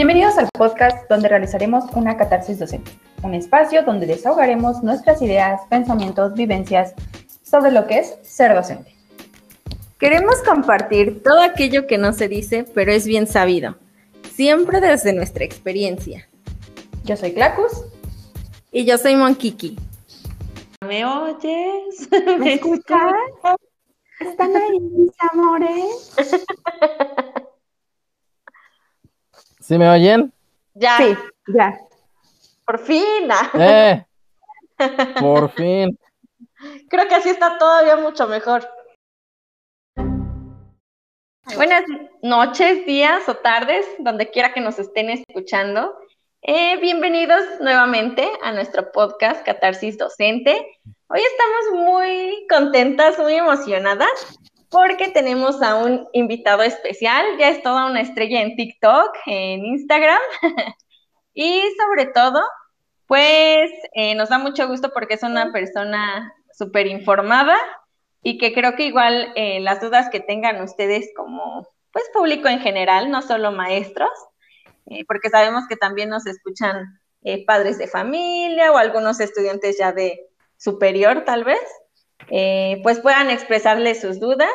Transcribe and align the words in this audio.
Bienvenidos 0.00 0.38
al 0.38 0.48
podcast 0.56 1.06
donde 1.10 1.28
realizaremos 1.28 1.84
una 1.92 2.16
catarsis 2.16 2.58
docente, 2.58 2.90
un 3.22 3.34
espacio 3.34 3.82
donde 3.82 4.06
desahogaremos 4.06 4.82
nuestras 4.82 5.20
ideas, 5.20 5.60
pensamientos, 5.68 6.32
vivencias 6.32 6.94
sobre 7.42 7.70
lo 7.70 7.86
que 7.86 7.98
es 7.98 8.16
ser 8.22 8.54
docente. 8.54 8.96
Queremos 9.98 10.36
compartir 10.36 11.22
todo 11.22 11.42
aquello 11.42 11.86
que 11.86 11.98
no 11.98 12.14
se 12.14 12.28
dice, 12.28 12.64
pero 12.74 12.92
es 12.92 13.06
bien 13.06 13.26
sabido, 13.26 13.76
siempre 14.32 14.80
desde 14.80 15.12
nuestra 15.12 15.44
experiencia. 15.44 16.26
Yo 17.04 17.14
soy 17.18 17.34
Clacus. 17.34 17.84
Y 18.72 18.86
yo 18.86 18.96
soy 18.96 19.16
Monkiki. 19.16 19.78
¿Me 20.80 21.04
oyes? 21.04 22.08
¿Me 22.38 22.54
escuchas? 22.54 23.12
¿Están 24.20 24.56
ahí, 24.56 24.80
mis 24.80 25.12
amores? 25.30 26.14
¿Sí 29.70 29.78
me 29.78 29.88
oyen? 29.88 30.32
Ya. 30.74 30.96
Sí, 30.96 31.16
ya. 31.54 31.78
Por 32.66 32.80
fin. 32.80 33.28
¡Eh! 33.54 34.04
Por 35.20 35.48
fin. 35.52 35.96
Creo 36.88 37.06
que 37.06 37.14
así 37.14 37.28
está 37.28 37.56
todavía 37.56 37.94
mucho 37.94 38.26
mejor. 38.26 38.68
Buenas 41.54 41.84
noches, 42.20 42.84
días 42.84 43.28
o 43.28 43.36
tardes, 43.36 43.86
donde 44.00 44.28
quiera 44.32 44.52
que 44.52 44.60
nos 44.60 44.80
estén 44.80 45.08
escuchando. 45.08 45.96
Eh, 46.42 46.76
bienvenidos 46.80 47.44
nuevamente 47.60 48.28
a 48.42 48.50
nuestro 48.50 48.90
podcast 48.90 49.46
Catarsis 49.46 49.96
Docente. 49.96 50.66
Hoy 51.06 51.20
estamos 51.20 51.86
muy 51.86 52.44
contentas, 52.50 53.20
muy 53.20 53.34
emocionadas, 53.34 54.36
porque 54.70 55.08
tenemos 55.08 55.60
a 55.62 55.74
un 55.74 56.08
invitado 56.12 56.62
especial. 56.62 57.26
Ya 57.38 57.50
es 57.50 57.62
toda 57.62 57.86
una 57.86 58.00
estrella 58.00 58.40
en 58.40 58.56
TikTok, 58.56 59.16
en 59.26 59.64
Instagram. 59.64 60.20
y 61.34 61.62
sobre 61.76 62.06
todo, 62.06 62.40
pues 63.06 63.70
eh, 63.94 64.14
nos 64.14 64.28
da 64.28 64.38
mucho 64.38 64.68
gusto 64.68 64.90
porque 64.94 65.14
es 65.14 65.22
una 65.24 65.52
persona 65.52 66.32
súper 66.56 66.86
informada 66.86 67.56
y 68.22 68.38
que 68.38 68.52
creo 68.52 68.76
que 68.76 68.84
igual 68.84 69.32
eh, 69.34 69.60
las 69.60 69.80
dudas 69.80 70.08
que 70.10 70.20
tengan 70.20 70.62
ustedes 70.62 71.10
como 71.16 71.66
pues 71.92 72.04
público 72.12 72.46
en 72.46 72.60
general, 72.60 73.10
no 73.10 73.22
solo 73.22 73.50
maestros, 73.50 74.10
eh, 74.86 75.04
porque 75.08 75.28
sabemos 75.28 75.64
que 75.68 75.76
también 75.76 76.08
nos 76.08 76.26
escuchan 76.26 77.00
padres 77.46 77.76
de 77.76 77.86
familia 77.86 78.72
o 78.72 78.78
algunos 78.78 79.20
estudiantes 79.20 79.76
ya 79.78 79.92
de 79.92 80.26
superior 80.56 81.24
tal 81.26 81.44
vez, 81.44 81.60
eh, 82.28 82.80
pues 82.82 83.00
puedan 83.00 83.30
expresarle 83.30 83.94
sus 83.94 84.20
dudas. 84.20 84.52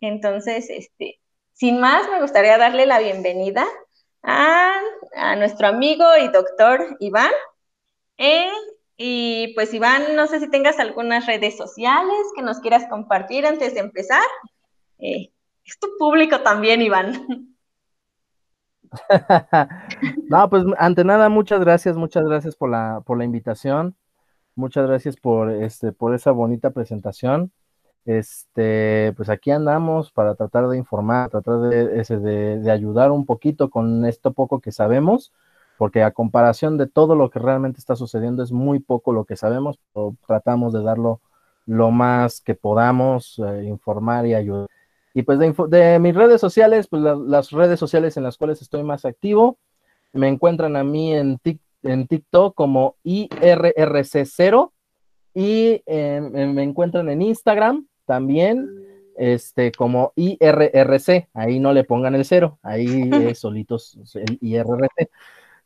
Entonces, 0.00 0.70
este, 0.70 1.20
sin 1.52 1.80
más, 1.80 2.08
me 2.10 2.20
gustaría 2.20 2.58
darle 2.58 2.86
la 2.86 3.00
bienvenida 3.00 3.66
a, 4.22 4.72
nuestro 5.36 5.66
amigo 5.68 6.04
y 6.22 6.28
doctor 6.28 6.96
Iván. 7.00 7.32
y 8.96 9.52
pues 9.54 9.72
Iván, 9.74 10.14
no 10.14 10.26
sé 10.26 10.40
si 10.40 10.50
tengas 10.50 10.78
algunas 10.78 11.26
redes 11.26 11.56
sociales 11.56 12.18
que 12.36 12.42
nos 12.42 12.60
quieras 12.60 12.86
compartir 12.88 13.46
antes 13.46 13.74
de 13.74 13.80
empezar. 13.80 14.22
es 14.98 15.78
tu 15.80 15.88
público 15.98 16.40
también, 16.40 16.82
Iván. 16.82 17.56
no, 20.28 20.50
pues 20.50 20.64
ante 20.78 21.04
nada, 21.04 21.28
muchas 21.28 21.60
gracias, 21.60 21.96
muchas 21.96 22.24
gracias 22.24 22.56
por 22.56 22.70
la, 22.70 23.02
por 23.04 23.18
la 23.18 23.24
invitación. 23.24 23.96
Muchas 24.60 24.86
gracias 24.86 25.16
por 25.16 25.50
este, 25.50 25.90
por 25.90 26.14
esa 26.14 26.32
bonita 26.32 26.70
presentación. 26.70 27.50
Este, 28.04 29.14
pues 29.16 29.30
aquí 29.30 29.50
andamos 29.50 30.12
para 30.12 30.34
tratar 30.34 30.68
de 30.68 30.76
informar, 30.76 31.30
tratar 31.30 31.60
de, 31.60 32.58
de, 32.58 32.70
ayudar 32.70 33.10
un 33.10 33.24
poquito 33.24 33.70
con 33.70 34.04
esto 34.04 34.34
poco 34.34 34.60
que 34.60 34.70
sabemos, 34.70 35.32
porque 35.78 36.02
a 36.02 36.10
comparación 36.10 36.76
de 36.76 36.86
todo 36.86 37.14
lo 37.14 37.30
que 37.30 37.38
realmente 37.38 37.78
está 37.78 37.96
sucediendo, 37.96 38.42
es 38.42 38.52
muy 38.52 38.80
poco 38.80 39.14
lo 39.14 39.24
que 39.24 39.36
sabemos, 39.36 39.78
pero 39.94 40.14
tratamos 40.26 40.74
de 40.74 40.82
darlo 40.82 41.22
lo 41.64 41.90
más 41.90 42.42
que 42.42 42.54
podamos, 42.54 43.38
eh, 43.38 43.64
informar 43.64 44.26
y 44.26 44.34
ayudar. 44.34 44.68
Y 45.14 45.22
pues 45.22 45.38
de, 45.38 45.54
de 45.68 45.98
mis 46.00 46.14
redes 46.14 46.40
sociales, 46.40 46.86
pues 46.86 47.00
la, 47.00 47.14
las 47.16 47.50
redes 47.50 47.80
sociales 47.80 48.18
en 48.18 48.24
las 48.24 48.36
cuales 48.36 48.60
estoy 48.60 48.82
más 48.82 49.06
activo, 49.06 49.56
me 50.12 50.28
encuentran 50.28 50.76
a 50.76 50.84
mí 50.84 51.14
en, 51.14 51.38
tic, 51.38 51.60
en 51.82 52.06
TikTok 52.06 52.54
como 52.54 52.96
IRRC0 53.04 54.72
y 55.34 55.82
eh, 55.86 56.20
me 56.20 56.62
encuentran 56.62 57.08
en 57.08 57.22
Instagram 57.22 57.86
también 58.04 58.68
este, 59.16 59.70
como 59.72 60.12
IRRC, 60.16 61.28
ahí 61.34 61.60
no 61.60 61.74
le 61.74 61.84
pongan 61.84 62.14
el 62.14 62.24
cero, 62.24 62.58
ahí 62.62 62.86
es 63.34 63.38
solitos 63.38 63.98
el 64.14 64.38
IRRC. 64.40 65.10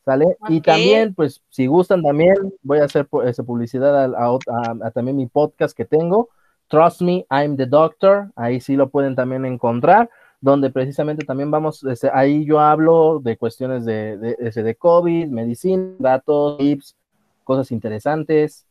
¿Sale? 0.04 0.36
Okay. 0.38 0.56
Y 0.56 0.60
también, 0.60 1.14
pues, 1.14 1.42
si 1.48 1.66
gustan 1.66 2.02
también, 2.02 2.34
voy 2.62 2.78
a 2.78 2.84
hacer 2.84 3.08
esa 3.24 3.42
publicidad 3.42 3.96
a, 3.96 4.04
a, 4.04 4.34
a, 4.34 4.86
a 4.86 4.90
también 4.90 5.16
mi 5.16 5.26
podcast 5.26 5.74
que 5.74 5.86
tengo, 5.86 6.28
Trust 6.68 7.00
Me, 7.00 7.24
I'm 7.30 7.56
the 7.56 7.64
Doctor, 7.64 8.30
ahí 8.36 8.60
sí 8.60 8.76
lo 8.76 8.90
pueden 8.90 9.14
también 9.14 9.46
encontrar, 9.46 10.10
donde 10.44 10.68
precisamente 10.68 11.24
también 11.24 11.50
vamos, 11.50 11.82
este, 11.84 12.10
ahí 12.12 12.44
yo 12.44 12.60
hablo 12.60 13.18
de 13.18 13.38
cuestiones 13.38 13.86
de, 13.86 14.18
de, 14.18 14.62
de, 14.62 14.74
COVID, 14.74 15.28
medicina, 15.28 15.94
datos, 15.98 16.58
tips, 16.58 16.94
cosas 17.44 17.72
interesantes, 17.72 18.66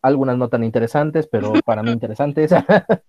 algunas 0.00 0.38
no 0.38 0.48
tan 0.48 0.62
interesantes, 0.62 1.26
pero 1.26 1.52
para 1.66 1.82
mí 1.82 1.90
interesantes. 1.90 2.52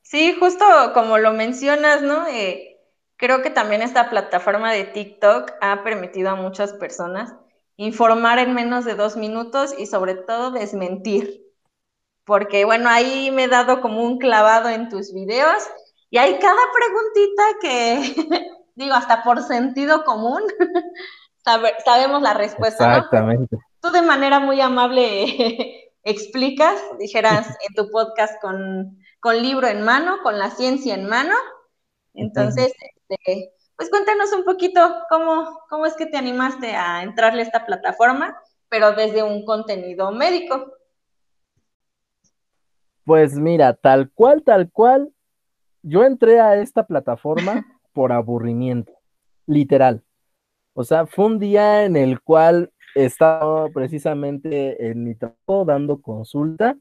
sí, 0.00 0.34
justo 0.40 0.64
como 0.94 1.18
lo 1.18 1.34
mencionas, 1.34 2.00
¿no? 2.00 2.26
Eh, 2.26 2.78
creo 3.18 3.42
que 3.42 3.50
también 3.50 3.82
esta 3.82 4.08
plataforma 4.08 4.72
de 4.72 4.84
TikTok 4.84 5.52
ha 5.60 5.84
permitido 5.84 6.30
a 6.30 6.36
muchas 6.36 6.72
personas 6.72 7.34
informar 7.76 8.38
en 8.38 8.54
menos 8.54 8.86
de 8.86 8.94
dos 8.94 9.18
minutos 9.18 9.74
y 9.78 9.84
sobre 9.84 10.14
todo 10.14 10.52
desmentir 10.52 11.48
porque 12.24 12.66
bueno, 12.66 12.90
ahí 12.90 13.30
me 13.30 13.44
he 13.44 13.48
dado 13.48 13.80
como 13.80 14.02
un 14.02 14.18
clavado 14.18 14.68
en 14.68 14.90
tus 14.90 15.14
videos 15.14 15.66
y 16.10 16.18
hay 16.18 16.38
cada 16.38 16.60
preguntita 16.72 17.42
que, 17.60 18.50
digo, 18.74 18.94
hasta 18.94 19.22
por 19.22 19.42
sentido 19.42 20.04
común, 20.04 20.42
sabe, 21.44 21.74
sabemos 21.84 22.22
la 22.22 22.34
respuesta. 22.34 22.96
Exactamente. 22.96 23.56
¿no? 23.56 23.62
Tú 23.80 23.90
de 23.90 24.02
manera 24.02 24.40
muy 24.40 24.60
amable 24.60 25.90
explicas, 26.04 26.80
dijeras 26.98 27.48
en 27.68 27.74
tu 27.74 27.90
podcast 27.90 28.40
con, 28.40 28.98
con, 29.20 29.42
libro 29.42 29.66
en 29.66 29.82
mano, 29.82 30.18
con 30.22 30.38
la 30.38 30.50
ciencia 30.50 30.94
en 30.94 31.08
mano. 31.08 31.34
Entonces, 32.14 32.72
este, 33.08 33.52
pues 33.76 33.90
cuéntanos 33.90 34.32
un 34.32 34.44
poquito 34.44 34.80
cómo, 35.08 35.60
cómo 35.68 35.86
es 35.86 35.94
que 35.94 36.06
te 36.06 36.16
animaste 36.16 36.74
a 36.74 37.02
entrarle 37.02 37.42
a 37.42 37.44
esta 37.44 37.66
plataforma, 37.66 38.36
pero 38.68 38.92
desde 38.92 39.22
un 39.22 39.44
contenido 39.44 40.10
médico. 40.10 40.72
Pues 43.04 43.34
mira, 43.34 43.74
tal 43.74 44.10
cual, 44.10 44.42
tal 44.42 44.70
cual, 44.72 45.12
yo 45.88 46.04
entré 46.04 46.40
a 46.40 46.56
esta 46.56 46.86
plataforma 46.86 47.66
por 47.92 48.12
aburrimiento, 48.12 48.92
literal. 49.46 50.02
O 50.74 50.84
sea, 50.84 51.06
fue 51.06 51.26
un 51.26 51.38
día 51.38 51.84
en 51.84 51.96
el 51.96 52.20
cual 52.20 52.70
estaba 52.94 53.68
precisamente 53.70 54.90
en 54.90 55.04
mi 55.04 55.14
trabajo 55.14 55.64
dando 55.64 56.00
consulta 56.00 56.76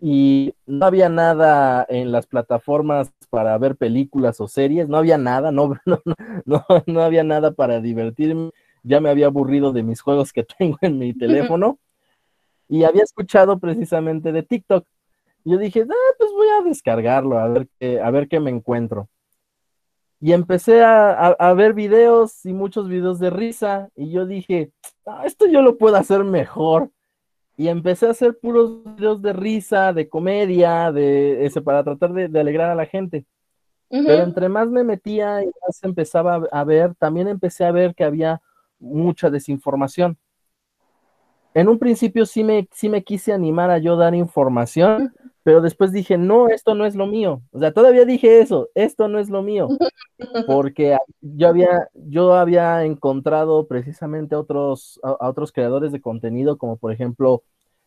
y 0.00 0.54
no 0.66 0.86
había 0.86 1.08
nada 1.08 1.84
en 1.88 2.12
las 2.12 2.26
plataformas 2.26 3.12
para 3.30 3.58
ver 3.58 3.76
películas 3.76 4.40
o 4.40 4.46
series, 4.46 4.88
no 4.88 4.98
había 4.98 5.18
nada, 5.18 5.50
no, 5.50 5.74
no, 5.86 6.00
no, 6.44 6.64
no 6.86 7.02
había 7.02 7.24
nada 7.24 7.50
para 7.52 7.80
divertirme, 7.80 8.50
ya 8.84 9.00
me 9.00 9.10
había 9.10 9.26
aburrido 9.26 9.72
de 9.72 9.82
mis 9.82 10.00
juegos 10.00 10.32
que 10.32 10.44
tengo 10.58 10.78
en 10.82 10.98
mi 10.98 11.14
teléfono 11.14 11.78
y 12.68 12.84
había 12.84 13.02
escuchado 13.02 13.58
precisamente 13.58 14.30
de 14.30 14.42
TikTok 14.42 14.86
yo 15.48 15.56
dije, 15.56 15.86
ah, 15.88 16.14
pues 16.18 16.27
voy 16.38 16.48
a 16.48 16.62
descargarlo, 16.62 17.38
a 17.38 17.48
ver 17.48 17.68
qué, 17.78 18.00
a 18.00 18.10
ver 18.10 18.28
qué 18.28 18.40
me 18.40 18.50
encuentro. 18.50 19.08
Y 20.20 20.32
empecé 20.32 20.82
a, 20.82 21.10
a, 21.10 21.28
a, 21.38 21.52
ver 21.54 21.74
videos 21.74 22.44
y 22.44 22.52
muchos 22.52 22.88
videos 22.88 23.18
de 23.20 23.30
risa. 23.30 23.88
Y 23.94 24.10
yo 24.10 24.26
dije, 24.26 24.72
ah, 25.06 25.22
esto 25.24 25.46
yo 25.46 25.62
lo 25.62 25.76
puedo 25.76 25.96
hacer 25.96 26.24
mejor. 26.24 26.90
Y 27.56 27.68
empecé 27.68 28.06
a 28.06 28.10
hacer 28.10 28.38
puros 28.38 28.82
videos 28.84 29.20
de 29.20 29.32
risa, 29.32 29.92
de 29.92 30.08
comedia, 30.08 30.92
de 30.92 31.44
ese, 31.44 31.60
para 31.60 31.84
tratar 31.84 32.12
de, 32.12 32.28
de 32.28 32.40
alegrar 32.40 32.70
a 32.70 32.74
la 32.74 32.86
gente. 32.86 33.26
Uh 33.90 33.98
-huh. 33.98 34.06
Pero 34.06 34.22
entre 34.22 34.48
más 34.48 34.68
me 34.68 34.84
metía 34.84 35.42
y 35.42 35.46
más 35.46 35.82
empezaba 35.82 36.46
a 36.50 36.64
ver, 36.64 36.94
también 36.96 37.28
empecé 37.28 37.64
a 37.64 37.72
ver 37.72 37.94
que 37.94 38.04
había 38.04 38.40
mucha 38.78 39.30
desinformación. 39.30 40.18
En 41.54 41.68
un 41.68 41.78
principio 41.78 42.26
sí 42.26 42.44
me, 42.44 42.68
sí 42.72 42.88
me 42.88 43.02
quise 43.02 43.32
animar 43.32 43.70
a 43.70 43.78
yo 43.78 43.96
dar 43.96 44.14
información, 44.14 45.12
pero 45.48 45.62
después 45.62 45.92
dije, 45.92 46.18
no, 46.18 46.48
esto 46.50 46.74
no 46.74 46.84
es 46.84 46.94
lo 46.94 47.06
mío. 47.06 47.40
O 47.52 47.58
sea, 47.58 47.72
todavía 47.72 48.04
dije 48.04 48.40
eso, 48.40 48.68
esto 48.74 49.08
no 49.08 49.18
es 49.18 49.30
lo 49.30 49.42
mío. 49.42 49.66
Porque 50.46 50.98
yo 51.22 51.48
había, 51.48 51.88
yo 51.94 52.34
había 52.34 52.84
encontrado 52.84 53.66
precisamente 53.66 54.36
otros, 54.36 55.00
a, 55.02 55.08
a 55.08 55.30
otros 55.30 55.50
creadores 55.50 55.90
de 55.90 56.02
contenido, 56.02 56.58
como 56.58 56.76
por 56.76 56.92
ejemplo 56.92 57.44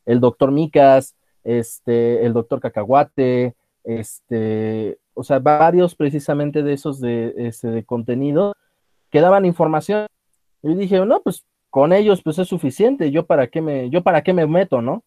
el 0.08 0.20
doctor 0.20 0.52
Micas, 0.52 1.16
este, 1.44 2.26
el 2.26 2.34
doctor 2.34 2.62
Cacahuate, 2.62 3.54
este, 3.84 4.98
o 5.14 5.24
sea, 5.24 5.38
varios 5.38 5.94
precisamente 5.94 6.64
de 6.64 6.74
esos 6.74 7.00
de, 7.00 7.36
este, 7.38 7.68
de 7.68 7.86
contenido 7.86 8.56
que 9.12 9.22
daban 9.22 9.46
información. 9.46 10.08
Y 10.64 10.74
dije, 10.74 11.06
no, 11.06 11.22
pues 11.22 11.46
con 11.70 11.94
ellos 11.94 12.24
pues 12.24 12.40
es 12.40 12.48
suficiente, 12.48 13.12
yo 13.12 13.28
para 13.28 13.46
qué 13.50 13.62
me, 13.62 13.92
yo 13.92 14.02
para 14.02 14.24
qué 14.24 14.34
me 14.34 14.48
meto, 14.48 14.82
¿no? 14.82 15.04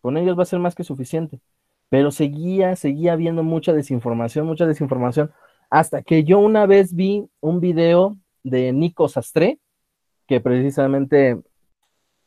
Con 0.00 0.16
ellos 0.16 0.38
va 0.38 0.44
a 0.44 0.46
ser 0.46 0.60
más 0.60 0.76
que 0.76 0.84
suficiente. 0.84 1.40
Pero 1.88 2.10
seguía, 2.10 2.76
seguía 2.76 3.16
viendo 3.16 3.42
mucha 3.42 3.72
desinformación, 3.72 4.46
mucha 4.46 4.66
desinformación, 4.66 5.30
hasta 5.70 6.02
que 6.02 6.24
yo 6.24 6.38
una 6.38 6.66
vez 6.66 6.94
vi 6.94 7.28
un 7.40 7.60
video 7.60 8.16
de 8.42 8.72
Nico 8.72 9.08
Sastre, 9.08 9.58
que 10.26 10.40
precisamente 10.40 11.40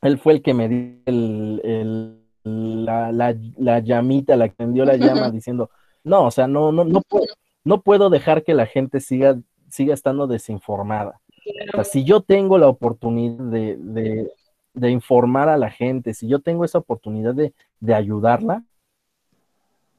él 0.01 0.17
fue 0.17 0.33
el 0.33 0.41
que 0.41 0.53
me 0.53 0.69
dio 0.69 0.95
el, 1.05 2.19
la, 2.43 3.11
la, 3.11 3.79
llamita, 3.79 4.35
la 4.35 4.49
que 4.49 4.65
la 4.65 4.95
llama 4.95 5.29
diciendo, 5.31 5.69
no, 6.03 6.25
o 6.25 6.31
sea, 6.31 6.47
no, 6.47 6.71
no, 6.71 6.83
no 6.85 7.01
puedo, 7.01 7.25
no 7.63 7.81
puedo 7.81 8.09
dejar 8.09 8.43
que 8.43 8.53
la 8.53 8.65
gente 8.65 8.99
siga, 8.99 9.39
siga 9.69 9.93
estando 9.93 10.27
desinformada. 10.27 11.21
O 11.69 11.75
sea, 11.75 11.83
si 11.83 12.03
yo 12.03 12.21
tengo 12.21 12.57
la 12.57 12.67
oportunidad 12.67 13.43
de, 13.45 14.29
de, 14.73 14.91
informar 14.91 15.49
a 15.49 15.57
la 15.57 15.69
gente, 15.69 16.13
si 16.13 16.27
yo 16.27 16.39
tengo 16.39 16.63
esa 16.63 16.77
oportunidad 16.77 17.33
de, 17.33 17.53
de 17.79 17.93
ayudarla, 17.93 18.63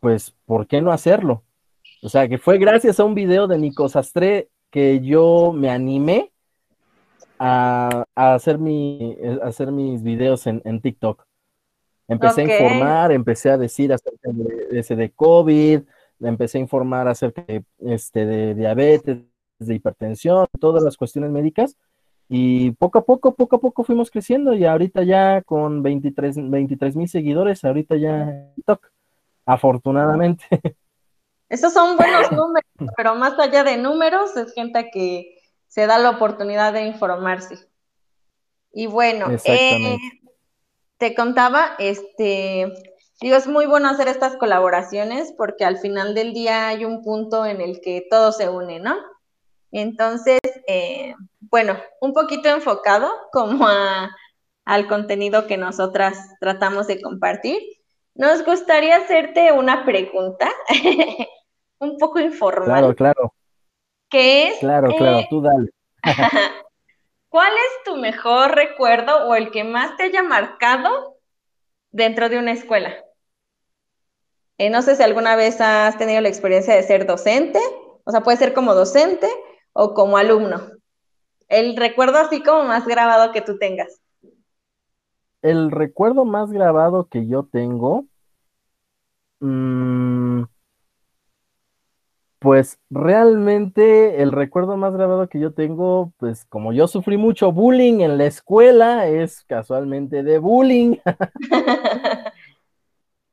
pues, 0.00 0.35
¿por 0.47 0.67
qué 0.67 0.81
no 0.81 0.93
hacerlo? 0.93 1.44
O 2.02 2.08
sea, 2.08 2.29
que 2.29 2.38
fue 2.38 2.58
gracias 2.58 2.99
a 2.99 3.05
un 3.05 3.14
video 3.14 3.47
de 3.47 3.58
Nico 3.58 3.88
Sastre 3.88 4.49
que 4.70 5.00
yo 5.00 5.52
me 5.55 5.70
animé 5.70 6.32
a, 7.38 8.05
hacer, 8.14 8.58
mi, 8.58 9.17
hacer 9.43 9.73
mis 9.73 10.02
videos 10.02 10.47
en, 10.47 10.81
TikTok. 10.81 11.25
Empecé 12.08 12.43
a 12.43 12.44
informar, 12.44 13.12
empecé 13.12 13.50
a 13.50 13.58
decir 13.58 13.93
acerca 13.93 14.31
de, 14.32 14.79
ese 14.79 14.97
de 14.97 15.11
COVID, 15.11 15.82
empecé 16.20 16.58
a 16.58 16.61
informar 16.61 17.08
acerca 17.08 17.43
de, 17.43 17.64
este, 17.79 18.26
de 18.26 18.55
diabetes, 18.55 19.19
de 19.58 19.75
hipertensión, 19.75 20.47
todas 20.58 20.82
las 20.82 20.97
cuestiones 20.97 21.31
médicas. 21.31 21.76
Y 22.29 22.73
poco 22.73 22.99
a 22.99 23.05
poco, 23.05 23.35
poco 23.35 23.56
a 23.56 23.61
poco 23.61 23.85
fuimos 23.85 24.11
creciendo 24.11 24.55
y 24.55 24.64
ahorita 24.64 25.02
ya 25.02 25.43
con 25.43 25.82
23 25.82 26.37
mil 26.94 27.08
seguidores, 27.08 27.64
ahorita 27.64 27.97
ya 27.97 28.52
TikTok, 28.55 28.91
afortunadamente. 29.52 30.44
Esos 31.49 31.73
son 31.73 31.97
buenos 31.97 32.31
números, 32.32 32.70
pero 32.97 33.14
más 33.14 33.38
allá 33.38 33.64
de 33.64 33.76
números, 33.76 34.37
es 34.37 34.55
gente 34.55 34.91
que 34.93 35.37
se 35.67 35.87
da 35.87 35.99
la 35.99 36.11
oportunidad 36.11 36.73
de 36.73 36.87
informarse. 36.87 37.69
Y 38.73 38.87
bueno, 38.87 39.26
eh, 39.44 39.97
te 40.97 41.14
contaba, 41.14 41.75
este, 41.79 42.73
digo, 43.20 43.37
es 43.37 43.47
muy 43.49 43.67
bueno 43.67 43.88
hacer 43.88 44.06
estas 44.06 44.37
colaboraciones 44.37 45.32
porque 45.37 45.64
al 45.64 45.79
final 45.79 46.14
del 46.14 46.32
día 46.32 46.69
hay 46.69 46.85
un 46.85 47.02
punto 47.02 47.44
en 47.44 47.61
el 47.61 47.81
que 47.81 48.06
todo 48.08 48.31
se 48.31 48.49
une, 48.49 48.79
¿no? 48.79 48.97
Entonces, 49.73 50.41
eh, 50.67 51.14
bueno, 51.41 51.76
un 52.00 52.12
poquito 52.12 52.49
enfocado 52.49 53.11
como 53.32 53.67
al 54.64 54.87
contenido 54.88 55.47
que 55.47 55.56
nosotras 55.56 56.17
tratamos 56.41 56.87
de 56.87 57.00
compartir. 57.00 57.58
Nos 58.14 58.44
gustaría 58.44 58.96
hacerte 58.96 59.52
una 59.52 59.84
pregunta 59.84 60.50
un 61.78 61.96
poco 61.98 62.20
informal. 62.20 62.66
Claro, 62.66 62.94
claro. 62.94 63.34
¿Qué 64.08 64.48
es? 64.48 64.58
Claro, 64.58 64.88
claro, 64.96 65.26
tú 65.30 65.40
dale. 65.40 65.70
¿Cuál 67.28 67.52
es 67.52 67.84
tu 67.84 67.96
mejor 67.96 68.56
recuerdo 68.56 69.28
o 69.28 69.34
el 69.36 69.52
que 69.52 69.62
más 69.62 69.96
te 69.96 70.04
haya 70.04 70.22
marcado 70.22 71.16
dentro 71.92 72.28
de 72.28 72.38
una 72.38 72.52
escuela? 72.52 72.92
Eh, 74.58 74.68
no 74.68 74.82
sé 74.82 74.96
si 74.96 75.02
alguna 75.02 75.36
vez 75.36 75.60
has 75.60 75.96
tenido 75.96 76.20
la 76.20 76.28
experiencia 76.28 76.74
de 76.74 76.82
ser 76.82 77.06
docente, 77.06 77.60
o 78.04 78.10
sea, 78.10 78.22
puede 78.22 78.36
ser 78.36 78.52
como 78.52 78.74
docente 78.74 79.28
o 79.72 79.94
como 79.94 80.18
alumno. 80.18 80.72
El 81.48 81.76
recuerdo 81.76 82.18
así 82.18 82.42
como 82.42 82.64
más 82.64 82.86
grabado 82.86 83.32
que 83.32 83.40
tú 83.40 83.58
tengas. 83.58 84.00
El 85.42 85.70
recuerdo 85.70 86.25
más 86.25 86.52
grabado 86.52 87.08
que 87.08 87.26
yo 87.26 87.44
tengo, 87.44 88.06
mmm, 89.40 90.44
pues 92.38 92.78
realmente 92.88 94.22
el 94.22 94.32
recuerdo 94.32 94.76
más 94.76 94.94
grabado 94.94 95.28
que 95.28 95.38
yo 95.38 95.52
tengo, 95.52 96.12
pues 96.19 96.46
como 96.46 96.72
yo 96.72 96.88
sufrí 96.88 97.19
mucho 97.19 97.52
bullying 97.52 98.00
en 98.00 98.16
la 98.16 98.25
escuela, 98.25 99.06
es 99.08 99.44
casualmente 99.44 100.22
de 100.22 100.38
bullying. 100.38 100.96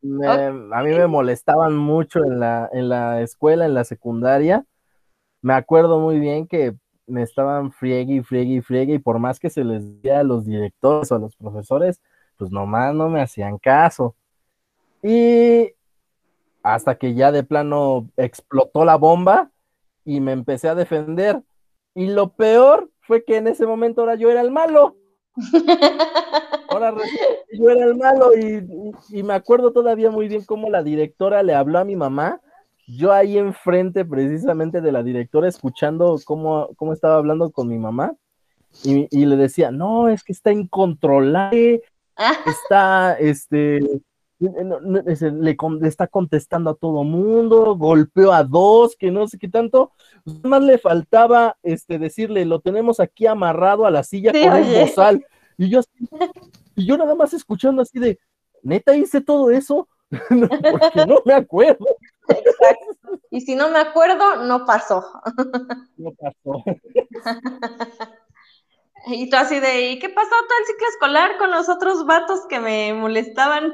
A 0.23 0.83
mí 0.83 0.91
me 0.91 1.07
molestaban 1.07 1.75
mucho 1.75 2.23
en 2.23 2.39
la, 2.39 2.69
en 2.71 2.89
la 2.89 3.21
escuela, 3.21 3.65
en 3.65 3.73
la 3.73 3.83
secundaria. 3.83 4.65
Me 5.41 5.53
acuerdo 5.53 5.99
muy 5.99 6.19
bien 6.19 6.47
que 6.47 6.75
me 7.07 7.23
estaban 7.23 7.71
friegue 7.71 8.15
y 8.15 8.23
friegue 8.23 8.55
y 8.55 8.61
friegue 8.61 8.93
y 8.95 8.99
por 8.99 9.19
más 9.19 9.39
que 9.39 9.49
se 9.49 9.63
les 9.63 9.95
decía 9.95 10.19
a 10.19 10.23
los 10.23 10.45
directores 10.45 11.11
o 11.11 11.15
a 11.15 11.19
los 11.19 11.35
profesores, 11.35 12.01
pues 12.37 12.51
nomás 12.51 12.93
no 12.93 13.09
me 13.09 13.21
hacían 13.21 13.57
caso. 13.57 14.15
Y 15.01 15.73
hasta 16.63 16.95
que 16.97 17.13
ya 17.13 17.31
de 17.31 17.43
plano 17.43 18.09
explotó 18.17 18.83
la 18.83 18.95
bomba 18.95 19.51
y 20.03 20.19
me 20.19 20.33
empecé 20.33 20.69
a 20.69 20.75
defender. 20.75 21.41
Y 21.95 22.07
lo 22.07 22.29
peor 22.33 22.91
fue 23.01 23.23
que 23.23 23.37
en 23.37 23.47
ese 23.47 23.65
momento 23.65 24.01
ahora 24.01 24.15
yo 24.15 24.29
era 24.29 24.41
el 24.41 24.51
malo. 24.51 24.97
Ahora 26.69 26.93
yo 27.53 27.69
era 27.69 27.85
el 27.85 27.95
malo 27.95 28.31
y, 28.35 29.23
me 29.23 29.33
acuerdo 29.33 29.71
todavía 29.71 30.11
muy 30.11 30.27
bien 30.27 30.43
cómo 30.43 30.69
la 30.69 30.83
directora 30.83 31.43
le 31.43 31.53
habló 31.53 31.79
a 31.79 31.85
mi 31.85 31.95
mamá. 31.95 32.41
Yo 32.87 33.11
ahí 33.11 33.37
enfrente 33.37 34.05
precisamente 34.05 34.81
de 34.81 34.91
la 34.91 35.03
directora 35.03 35.47
escuchando 35.47 36.17
cómo, 36.25 36.69
cómo 36.77 36.93
estaba 36.93 37.17
hablando 37.17 37.51
con 37.51 37.67
mi 37.67 37.77
mamá 37.77 38.15
y, 38.83 39.07
y 39.11 39.25
le 39.25 39.35
decía, 39.35 39.71
no, 39.71 40.07
es 40.09 40.23
que 40.23 40.31
está 40.31 40.51
incontrolable, 40.51 41.83
está, 42.45 43.13
este, 43.19 43.81
le, 44.39 45.57
está 45.83 46.07
contestando 46.07 46.69
a 46.69 46.75
todo 46.75 47.03
mundo, 47.03 47.75
golpeó 47.75 48.31
a 48.31 48.43
dos, 48.43 48.95
que 48.95 49.11
no 49.11 49.27
sé 49.27 49.37
qué 49.37 49.49
tanto. 49.49 49.91
Más 50.43 50.61
le 50.61 50.77
faltaba 50.77 51.57
este 51.63 51.97
decirle, 51.97 52.45
lo 52.45 52.59
tenemos 52.59 52.99
aquí 52.99 53.25
amarrado 53.25 53.85
a 53.85 53.91
la 53.91 54.03
silla 54.03 54.31
con 54.31 54.61
un 54.61 54.73
bozal. 54.73 55.25
Y 55.57 55.69
yo, 55.69 55.81
y 56.75 56.85
yo 56.85 56.97
nada 56.97 57.15
más 57.15 57.33
escuchando 57.33 57.81
así 57.81 57.99
de, 57.99 58.19
neta 58.61 58.95
hice 58.95 59.21
todo 59.21 59.49
eso, 59.49 59.87
porque 60.29 61.05
no 61.07 61.21
me 61.25 61.33
acuerdo. 61.33 61.85
Y 63.29 63.41
si 63.41 63.55
no 63.55 63.69
me 63.69 63.79
acuerdo, 63.79 64.43
no 64.43 64.65
pasó. 64.65 65.05
No 65.97 66.11
pasó. 66.13 66.63
Y 69.09 69.29
tú 69.29 69.37
así 69.37 69.59
de, 69.59 69.91
¿y 69.91 69.99
qué 69.99 70.09
pasó 70.09 70.29
todo 70.29 70.59
el 70.59 70.65
ciclo 70.65 70.87
escolar 70.89 71.37
con 71.37 71.51
los 71.51 71.69
otros 71.69 72.05
vatos 72.05 72.41
que 72.49 72.59
me 72.59 72.93
molestaban? 72.93 73.73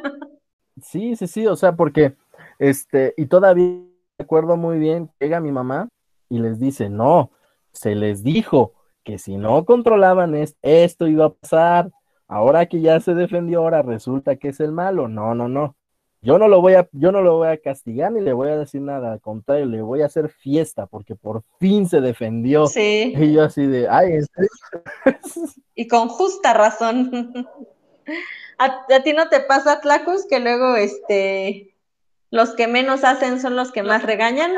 Sí, 0.82 1.16
sí, 1.16 1.28
sí, 1.28 1.48
o 1.48 1.56
sea, 1.56 1.76
porque, 1.76 2.16
este, 2.60 3.14
y 3.18 3.26
todavía 3.26 3.80
recuerdo 4.20 4.58
muy 4.58 4.78
bien, 4.80 5.10
llega 5.20 5.40
mi 5.40 5.52
mamá 5.52 5.88
y 6.30 6.40
les 6.40 6.60
dice, 6.60 6.90
no, 6.90 7.32
se 7.72 7.96
les 7.96 8.24
dijo 8.24 8.74
que 9.04 9.18
si 9.18 9.38
no 9.38 9.66
controlaban 9.66 10.36
esto 10.62 11.08
iba 11.08 11.26
a 11.26 11.34
pasar, 11.34 11.92
ahora 12.28 12.66
que 12.68 12.82
ya 12.82 13.00
se 13.00 13.14
defendió, 13.14 13.60
ahora 13.60 13.82
resulta 13.82 14.36
que 14.36 14.50
es 14.50 14.60
el 14.60 14.72
malo, 14.72 15.08
no, 15.08 15.36
no, 15.36 15.48
no, 15.48 15.76
yo 16.24 16.40
no 16.40 16.48
lo 16.48 16.62
voy 16.62 16.74
a, 16.76 16.88
yo 16.94 17.12
no 17.12 17.22
lo 17.22 17.38
voy 17.38 17.50
a 17.50 17.58
castigar 17.58 18.12
ni 18.12 18.22
le 18.22 18.32
voy 18.32 18.50
a 18.50 18.58
decir 18.58 18.82
nada, 18.82 19.12
al 19.12 19.22
contrario, 19.22 19.66
le 19.66 19.82
voy 19.82 20.02
a 20.02 20.06
hacer 20.06 20.30
fiesta 20.30 20.86
porque 20.86 21.16
por 21.16 21.44
fin 21.60 21.88
se 21.88 22.00
defendió. 22.00 22.68
Sí. 22.68 23.14
Y 23.16 23.34
yo 23.34 23.44
así 23.44 23.68
de, 23.68 23.90
ay, 23.90 24.20
Y 25.76 25.88
con 25.88 26.08
justa 26.08 26.54
razón. 26.54 27.48
¿A, 28.58 29.04
ti 29.04 29.14
no 29.14 29.28
te 29.28 29.42
pasa, 29.42 29.82
Tlacus, 29.82 30.26
que 30.28 30.40
luego 30.40 30.78
este, 30.78 31.76
los 32.32 32.56
que 32.56 32.68
menos 32.68 33.04
hacen 33.04 33.42
son 33.42 33.58
los 33.58 33.72
que 33.72 33.84
más 33.84 34.04
regañan? 34.04 34.52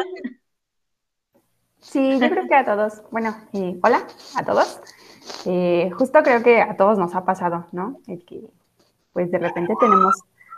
Sí, 1.80 2.20
yo 2.20 2.30
creo 2.30 2.48
que 2.48 2.56
a 2.56 2.66
todos. 2.66 3.02
Bueno, 3.10 3.36
hola 3.82 4.06
a 4.36 4.44
todos. 4.44 4.82
Eh, 5.46 5.90
justo 5.98 6.22
creo 6.22 6.44
que 6.44 6.62
a 6.62 6.78
todos 6.78 7.00
nos 7.00 7.16
ha 7.16 7.26
pasado, 7.26 7.66
¿no? 7.72 8.00
El 8.08 8.24
que, 8.24 8.42
pues 9.14 9.32
de 9.32 9.40
repente 9.40 9.74
tenemos, 9.80 10.16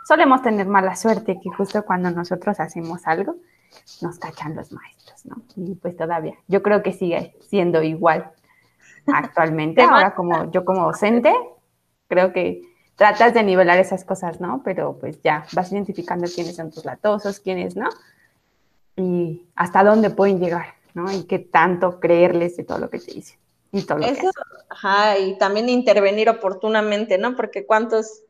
solemos 0.08 0.40
tener 0.40 0.66
mala 0.66 0.96
suerte 0.96 1.38
que 1.38 1.50
justo 1.50 1.84
cuando 1.84 2.10
nosotros 2.10 2.58
hacemos 2.60 3.06
algo, 3.06 3.36
nos 4.00 4.18
cachan 4.18 4.56
los 4.56 4.72
maestros, 4.72 5.26
¿no? 5.26 5.42
Y 5.56 5.74
pues 5.74 5.98
todavía, 5.98 6.34
yo 6.46 6.62
creo 6.62 6.82
que 6.82 6.94
sigue 6.94 7.36
siendo 7.46 7.82
igual 7.82 8.30
actualmente. 9.06 9.82
Ahora 9.82 10.14
como 10.14 10.50
yo 10.50 10.64
como 10.64 10.86
docente, 10.86 11.34
creo 12.08 12.32
que 12.32 12.62
tratas 12.96 13.34
de 13.34 13.42
nivelar 13.42 13.78
esas 13.78 14.06
cosas, 14.06 14.40
¿no? 14.40 14.62
Pero 14.64 14.96
pues 14.98 15.20
ya 15.22 15.44
vas 15.52 15.70
identificando 15.72 16.26
quiénes 16.26 16.56
son 16.56 16.70
tus 16.70 16.86
latosos, 16.86 17.38
quiénes 17.40 17.76
no, 17.76 17.90
y 18.96 19.46
hasta 19.56 19.84
dónde 19.84 20.08
pueden 20.08 20.40
llegar, 20.40 20.68
¿no? 20.94 21.12
Y 21.12 21.24
qué 21.24 21.38
tanto 21.38 22.00
creerles 22.00 22.56
de 22.56 22.64
todo 22.64 22.78
lo 22.78 22.88
que 22.88 22.98
te 22.98 23.12
dicen. 23.12 23.38
Y 23.72 23.82
todo 23.82 23.98
lo 23.98 24.06
Eso, 24.06 24.22
que 24.22 24.30
ajá, 24.70 25.18
y 25.18 25.36
también 25.36 25.68
intervenir 25.68 26.30
oportunamente, 26.30 27.18
¿no? 27.18 27.36
Porque 27.36 27.66
cuántos 27.66 28.22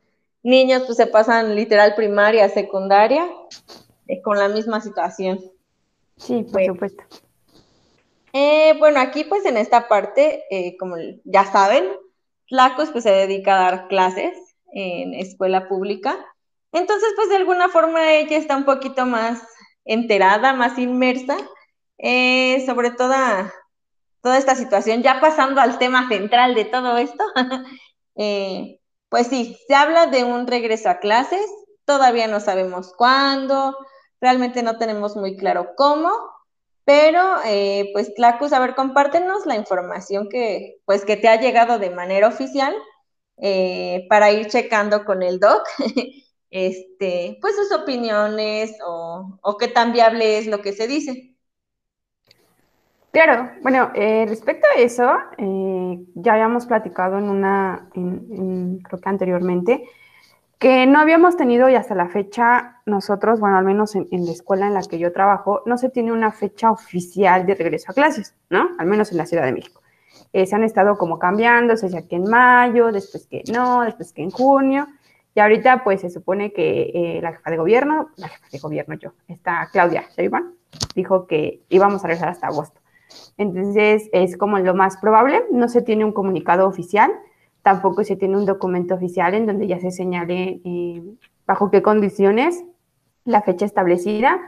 niños 0.42 0.82
pues 0.86 0.96
se 0.96 1.06
pasan 1.06 1.54
literal 1.54 1.94
primaria, 1.94 2.48
secundaria, 2.48 3.26
eh, 4.06 4.22
con 4.22 4.38
la 4.38 4.48
misma 4.48 4.80
situación. 4.80 5.40
Sí, 6.16 6.44
por 6.50 6.64
supuesto. 6.64 7.04
Eh, 8.32 8.74
bueno, 8.78 9.00
aquí 9.00 9.24
pues 9.24 9.44
en 9.46 9.56
esta 9.56 9.88
parte, 9.88 10.44
eh, 10.50 10.76
como 10.78 10.96
ya 11.24 11.44
saben, 11.44 11.84
Tlacos 12.48 12.90
pues 12.90 13.04
se 13.04 13.10
dedica 13.10 13.56
a 13.56 13.70
dar 13.70 13.88
clases 13.88 14.36
en 14.72 15.14
escuela 15.14 15.68
pública. 15.68 16.16
Entonces 16.72 17.10
pues 17.16 17.28
de 17.30 17.36
alguna 17.36 17.68
forma 17.68 18.12
ella 18.12 18.36
está 18.36 18.56
un 18.56 18.64
poquito 18.64 19.06
más 19.06 19.42
enterada, 19.84 20.52
más 20.52 20.78
inmersa 20.78 21.36
eh, 21.96 22.62
sobre 22.66 22.90
toda, 22.90 23.52
toda 24.22 24.38
esta 24.38 24.54
situación. 24.54 25.02
Ya 25.02 25.20
pasando 25.20 25.60
al 25.60 25.78
tema 25.78 26.08
central 26.08 26.54
de 26.54 26.64
todo 26.64 26.98
esto, 26.98 27.24
pues 29.08 29.28
sí, 29.28 29.58
se 29.66 29.74
habla 29.74 30.06
de 30.06 30.24
un 30.24 30.46
regreso 30.46 30.90
a 30.90 30.98
clases, 30.98 31.46
todavía 31.84 32.26
no 32.28 32.40
sabemos 32.40 32.92
cuándo, 32.96 33.76
realmente 34.20 34.62
no 34.62 34.78
tenemos 34.78 35.16
muy 35.16 35.36
claro 35.36 35.70
cómo, 35.76 36.10
pero, 36.88 37.20
eh, 37.44 37.90
pues, 37.92 38.14
Tlacus, 38.14 38.52
a 38.54 38.60
ver, 38.60 38.74
compártenos 38.74 39.44
la 39.44 39.56
información 39.56 40.28
que, 40.30 40.80
pues, 40.86 41.04
que 41.04 41.16
te 41.18 41.28
ha 41.28 41.38
llegado 41.38 41.78
de 41.78 41.90
manera 41.90 42.28
oficial 42.28 42.74
eh, 43.36 44.06
para 44.08 44.32
ir 44.32 44.48
checando 44.48 45.04
con 45.04 45.22
el 45.22 45.38
doc, 45.38 45.62
este, 46.50 47.36
pues, 47.42 47.56
sus 47.56 47.72
opiniones 47.72 48.74
o, 48.86 49.38
o, 49.42 49.56
qué 49.58 49.68
tan 49.68 49.92
viable 49.92 50.38
es 50.38 50.46
lo 50.46 50.62
que 50.62 50.72
se 50.72 50.86
dice. 50.86 51.36
Claro, 53.10 53.50
bueno, 53.62 53.90
eh, 53.94 54.26
respecto 54.28 54.66
a 54.76 54.80
eso, 54.80 55.10
ya 56.14 56.32
habíamos 56.34 56.66
platicado 56.66 57.18
en 57.18 57.24
una, 57.24 57.88
creo 57.92 59.00
que 59.00 59.08
anteriormente, 59.08 59.84
que 60.58 60.86
no 60.86 60.98
habíamos 60.98 61.36
tenido 61.36 61.68
y 61.68 61.76
hasta 61.76 61.94
la 61.94 62.08
fecha 62.08 62.80
nosotros, 62.84 63.38
bueno, 63.38 63.56
al 63.56 63.64
menos 63.64 63.94
en, 63.94 64.08
la 64.10 64.32
escuela 64.32 64.66
en 64.66 64.74
la 64.74 64.82
que 64.82 64.98
yo 64.98 65.12
trabajo, 65.12 65.62
no 65.66 65.78
se 65.78 65.88
tiene 65.88 66.12
una 66.12 66.32
fecha 66.32 66.70
oficial 66.70 67.46
de 67.46 67.54
regreso 67.54 67.92
a 67.92 67.94
clases, 67.94 68.34
¿no? 68.50 68.70
Al 68.78 68.86
menos 68.86 69.12
en 69.12 69.18
la 69.18 69.26
Ciudad 69.26 69.44
de 69.44 69.52
México. 69.52 69.82
Eh, 70.32 70.46
se 70.46 70.56
han 70.56 70.64
estado 70.64 70.98
como 70.98 71.18
cambiando, 71.18 71.76
se 71.76 71.88
sea 71.88 72.06
que 72.06 72.16
en 72.16 72.24
mayo, 72.24 72.90
después 72.90 73.26
que 73.26 73.44
no, 73.52 73.82
después 73.82 74.12
que 74.12 74.22
en 74.22 74.30
junio, 74.30 74.88
y 75.34 75.40
ahorita 75.40 75.84
pues 75.84 76.00
se 76.00 76.10
supone 76.10 76.52
que 76.52 76.90
eh, 76.92 77.20
la 77.22 77.32
jefa 77.32 77.50
de 77.50 77.56
gobierno, 77.56 78.10
la 78.16 78.28
jefa 78.28 78.46
de 78.50 78.58
gobierno 78.58 78.96
yo, 78.96 79.12
está 79.28 79.68
Claudia 79.70 80.04
Sheinbaum, 80.16 80.54
dijo 80.96 81.26
que 81.28 81.62
íbamos 81.68 82.04
a 82.04 82.08
regresar 82.08 82.30
hasta 82.30 82.48
agosto. 82.48 82.80
Entonces 83.36 84.08
es 84.12 84.36
como 84.36 84.58
lo 84.58 84.74
más 84.74 84.96
probable, 84.98 85.44
no 85.50 85.68
se 85.68 85.82
tiene 85.82 86.04
un 86.04 86.12
comunicado 86.12 86.66
oficial, 86.66 87.10
tampoco 87.62 88.04
se 88.04 88.16
tiene 88.16 88.36
un 88.36 88.46
documento 88.46 88.94
oficial 88.94 89.34
en 89.34 89.46
donde 89.46 89.66
ya 89.66 89.78
se 89.80 89.90
señale 89.90 90.60
eh, 90.64 91.02
bajo 91.46 91.70
qué 91.70 91.82
condiciones 91.82 92.64
la 93.24 93.42
fecha 93.42 93.66
establecida, 93.66 94.40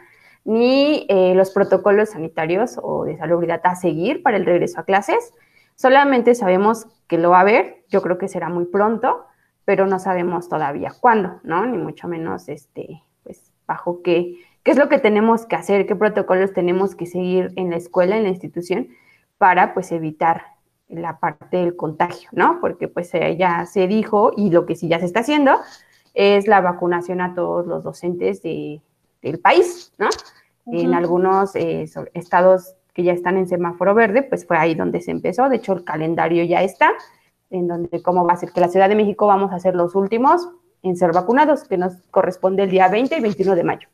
ni 0.45 1.07
eh, 1.09 1.35
los 1.35 1.51
protocolos 1.51 2.11
sanitarios 2.11 2.79
o 2.83 3.05
de 3.05 3.17
salubridad 3.19 3.61
a 3.65 3.77
seguir 3.77 4.23
para 4.23 4.37
el 4.37 4.47
regreso 4.47 4.81
a 4.81 4.85
clases. 4.85 5.35
Solamente 5.77 6.35
sabemos 6.35 6.87
que 7.07 7.19
lo 7.19 7.31
va 7.31 7.39
a 7.39 7.43
haber, 7.43 7.85
yo 7.89 8.01
creo 8.03 8.19
que 8.19 8.29
será 8.29 8.49
muy 8.49 8.65
pronto, 8.67 9.27
pero 9.65 9.87
no 9.87 9.99
sabemos 9.99 10.49
todavía 10.49 10.93
cuándo, 10.99 11.41
¿no? 11.43 11.67
Ni 11.67 11.79
mucho 11.79 12.09
menos, 12.09 12.49
este, 12.49 13.03
pues, 13.23 13.53
bajo 13.67 14.03
qué, 14.03 14.37
qué 14.63 14.73
es 14.73 14.79
lo 14.79 14.89
que 14.89 14.99
tenemos 14.99 15.47
que 15.47 15.57
hacer, 15.57 15.87
qué 15.87 15.97
protocolos 15.97 16.53
tenemos 16.53 16.95
que 16.95 17.07
seguir 17.07 17.53
en 17.57 17.71
la 17.71 17.77
escuela, 17.77 18.17
en 18.17 18.25
la 18.25 18.29
institución, 18.31 18.89
para, 19.39 19.75
pues, 19.75 19.93
evitar 19.93 20.43
la 20.91 21.19
parte 21.19 21.59
del 21.59 21.77
contagio, 21.77 22.29
¿no? 22.33 22.59
Porque 22.61 22.89
pues 22.89 23.13
ya 23.39 23.65
se 23.67 23.87
dijo 23.87 24.33
y 24.37 24.51
lo 24.51 24.67
que 24.67 24.75
sí 24.75 24.89
ya 24.89 24.99
se 24.99 25.07
está 25.07 25.21
haciendo 25.21 25.53
es 26.15 26.47
la 26.47 26.61
vacunación 26.61 27.21
a 27.21 27.35
todos 27.35 27.67
los 27.67 27.85
docentes 27.85 28.43
de, 28.43 28.81
del 29.23 29.39
país, 29.39 29.93
¿no? 29.99 30.09
En 30.67 30.95
algunos 30.95 31.55
eh, 31.57 31.87
estados 32.15 32.75
que 32.93 33.03
ya 33.03 33.13
están 33.13 33.37
en 33.37 33.49
semáforo 33.49 33.95
verde, 33.95 34.23
pues 34.23 34.47
fue 34.47 34.57
ahí 34.57 34.75
donde 34.75 35.01
se 35.01 35.11
empezó. 35.11 35.49
De 35.49 35.57
hecho, 35.57 35.73
el 35.73 35.85
calendario 35.85 36.45
ya 36.45 36.63
está, 36.63 36.93
en 37.51 37.67
donde 37.67 38.03
cómo 38.03 38.25
va 38.25 38.35
a 38.35 38.37
ser 38.37 38.53
que 38.53 38.61
la 38.61 38.69
Ciudad 38.69 38.89
de 38.89 38.95
México 38.95 39.27
vamos 39.27 39.53
a 39.53 39.59
ser 39.59 39.75
los 39.75 39.95
últimos 39.95 40.49
en 40.83 40.97
ser 40.97 41.13
vacunados, 41.13 41.65
que 41.65 41.77
nos 41.77 41.95
corresponde 42.11 42.63
el 42.65 42.71
día 42.71 42.89
20 42.89 43.17
y 43.17 43.21
21 43.21 43.55
de 43.55 43.65
mayo. 43.65 43.89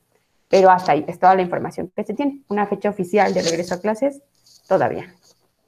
Pero 0.48 0.70
hasta 0.70 0.92
ahí 0.92 1.04
es 1.08 1.18
toda 1.18 1.34
la 1.34 1.42
información 1.42 1.92
que 1.94 2.04
se 2.04 2.14
tiene. 2.14 2.42
Una 2.48 2.66
fecha 2.66 2.90
oficial 2.90 3.34
de 3.34 3.42
regreso 3.42 3.74
a 3.74 3.80
clases, 3.80 4.22
todavía. 4.68 5.14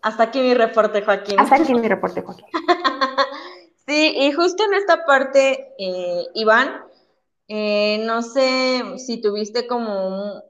Hasta 0.03 0.25
aquí 0.25 0.41
mi 0.41 0.55
reporte, 0.55 1.03
Joaquín. 1.03 1.39
Hasta 1.39 1.57
aquí 1.57 1.75
mi 1.75 1.89
reporte, 1.89 2.23
Joaquín. 2.23 2.47
sí, 3.87 4.15
y 4.17 4.33
justo 4.33 4.65
en 4.65 4.75
esta 4.75 5.05
parte, 5.05 5.75
eh, 5.79 6.27
Iván, 6.35 6.83
eh, 7.49 8.03
no 8.05 8.23
sé 8.23 8.83
si 8.99 9.21
tuviste 9.21 9.67
como 9.67 10.09
un, 10.09 10.43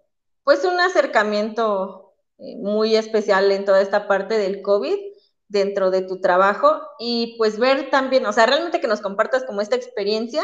pues 0.44 0.64
un 0.64 0.78
acercamiento 0.80 2.14
eh, 2.38 2.56
muy 2.56 2.97
especial 2.97 3.50
en 3.52 3.64
toda 3.64 3.80
esta 3.80 4.06
parte 4.06 4.37
del 4.37 4.62
COVID 4.62 4.99
dentro 5.49 5.90
de 5.90 6.02
tu 6.02 6.20
trabajo 6.20 6.80
y 6.99 7.37
pues 7.38 7.58
ver 7.58 7.88
también, 7.90 8.26
o 8.26 8.32
sea, 8.32 8.47
realmente 8.47 8.80
que 8.80 8.87
nos 8.87 9.00
compartas 9.00 9.44
como 9.44 9.61
esta 9.61 9.76
experiencia 9.76 10.42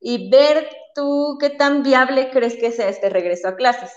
y 0.00 0.30
ver 0.30 0.68
tú 0.94 1.38
qué 1.40 1.50
tan 1.50 1.82
viable 1.82 2.30
crees 2.30 2.56
que 2.56 2.72
sea 2.72 2.88
este 2.88 3.08
regreso 3.08 3.48
a 3.48 3.56
clases. 3.56 3.92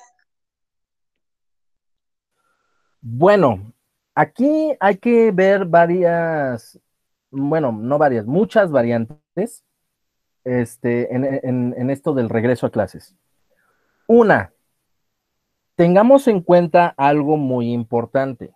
Bueno, 3.02 3.74
Aquí 4.16 4.76
hay 4.80 4.98
que 4.98 5.32
ver 5.32 5.66
varias, 5.66 6.80
bueno, 7.32 7.72
no 7.72 7.98
varias, 7.98 8.28
muchas 8.28 8.70
variantes 8.70 9.66
este, 10.44 11.16
en, 11.16 11.90
esto 11.90 12.14
del 12.14 12.30
regreso 12.30 12.68
a 12.68 12.72
clases. 12.72 13.16
Una, 14.08 14.54
tengamos 15.76 16.28
en 16.28 16.42
cuenta 16.42 16.94
algo 16.96 17.38
muy 17.38 17.74
importante. 17.74 18.54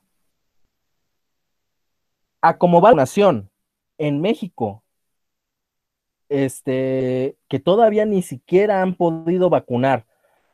A 2.41 2.59
como 2.59 2.79
va 2.79 2.91
la 2.91 2.97
nación 2.97 3.49
en 3.97 4.21
México, 4.21 4.83
este, 6.29 7.37
que 7.47 7.59
todavía 7.59 8.05
ni 8.05 8.21
siquiera 8.21 8.81
han 8.81 8.95
podido 8.95 9.49
vacunar 9.49 10.05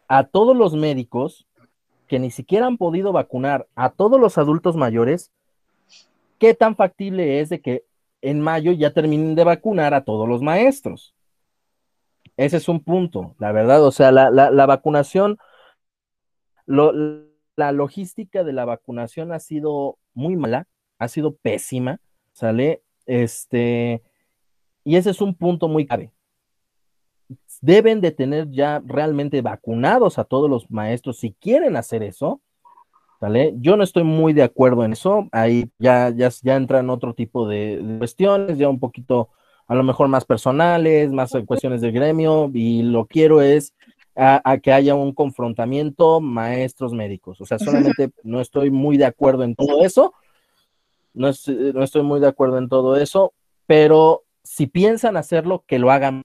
a 0.08 0.26
todos 0.26 0.56
los 0.56 0.76
médicos, 0.76 1.48
que 2.08 2.20
ni 2.20 2.32
siquiera 2.32 2.68
han 2.68 2.78
podido 2.78 3.12
vacunar 3.12 3.68
a 3.76 3.90
todos 3.90 4.20
los 4.20 4.38
adultos 4.38 4.76
mayores, 4.76 5.32
¿qué 6.38 6.54
tan 6.54 6.76
factible 6.76 7.40
es 7.40 7.50
de 7.50 7.62
que 7.62 7.86
en 8.22 8.40
mayo 8.40 8.72
ya 8.72 8.92
terminen 8.92 9.36
de 9.36 9.44
vacunar 9.44 9.94
a 9.94 10.04
todos 10.04 10.28
los 10.28 10.42
maestros? 10.42 11.14
Ese 12.38 12.58
es 12.58 12.68
un 12.68 12.84
punto, 12.84 13.36
la 13.40 13.52
verdad, 13.52 13.84
o 13.84 13.92
sea, 13.92 14.12
la, 14.12 14.66
vacunación, 14.66 15.38
la 16.66 17.72
logística 17.72 18.44
de 18.44 18.54
la 18.54 18.66
vacunación 18.66 19.32
ha 19.32 19.40
sido 19.40 19.98
muy 20.14 20.36
mala, 20.36 20.68
ha 20.98 21.08
sido 21.08 21.36
pésima, 21.36 22.00
¿sale? 22.32 22.82
Este, 23.06 24.02
y 24.84 24.96
ese 24.96 25.12
es 25.12 25.22
un 25.22 25.36
punto 25.36 25.68
muy 25.68 25.86
clave 25.86 26.12
deben 27.62 28.02
de 28.02 28.12
tener 28.12 28.50
ya 28.52 28.82
realmente 28.86 29.42
vacunados 29.42 30.20
a 30.20 30.26
todos 30.26 30.50
los 30.50 30.70
maestros 30.70 31.20
si 31.20 31.32
quieren 31.32 31.76
hacer 31.78 32.04
eso. 32.04 32.42
¿Vale? 33.22 33.54
Yo 33.58 33.78
no 33.78 33.86
estoy 33.86 34.04
muy 34.04 34.34
de 34.34 34.44
acuerdo 34.44 34.84
en 34.84 34.92
eso. 34.92 35.30
Ahí 35.32 35.72
ya, 35.80 36.10
ya, 36.10 36.30
ya 36.42 36.58
entran 36.58 36.90
otro 36.90 37.14
tipo 37.14 37.48
de, 37.48 37.96
cuestiones, 37.98 38.58
ya 38.58 38.68
un 38.68 38.82
poquito 38.82 39.30
a 39.66 39.76
lo 39.76 39.84
mejor 39.84 40.10
más 40.10 40.26
personales, 40.26 41.10
más 41.14 41.32
cuestiones 41.46 41.80
del 41.80 41.94
gremio, 41.94 42.52
y 42.54 42.84
lo 42.84 43.06
quiero 43.06 43.42
es 43.42 43.74
a, 44.14 44.58
que 44.62 44.74
haya 44.74 44.94
un 44.94 45.14
confrontamiento 45.14 46.20
maestros 46.20 46.92
médicos. 46.92 47.40
O 47.40 47.46
sea, 47.46 47.60
solamente 47.60 48.12
no 48.24 48.42
estoy 48.42 48.72
muy 48.72 48.98
de 48.98 49.06
acuerdo 49.06 49.46
en 49.46 49.56
todo 49.56 49.86
eso. 49.86 50.14
No, 51.14 51.32
no 51.74 51.84
estoy 51.84 52.04
muy 52.04 52.20
de 52.20 52.28
acuerdo 52.28 52.58
en 52.58 52.68
todo 52.68 52.98
eso, 52.98 53.32
pero 53.68 54.23
si 54.44 54.68
piensan 54.68 55.18
hacerlo, 55.18 55.64
que 55.68 55.80
lo 55.80 55.92
hagan 55.92 56.24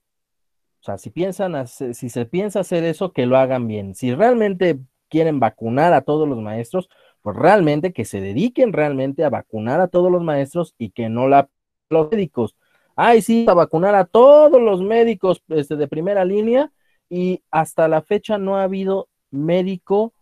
o 0.81 0.83
sea, 0.83 0.97
si 0.97 1.09
piensan, 1.09 1.67
si 1.67 2.09
se 2.09 2.25
piensa 2.25 2.61
hacer 2.61 2.85
eso, 2.85 3.11
que 3.11 3.25
lo 3.25 3.37
hagan 3.37 3.67
bien. 3.67 3.95
Si 3.95 4.15
realmente 4.15 4.79
quieren 5.09 5.39
vacunar 5.39 5.93
a 5.93 6.01
todos 6.01 6.27
los 6.27 6.41
maestros, 6.41 6.89
pues 7.21 7.35
realmente 7.35 7.91
que 7.91 8.05
se 8.05 8.21
dediquen 8.21 8.71
realmente 8.71 9.25
a 9.25 9.29
vacunar 9.29 9.81
a 9.81 9.87
todos 9.87 10.09
los 10.09 10.23
maestros 10.23 10.75
y 10.77 10.91
que 10.91 11.09
no 11.09 11.27
la 11.27 11.49
los 11.89 12.09
médicos. 12.11 12.55
Ay, 12.95 13.21
sí, 13.21 13.45
a 13.47 13.53
vacunar 13.53 13.95
a 13.95 14.05
todos 14.05 14.61
los 14.61 14.81
médicos 14.81 15.43
este, 15.49 15.75
de 15.75 15.87
primera 15.87 16.23
línea 16.23 16.71
y 17.09 17.43
hasta 17.49 17.87
la 17.87 18.01
fecha 18.01 18.37
no 18.37 18.57
ha 18.57 18.63
habido 18.63 19.09
médico, 19.31 20.13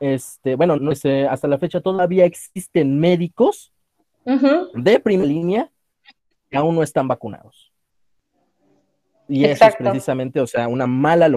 este, 0.00 0.56
bueno, 0.56 0.76
no 0.76 0.94
sé, 0.94 1.26
hasta 1.26 1.48
la 1.48 1.58
fecha 1.58 1.80
todavía 1.80 2.24
existen 2.24 2.98
médicos 2.98 3.72
de 4.74 5.00
primera 5.00 5.28
línea 5.28 5.70
que 6.50 6.56
aún 6.56 6.74
no 6.74 6.82
están 6.82 7.08
vacunados. 7.08 7.72
Y 9.28 9.44
eso 9.44 9.66
es 9.66 9.76
precisamente, 9.76 10.40
o 10.40 10.46
sea, 10.46 10.68
una 10.68 10.86
mala, 10.86 11.30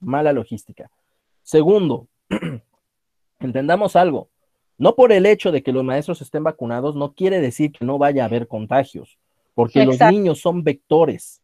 mala 0.00 0.32
logística. 0.32 0.90
Segundo, 1.42 2.08
entendamos 3.40 3.94
algo. 3.96 4.30
No 4.78 4.96
por 4.96 5.12
el 5.12 5.26
hecho 5.26 5.52
de 5.52 5.62
que 5.62 5.72
los 5.72 5.84
maestros 5.84 6.22
estén 6.22 6.42
vacunados, 6.42 6.96
no 6.96 7.12
quiere 7.12 7.40
decir 7.40 7.70
que 7.72 7.84
no 7.84 7.98
vaya 7.98 8.22
a 8.22 8.26
haber 8.26 8.48
contagios, 8.48 9.18
porque 9.54 9.84
los 9.84 10.00
niños 10.00 10.40
son 10.40 10.64
vectores. 10.64 11.42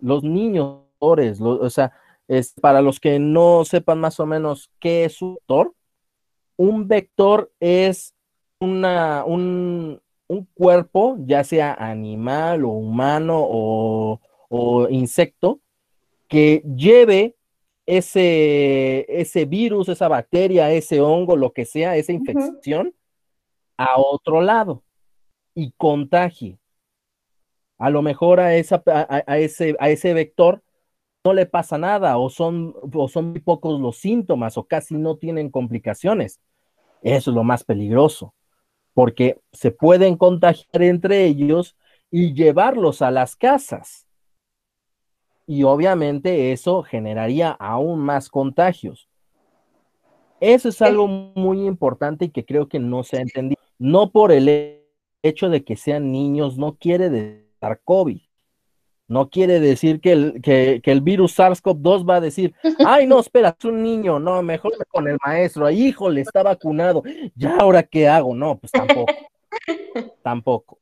Los 0.00 0.24
niños, 0.24 0.80
o 0.98 1.70
sea, 1.70 1.92
es, 2.26 2.54
para 2.60 2.80
los 2.80 2.98
que 2.98 3.18
no 3.18 3.64
sepan 3.64 4.00
más 4.00 4.18
o 4.18 4.26
menos 4.26 4.70
qué 4.80 5.04
es 5.04 5.22
un 5.22 5.34
vector, 5.34 5.74
un 6.56 6.88
vector 6.88 7.52
es 7.60 8.14
una, 8.58 9.24
un, 9.24 10.00
un 10.28 10.46
cuerpo, 10.54 11.16
ya 11.20 11.44
sea 11.44 11.74
animal 11.74 12.64
o 12.64 12.70
humano 12.70 13.40
o, 13.46 14.20
o 14.48 14.88
insecto, 14.88 15.60
que 16.28 16.62
lleve 16.76 17.36
ese, 17.86 19.06
ese 19.08 19.44
virus, 19.44 19.88
esa 19.88 20.08
bacteria, 20.08 20.72
ese 20.72 21.00
hongo, 21.00 21.36
lo 21.36 21.52
que 21.52 21.64
sea, 21.64 21.96
esa 21.96 22.12
infección, 22.12 22.94
a 23.76 23.98
otro 23.98 24.40
lado 24.40 24.82
y 25.54 25.72
contagie. 25.76 26.58
A 27.78 27.90
lo 27.90 28.02
mejor 28.02 28.40
a, 28.40 28.54
esa, 28.56 28.82
a, 28.86 29.38
ese, 29.38 29.76
a 29.78 29.90
ese 29.90 30.14
vector 30.14 30.62
no 31.24 31.32
le 31.32 31.46
pasa 31.46 31.78
nada 31.78 32.18
o 32.18 32.30
son, 32.30 32.74
o 32.92 33.08
son 33.08 33.30
muy 33.30 33.40
pocos 33.40 33.80
los 33.80 33.96
síntomas 33.96 34.56
o 34.56 34.64
casi 34.64 34.94
no 34.94 35.16
tienen 35.16 35.50
complicaciones. 35.50 36.40
Eso 37.02 37.30
es 37.30 37.34
lo 37.34 37.44
más 37.44 37.64
peligroso, 37.64 38.34
porque 38.94 39.40
se 39.52 39.70
pueden 39.70 40.16
contagiar 40.16 40.82
entre 40.82 41.24
ellos 41.26 41.76
y 42.10 42.32
llevarlos 42.32 43.02
a 43.02 43.10
las 43.10 43.36
casas 43.36 44.06
y 45.46 45.62
obviamente 45.64 46.52
eso 46.52 46.82
generaría 46.82 47.50
aún 47.50 48.00
más 48.00 48.28
contagios. 48.28 49.08
Eso 50.40 50.68
es 50.68 50.82
algo 50.82 51.06
muy 51.06 51.66
importante 51.66 52.26
y 52.26 52.30
que 52.30 52.44
creo 52.44 52.68
que 52.68 52.78
no 52.78 53.02
se 53.02 53.18
ha 53.18 53.20
entendido. 53.20 53.60
No 53.78 54.10
por 54.10 54.32
el 54.32 54.82
hecho 55.22 55.48
de 55.48 55.64
que 55.64 55.76
sean 55.76 56.12
niños, 56.12 56.58
no 56.58 56.76
quiere 56.76 57.10
decir 57.10 57.44
COVID. 57.84 58.20
No 59.06 59.28
quiere 59.28 59.60
decir 59.60 60.00
que 60.00 60.12
el, 60.12 60.40
que, 60.42 60.80
el 60.84 61.00
virus 61.00 61.38
SARS-CoV-2 61.38 62.08
va 62.08 62.16
a 62.16 62.20
decir, 62.20 62.54
ay, 62.86 63.06
no, 63.06 63.20
espera, 63.20 63.54
es 63.58 63.64
un 63.64 63.82
niño, 63.82 64.18
no, 64.18 64.42
mejor 64.42 64.72
con 64.88 65.08
el 65.08 65.18
maestro, 65.24 65.66
ay, 65.66 65.88
híjole, 65.88 66.22
está 66.22 66.42
vacunado, 66.42 67.02
ya 67.34 67.56
ahora 67.56 67.82
qué 67.82 68.08
hago, 68.08 68.34
no, 68.34 68.58
pues 68.58 68.72
tampoco, 68.72 69.12
tampoco. 70.22 70.78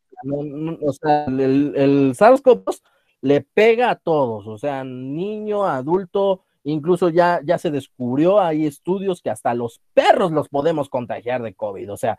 o 0.80 0.92
sea, 0.92 1.24
el, 1.24 1.72
el 1.76 2.14
SARS-CoV-2 2.14 2.80
le 3.22 3.40
pega 3.40 3.90
a 3.90 3.96
todos, 3.96 4.46
o 4.46 4.58
sea, 4.58 4.84
niño, 4.84 5.64
adulto, 5.64 6.42
incluso 6.64 7.08
ya, 7.08 7.40
ya 7.44 7.58
se 7.58 7.70
descubrió, 7.70 8.40
hay 8.40 8.66
estudios 8.66 9.20
que 9.20 9.30
hasta 9.30 9.54
los 9.54 9.80
perros 9.94 10.32
los 10.32 10.48
podemos 10.48 10.88
contagiar 10.88 11.42
de 11.42 11.54
COVID, 11.54 11.92
o 11.92 11.96
sea, 11.96 12.18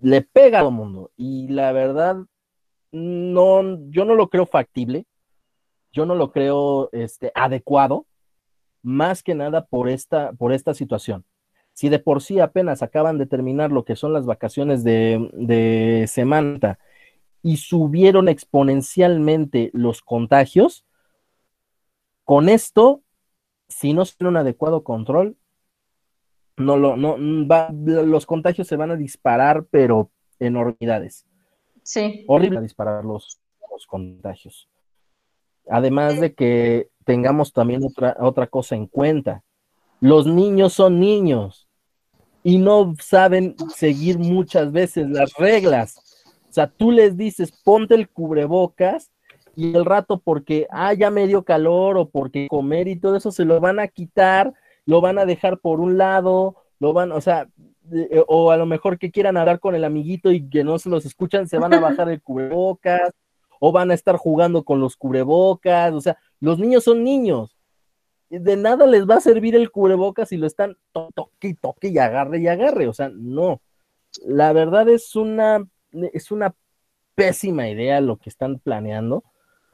le 0.00 0.22
pega 0.22 0.58
a 0.58 0.62
todo 0.62 0.70
el 0.70 0.76
mundo. 0.76 1.10
Y 1.16 1.48
la 1.48 1.72
verdad, 1.72 2.16
no, 2.92 3.90
yo 3.90 4.04
no 4.04 4.14
lo 4.14 4.28
creo 4.28 4.46
factible, 4.46 5.06
yo 5.92 6.06
no 6.06 6.14
lo 6.14 6.30
creo 6.32 6.90
este, 6.92 7.32
adecuado, 7.34 8.06
más 8.82 9.22
que 9.22 9.34
nada 9.34 9.66
por 9.66 9.88
esta, 9.88 10.32
por 10.32 10.52
esta 10.52 10.74
situación. 10.74 11.24
Si 11.72 11.88
de 11.88 11.98
por 11.98 12.22
sí 12.22 12.40
apenas 12.40 12.82
acaban 12.82 13.18
de 13.18 13.26
terminar 13.26 13.70
lo 13.70 13.84
que 13.84 13.96
son 13.96 14.12
las 14.12 14.26
vacaciones 14.26 14.82
de, 14.84 15.30
de 15.32 16.06
Semana 16.08 16.78
y 17.42 17.58
subieron 17.58 18.28
exponencialmente 18.28 19.70
los 19.72 20.02
contagios, 20.02 20.84
con 22.24 22.48
esto, 22.48 23.02
si 23.68 23.94
no 23.94 24.04
se 24.04 24.16
tiene 24.16 24.30
un 24.30 24.36
adecuado 24.36 24.82
control, 24.82 25.36
no 26.56 26.76
lo, 26.76 26.96
no, 26.96 27.16
va, 27.46 27.70
los 27.72 28.26
contagios 28.26 28.66
se 28.66 28.76
van 28.76 28.90
a 28.90 28.96
disparar, 28.96 29.64
pero 29.70 30.10
enormidades. 30.40 31.26
Sí. 31.82 32.24
Horrible 32.26 32.60
disparar 32.60 33.04
los, 33.04 33.40
los 33.70 33.86
contagios. 33.86 34.68
Además 35.70 36.20
de 36.20 36.34
que 36.34 36.88
tengamos 37.04 37.52
también 37.52 37.82
otra, 37.84 38.16
otra 38.20 38.46
cosa 38.46 38.76
en 38.76 38.86
cuenta. 38.86 39.42
Los 40.00 40.26
niños 40.26 40.74
son 40.74 41.00
niños 41.00 41.68
y 42.42 42.58
no 42.58 42.94
saben 43.00 43.56
seguir 43.74 44.18
muchas 44.18 44.72
veces 44.72 45.08
las 45.08 45.32
reglas. 45.34 46.24
O 46.48 46.52
sea, 46.52 46.68
tú 46.68 46.92
les 46.92 47.16
dices, 47.16 47.52
ponte 47.64 47.94
el 47.94 48.08
cubrebocas 48.08 49.10
y 49.56 49.74
el 49.74 49.84
rato 49.84 50.20
porque, 50.20 50.66
ah, 50.70 50.94
ya 50.94 51.10
me 51.10 51.26
dio 51.26 51.44
calor 51.44 51.98
o 51.98 52.08
porque 52.08 52.46
comer 52.48 52.88
y 52.88 52.96
todo 52.96 53.16
eso 53.16 53.32
se 53.32 53.44
lo 53.44 53.60
van 53.60 53.80
a 53.80 53.88
quitar, 53.88 54.54
lo 54.86 55.00
van 55.00 55.18
a 55.18 55.26
dejar 55.26 55.58
por 55.58 55.80
un 55.80 55.98
lado, 55.98 56.56
lo 56.78 56.92
van, 56.92 57.12
o 57.12 57.20
sea, 57.20 57.48
eh, 57.92 58.22
o 58.28 58.50
a 58.50 58.56
lo 58.56 58.66
mejor 58.66 58.98
que 58.98 59.10
quieran 59.10 59.36
hablar 59.36 59.60
con 59.60 59.74
el 59.74 59.84
amiguito 59.84 60.30
y 60.30 60.48
que 60.48 60.62
no 60.62 60.78
se 60.78 60.90
los 60.90 61.04
escuchan, 61.06 61.48
se 61.48 61.58
van 61.58 61.74
a 61.74 61.80
bajar 61.80 62.08
el 62.08 62.22
cubrebocas 62.22 63.14
o 63.60 63.72
van 63.72 63.90
a 63.90 63.94
estar 63.94 64.16
jugando 64.16 64.64
con 64.64 64.80
los 64.80 64.96
cubrebocas, 64.96 65.92
o 65.92 66.00
sea, 66.00 66.18
los 66.40 66.58
niños 66.58 66.84
son 66.84 67.04
niños. 67.04 67.56
De 68.30 68.56
nada 68.56 68.86
les 68.86 69.06
va 69.08 69.16
a 69.16 69.20
servir 69.20 69.56
el 69.56 69.70
cubrebocas 69.70 70.28
si 70.28 70.36
lo 70.36 70.46
están 70.46 70.76
toque 70.92 71.54
toque 71.60 71.88
y 71.88 71.98
agarre 71.98 72.40
y 72.40 72.48
agarre, 72.48 72.88
o 72.88 72.92
sea, 72.92 73.10
no. 73.12 73.60
La 74.24 74.52
verdad 74.52 74.88
es 74.88 75.16
una 75.16 75.66
es 76.12 76.30
una 76.30 76.54
pésima 77.14 77.68
idea 77.68 78.00
lo 78.00 78.16
que 78.16 78.28
están 78.28 78.58
planeando, 78.58 79.24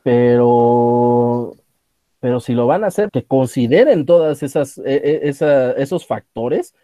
pero, 0.02 1.56
pero 2.20 2.40
si 2.40 2.54
lo 2.54 2.66
van 2.66 2.84
a 2.84 2.86
hacer, 2.86 3.10
que 3.10 3.24
consideren 3.24 4.06
todas 4.06 4.42
esas, 4.42 4.78
e, 4.78 5.28
e, 5.28 5.74
esos 5.76 6.06
factores 6.06 6.74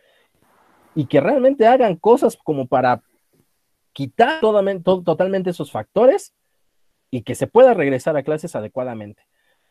y 0.95 1.07
que 1.07 1.21
realmente 1.21 1.67
hagan 1.67 1.97
cosas 1.97 2.37
como 2.37 2.67
para 2.67 3.03
quitar 3.93 4.41
totalmente 4.41 5.51
esos 5.51 5.71
factores 5.71 6.35
y 7.11 7.23
que 7.23 7.35
se 7.35 7.47
pueda 7.47 7.75
regresar 7.75 8.17
a 8.17 8.23
clases 8.23 8.55
adecuadamente. 8.57 9.23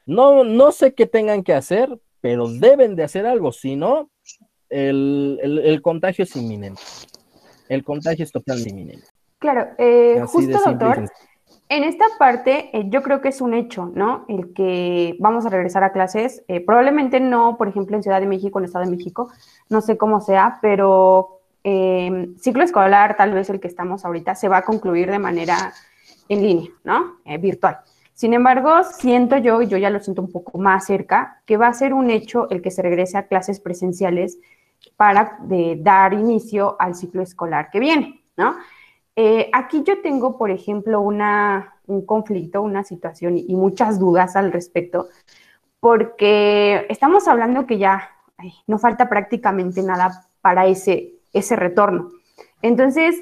No, 0.06 0.44
no 0.44 0.72
sé 0.72 0.94
qué 0.94 1.06
tengan 1.06 1.44
que 1.44 1.54
hacer, 1.54 2.00
pero 2.22 2.48
deben 2.48 2.96
de 2.96 3.04
hacer 3.04 3.26
algo, 3.26 3.52
si 3.52 3.76
no, 3.76 4.10
el, 4.70 5.40
el 5.42 5.82
contagio 5.82 6.24
es 6.24 6.36
inminente. 6.36 6.82
El 7.70 7.84
contagio 7.84 8.24
es 8.24 8.32
totalmente 8.32 8.72
inminente. 8.72 9.08
Claro, 9.40 9.70
eh, 9.78 10.22
justo 10.28 10.60
doctor, 10.66 11.10
en 11.70 11.84
esta 11.84 12.06
parte 12.18 12.78
eh, 12.78 12.86
yo 12.90 13.02
creo 13.02 13.22
que 13.22 13.30
es 13.30 13.40
un 13.40 13.54
hecho, 13.54 13.92
¿no? 13.96 14.26
El 14.28 14.54
que 14.54 15.16
vamos 15.20 15.46
a 15.46 15.50
regresar 15.50 15.84
a 15.84 15.94
clases, 15.94 16.44
eh, 16.50 16.60
probablemente 16.60 17.22
no, 17.22 17.56
por 17.58 17.70
ejemplo, 17.70 17.96
en 17.96 18.04
Ciudad 18.04 18.20
de 18.20 18.28
México, 18.28 18.60
en 18.60 18.66
Estado 18.66 18.86
de 18.86 18.92
México, 18.92 19.32
no 19.70 19.80
sé 19.82 19.98
cómo 19.98 20.20
sea, 20.20 20.60
pero 20.62 21.36
ciclo 22.40 22.64
escolar, 22.64 23.16
tal 23.16 23.34
vez 23.34 23.50
el 23.52 23.60
que 23.60 23.68
estamos 23.68 24.04
ahorita, 24.04 24.34
se 24.34 24.48
va 24.48 24.58
a 24.58 24.66
concluir 24.66 25.12
de 25.12 25.20
manera 25.20 25.74
en 26.30 26.42
línea, 26.42 26.70
¿no? 26.86 27.18
virtual. 27.40 27.80
Sin 28.14 28.34
embargo, 28.34 28.84
siento 28.84 29.38
yo, 29.38 29.62
y 29.62 29.68
yo 29.68 29.78
ya 29.78 29.90
lo 29.90 30.00
siento 30.00 30.22
un 30.22 30.32
poco 30.32 30.58
más 30.58 30.86
cerca, 30.86 31.42
que 31.46 31.58
va 31.58 31.68
a 31.68 31.74
ser 31.74 31.94
un 31.94 32.10
hecho 32.10 32.50
el 32.50 32.62
que 32.62 32.72
se 32.72 32.82
regrese 32.82 33.18
a 33.18 33.28
clases 33.28 33.60
presenciales 33.60 34.40
para 34.96 35.40
dar 35.78 36.14
inicio 36.14 36.76
al 36.80 36.96
ciclo 36.96 37.22
escolar 37.22 37.70
que 37.72 37.80
viene, 37.80 38.22
¿no? 38.36 38.56
Eh, 39.16 39.50
aquí 39.52 39.84
yo 39.84 40.02
tengo, 40.02 40.38
por 40.38 40.52
ejemplo, 40.52 41.02
una, 41.02 41.76
un 41.88 42.06
conflicto, 42.06 42.62
una 42.62 42.84
situación 42.84 43.38
y, 43.38 43.56
muchas 43.56 44.00
dudas 44.00 44.36
al 44.36 44.52
respecto, 44.52 45.08
porque 45.80 46.86
estamos 46.90 47.28
hablando 47.28 47.66
que 47.66 47.78
ya 47.78 48.12
no 48.68 48.80
falta 48.80 49.10
prácticamente 49.10 49.82
nada 49.84 50.26
para 50.42 50.68
ese, 50.68 51.16
ese 51.34 51.56
retorno. 51.56 52.12
Entonces, 52.62 53.16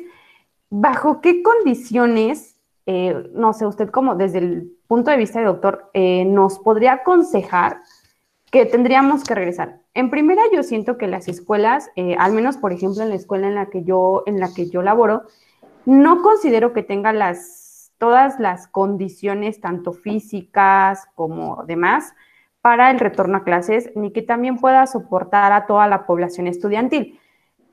¿bajo 0.69 1.21
qué 1.21 1.41
condiciones, 1.41 2.56
eh, 2.87 3.29
no 3.33 3.53
sé, 3.53 3.67
usted 3.67 3.89
como 3.89 4.15
desde 4.15 4.39
el 4.39 4.71
punto 4.87 5.11
de 5.11 5.17
vista 5.17 5.39
de 5.39 5.45
doctor, 5.45 5.91
eh, 5.93 6.25
nos 6.25 6.57
podría 6.59 6.93
aconsejar 6.93 7.81
que 8.51 8.65
tendríamos 8.65 9.23
que 9.23 9.35
regresar? 9.35 9.81
En 9.93 10.09
primera, 10.09 10.41
yo 10.53 10.63
siento 10.63 10.97
que 10.97 11.07
las 11.07 11.27
escuelas, 11.27 11.89
al 12.17 12.31
menos 12.31 12.57
por 12.57 12.71
ejemplo 12.71 13.03
en 13.03 13.09
la 13.09 13.15
escuela 13.15 13.47
en 13.47 13.55
la 13.55 13.65
que 13.65 13.83
yo, 13.83 14.23
en 14.25 14.39
la 14.39 14.53
que 14.53 14.69
yo 14.69 14.81
laboro, 14.81 15.23
no 15.87 16.21
considero 16.21 16.73
que 16.73 16.83
tenga 16.83 17.13
las, 17.13 17.93
todas 17.97 18.39
las 18.39 18.67
condiciones, 18.67 19.61
tanto 19.61 19.93
físicas 19.93 21.07
como 21.15 21.63
demás, 21.65 22.13
para 22.61 22.91
el 22.91 22.99
retorno 22.99 23.37
a 23.37 23.43
clases, 23.45 23.91
ni 23.95 24.11
que 24.11 24.21
también 24.21 24.57
pueda 24.57 24.85
soportar 24.87 25.53
a 25.53 25.65
toda 25.65 25.87
la 25.87 26.05
población 26.05 26.47
estudiantil. 26.47 27.17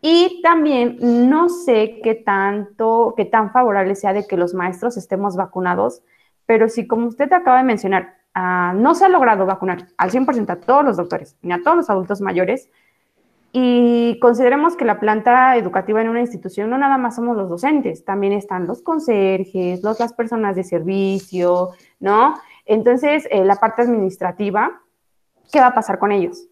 Y 0.07 0.43
también 0.43 0.99
no 1.01 1.49
sé 1.49 2.01
qué 2.03 2.15
tanto, 2.15 3.15
qué 3.17 3.25
tan 3.25 3.53
favorable 3.53 3.95
sea 3.95 4.13
de 4.13 4.27
que 4.27 4.37
los 4.37 4.53
maestros 4.53 4.99
estemos 4.99 5.35
vacunados, 5.35 6.03
pero 6.45 6.69
si 6.69 6.87
como 6.87 7.07
usted 7.07 7.33
acaba 7.33 7.57
de 7.57 7.65
mencionar, 7.65 8.19
ah, 8.35 8.75
no 8.77 8.95
se 8.95 9.07
ha 9.07 9.09
logrado 9.09 9.47
vacunar 9.47 9.87
al 9.97 10.11
100% 10.11 10.51
a 10.51 10.57
todos 10.57 10.85
los 10.85 10.99
doctores 10.99 11.39
ni 11.41 11.55
a 11.55 11.63
todos 11.63 11.79
los 11.79 11.89
adultos 11.89 12.21
mayores, 12.21 12.69
y 13.51 14.19
consideremos 14.21 14.77
que 14.77 14.85
la 14.85 15.01
planta 15.01 15.57
educativa 15.57 16.03
en 16.03 16.11
una 16.11 16.21
institución 16.21 16.69
no 16.69 16.77
nada 16.77 16.99
más 16.99 17.17
somos 17.17 17.35
los 17.35 17.49
docentes, 17.49 18.05
también 18.05 18.35
están 18.35 18.67
los 18.67 18.83
conserjes, 18.83 19.83
los, 19.83 20.01
las 20.01 20.13
personas 20.13 20.55
de 20.55 20.65
servicio, 20.65 21.71
¿no? 21.99 22.35
Entonces, 22.67 23.27
eh, 23.31 23.43
la 23.43 23.57
parte 23.57 23.81
administrativa, 23.81 24.83
¿qué 25.51 25.61
va 25.61 25.69
a 25.69 25.75
pasar 25.75 25.99
con 25.99 26.13
ellos? 26.13 26.47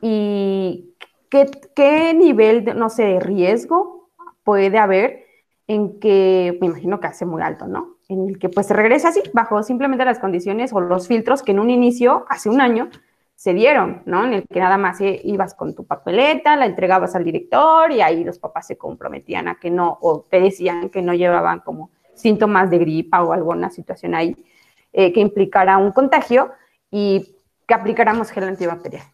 ¿Y 0.00 0.94
qué, 1.30 1.50
qué 1.74 2.14
nivel, 2.14 2.64
de, 2.64 2.74
no 2.74 2.90
sé, 2.90 3.04
de 3.04 3.20
riesgo 3.20 4.10
puede 4.44 4.78
haber 4.78 5.26
en 5.66 6.00
que, 6.00 6.56
me 6.60 6.68
imagino 6.68 6.98
que 6.98 7.06
hace 7.06 7.26
muy 7.26 7.42
alto, 7.42 7.66
¿no? 7.66 7.96
En 8.08 8.28
el 8.28 8.38
que 8.38 8.48
pues 8.48 8.66
se 8.66 8.74
regresa 8.74 9.08
así, 9.08 9.22
bajo 9.34 9.62
simplemente 9.62 10.04
las 10.04 10.18
condiciones 10.18 10.72
o 10.72 10.80
los 10.80 11.06
filtros 11.06 11.42
que 11.42 11.52
en 11.52 11.60
un 11.60 11.68
inicio, 11.68 12.24
hace 12.30 12.48
un 12.48 12.60
año, 12.60 12.88
se 13.34 13.54
dieron, 13.54 14.02
¿no? 14.06 14.24
En 14.24 14.32
el 14.32 14.48
que 14.48 14.58
nada 14.58 14.78
más 14.78 15.00
eh, 15.00 15.20
ibas 15.22 15.54
con 15.54 15.74
tu 15.74 15.84
papeleta, 15.84 16.56
la 16.56 16.66
entregabas 16.66 17.14
al 17.14 17.24
director 17.24 17.92
y 17.92 18.00
ahí 18.00 18.24
los 18.24 18.38
papás 18.38 18.66
se 18.66 18.78
comprometían 18.78 19.46
a 19.46 19.56
que 19.60 19.70
no, 19.70 19.98
o 20.00 20.22
te 20.28 20.40
decían 20.40 20.88
que 20.88 21.02
no 21.02 21.12
llevaban 21.14 21.60
como 21.60 21.90
síntomas 22.14 22.70
de 22.70 22.78
gripa 22.78 23.22
o 23.22 23.32
alguna 23.32 23.70
situación 23.70 24.14
ahí 24.14 24.34
eh, 24.92 25.12
que 25.12 25.20
implicara 25.20 25.76
un 25.78 25.92
contagio 25.92 26.50
y 26.90 27.36
que 27.66 27.74
aplicáramos 27.74 28.30
gel 28.30 28.44
antibacterial. 28.44 29.04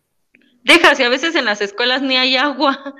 Deja, 0.64 0.94
si 0.94 1.02
a 1.02 1.08
veces 1.08 1.34
en 1.34 1.44
las 1.44 1.60
escuelas 1.60 2.02
ni 2.02 2.16
hay 2.16 2.36
agua. 2.36 2.94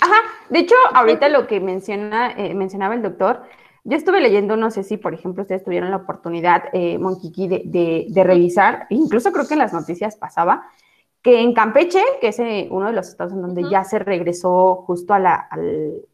Ajá, 0.00 0.16
de 0.50 0.58
hecho, 0.58 0.74
ahorita 0.92 1.28
lo 1.30 1.46
que 1.46 1.60
menciona, 1.60 2.32
eh, 2.32 2.54
mencionaba 2.54 2.94
el 2.94 3.02
doctor, 3.02 3.42
yo 3.84 3.96
estuve 3.96 4.20
leyendo, 4.20 4.56
no 4.56 4.70
sé 4.70 4.82
si, 4.82 4.96
por 4.96 5.14
ejemplo, 5.14 5.42
ustedes 5.42 5.64
tuvieron 5.64 5.90
la 5.90 5.96
oportunidad, 5.96 6.64
eh, 6.72 6.98
Monquiqui, 6.98 7.48
de, 7.48 8.06
de, 8.08 8.24
revisar, 8.24 8.86
incluso 8.90 9.32
creo 9.32 9.46
que 9.46 9.54
en 9.54 9.60
las 9.60 9.72
noticias 9.72 10.16
pasaba, 10.16 10.66
que 11.22 11.40
en 11.40 11.54
Campeche, 11.54 12.02
que 12.20 12.28
es 12.28 12.38
eh, 12.40 12.68
uno 12.70 12.86
de 12.86 12.92
los 12.92 13.08
estados 13.08 13.32
en 13.32 13.42
donde 13.42 13.68
ya 13.70 13.84
se 13.84 13.98
regresó 13.98 14.84
justo 14.86 15.14
a, 15.14 15.18
la, 15.18 15.48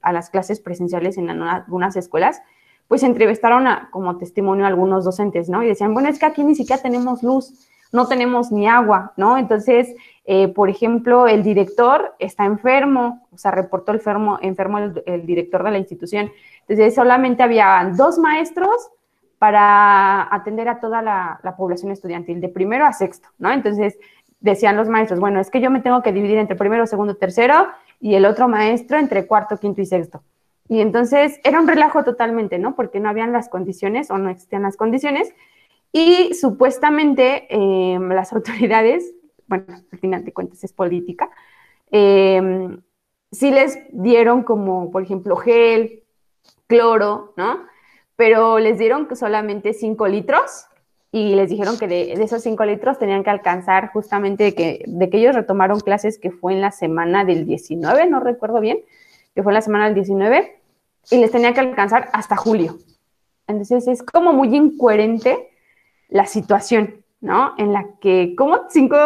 a, 0.03 0.13
las 0.13 0.31
clases 0.31 0.61
presenciales 0.61 1.19
en 1.19 1.31
algunas 1.31 1.97
escuelas, 1.97 2.43
pues 2.89 3.03
entrevistaron 3.03 3.67
a, 3.67 3.89
como 3.91 4.19
testimonio 4.19 4.67
a 4.67 4.69
algunos 4.69 5.05
docentes, 5.05 5.49
¿no? 5.49 5.63
Y 5.63 5.67
decían, 5.67 5.95
bueno, 5.95 6.09
es 6.09 6.19
que 6.19 6.27
aquí 6.27 6.45
ni 6.45 6.55
siquiera 6.55 6.81
tenemos 6.81 7.23
luz, 7.23 7.55
no 7.93 8.09
tenemos 8.09 8.51
ni 8.51 8.67
agua, 8.67 9.13
¿no? 9.17 9.37
Entonces, 9.37 9.95
eh, 10.25 10.49
por 10.49 10.71
ejemplo, 10.71 11.29
el 11.29 11.43
director 11.43 12.15
está 12.19 12.47
enfermo, 12.47 13.29
o 13.31 13.39
sea, 13.39 13.51
reportó 13.51 13.93
enfermo, 13.93 14.39
enfermo 14.41 14.79
el, 14.79 15.27
director 15.27 15.63
de 15.63 15.71
la 15.71 15.79
institución. 15.79 16.33
Entonces, 16.61 16.95
solamente 16.95 17.43
había 17.43 17.93
dos 17.95 18.19
maestros 18.19 18.91
para 19.39 20.35
atender 20.35 20.69
a 20.69 20.81
toda 20.81 21.03
la, 21.03 21.55
población 21.57 21.93
estudiantil, 21.93 22.41
de 22.41 22.49
primero 22.49 22.87
a 22.87 22.93
sexto, 22.93 23.29
¿no? 23.39 23.53
Entonces, 23.53 23.99
decían 24.41 24.77
los 24.77 24.89
maestros, 24.89 25.21
bueno, 25.21 25.39
es 25.39 25.51
que 25.51 25.61
yo 25.61 25.71
me 25.71 25.81
tengo 25.81 26.03
que 26.03 26.13
dividir 26.13 26.39
entre 26.39 26.57
primero, 26.57 26.87
segundo, 26.87 27.17
tercero, 27.17 27.69
y 28.01 28.15
el 28.15 28.25
otro 28.25 28.49
maestro 28.49 28.99
entre 28.99 29.27
cuarto, 29.27 29.59
quinto 29.59 29.81
y 29.81 29.87
sexto. 29.87 30.23
Y 30.69 30.81
entonces 30.81 31.41
era 31.45 31.61
un 31.61 31.69
relajo 31.69 32.03
totalmente, 32.05 32.59
¿no? 32.59 32.75
Porque 32.75 33.01
no 33.01 33.09
habían 33.09 33.33
las 33.33 33.49
condiciones 33.49 34.11
o 34.11 34.19
no 34.19 34.31
existían 34.31 34.63
las 34.63 34.77
condiciones. 34.77 35.35
Y 35.93 36.35
supuestamente 36.35 37.47
eh, 37.51 37.99
las 38.01 38.33
autoridades 38.33 39.13
bueno, 39.53 39.65
al 39.93 39.99
final 39.99 40.25
de 40.25 40.33
cuentas 40.33 40.65
es 40.65 40.73
política, 40.73 41.31
eh, 41.91 42.71
sí 43.31 43.51
les 43.51 43.79
dieron 43.91 44.45
como, 44.45 44.91
por 44.91 45.03
ejemplo, 45.03 45.37
gel, 45.37 46.03
cloro, 46.67 47.35
¿no? 47.37 47.61
Pero 48.17 48.59
les 48.59 48.79
dieron 48.79 49.09
solamente 49.15 49.75
5 49.75 50.09
litros 50.09 50.67
y 51.11 51.35
les 51.35 51.51
dijeron 51.51 51.79
que 51.79 51.87
de, 51.87 52.13
esos 52.13 52.43
5 52.43 52.65
litros 52.65 52.99
tenían 52.99 53.25
que 53.25 53.31
alcanzar 53.31 53.91
justamente 53.93 54.45
de 54.45 54.55
que, 54.55 54.85
de 54.87 55.11
que 55.11 55.19
ellos 55.19 55.35
retomaron 55.35 55.81
clases 55.81 56.19
que 56.19 56.31
fue 56.31 56.55
en 56.55 56.63
la 56.63 56.71
semana 56.71 57.25
del 57.27 57.45
19, 57.45 58.07
no 58.07 58.21
recuerdo 58.21 58.61
bien, 58.61 58.79
que 59.35 59.43
fue 59.43 59.53
en 59.53 59.55
la 59.55 59.63
semana 59.63 59.85
del 59.85 59.95
19, 59.95 60.61
y 61.11 61.19
les 61.19 61.31
tenía 61.31 61.53
que 61.53 61.61
alcanzar 61.61 62.09
hasta 62.15 62.37
julio. 62.37 62.79
Entonces 63.47 63.87
es 63.89 64.03
como 64.03 64.33
muy 64.33 64.55
incoherente 64.57 65.51
la 66.13 66.27
situación, 66.27 67.05
¿no? 67.21 67.55
En 67.59 67.73
la 67.73 67.87
que, 68.01 68.35
como 68.37 68.69
5 68.69 68.97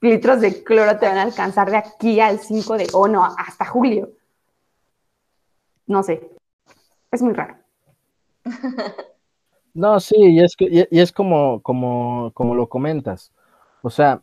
litros 0.00 0.40
de 0.40 0.64
cloro 0.64 0.98
te 0.98 1.06
van 1.06 1.18
a 1.18 1.22
alcanzar 1.22 1.70
de 1.70 1.76
aquí 1.76 2.20
al 2.20 2.38
5 2.38 2.76
de, 2.76 2.88
o 2.92 3.08
no, 3.08 3.24
hasta 3.24 3.64
julio. 3.64 4.10
No 5.86 6.02
sé, 6.02 6.30
es 7.10 7.22
muy 7.22 7.32
raro. 7.32 7.56
No, 9.76 9.98
sí, 9.98 10.14
y 10.16 10.38
es, 10.38 10.54
y 10.60 11.00
es 11.00 11.10
como, 11.10 11.60
como, 11.60 12.30
como 12.32 12.54
lo 12.54 12.68
comentas. 12.68 13.32
O 13.82 13.90
sea, 13.90 14.22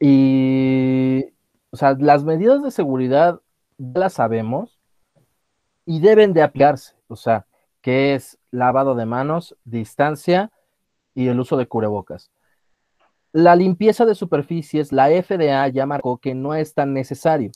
y 0.00 1.22
o 1.76 1.76
sea, 1.76 1.94
las 1.98 2.24
medidas 2.24 2.62
de 2.62 2.70
seguridad 2.70 3.42
las 3.76 4.14
sabemos 4.14 4.80
y 5.84 6.00
deben 6.00 6.32
de 6.32 6.42
aplicarse. 6.42 6.94
O 7.06 7.16
sea, 7.16 7.46
que 7.82 8.14
es 8.14 8.38
lavado 8.50 8.94
de 8.94 9.04
manos, 9.04 9.54
distancia 9.64 10.50
y 11.16 11.28
el 11.28 11.40
uso 11.40 11.56
de 11.56 11.66
cubrebocas. 11.66 12.30
La 13.32 13.56
limpieza 13.56 14.06
de 14.06 14.14
superficies, 14.14 14.92
la 14.92 15.08
FDA 15.08 15.66
ya 15.68 15.86
marcó 15.86 16.18
que 16.18 16.34
no 16.34 16.54
es 16.54 16.74
tan 16.74 16.92
necesario, 16.92 17.50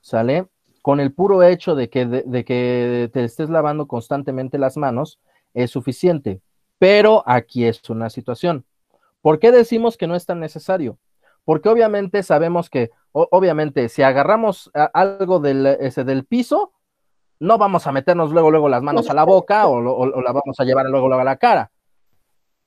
¿sale? 0.00 0.46
Con 0.80 1.00
el 1.00 1.12
puro 1.12 1.42
hecho 1.42 1.74
de 1.74 1.90
que, 1.90 2.06
de, 2.06 2.44
que 2.44 3.10
te 3.12 3.24
estés 3.24 3.50
lavando 3.50 3.86
constantemente 3.86 4.58
las 4.58 4.76
manos 4.76 5.18
es 5.52 5.70
suficiente. 5.70 6.40
Pero 6.78 7.22
aquí 7.26 7.66
es 7.66 7.90
una 7.90 8.08
situación. 8.08 8.64
¿Por 9.20 9.38
qué 9.38 9.50
decimos 9.50 9.98
que 9.98 10.06
no 10.06 10.14
es 10.14 10.24
tan 10.24 10.40
necesario? 10.40 10.96
Porque 11.44 11.68
obviamente 11.68 12.22
sabemos 12.22 12.70
que, 12.70 12.90
obviamente, 13.12 13.88
si 13.88 14.02
agarramos 14.02 14.70
algo 14.94 15.40
del, 15.40 15.66
ese, 15.66 16.04
del 16.04 16.24
piso, 16.24 16.72
no 17.40 17.58
vamos 17.58 17.86
a 17.86 17.92
meternos 17.92 18.30
luego, 18.30 18.50
luego 18.50 18.68
las 18.68 18.82
manos 18.82 19.10
a 19.10 19.14
la 19.14 19.24
boca 19.24 19.66
o, 19.66 19.78
o 19.78 20.22
la 20.22 20.32
vamos 20.32 20.58
a 20.58 20.64
llevar 20.64 20.86
luego, 20.86 21.08
luego 21.08 21.20
a 21.20 21.24
la 21.24 21.36
cara. 21.36 21.70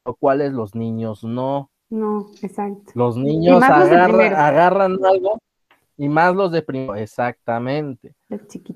Lo 0.06 0.16
cual 0.16 0.42
es 0.42 0.52
los 0.52 0.76
niños 0.76 1.24
no. 1.24 1.70
No, 1.90 2.32
exacto. 2.42 2.92
Los 2.96 3.18
niños 3.18 3.62
agarran 3.64 4.98
algo 5.06 5.40
y 5.98 6.10
más 6.10 6.36
los 6.36 6.52
de 6.52 6.62
primero. 6.62 6.96
Exactamente. 6.96 8.16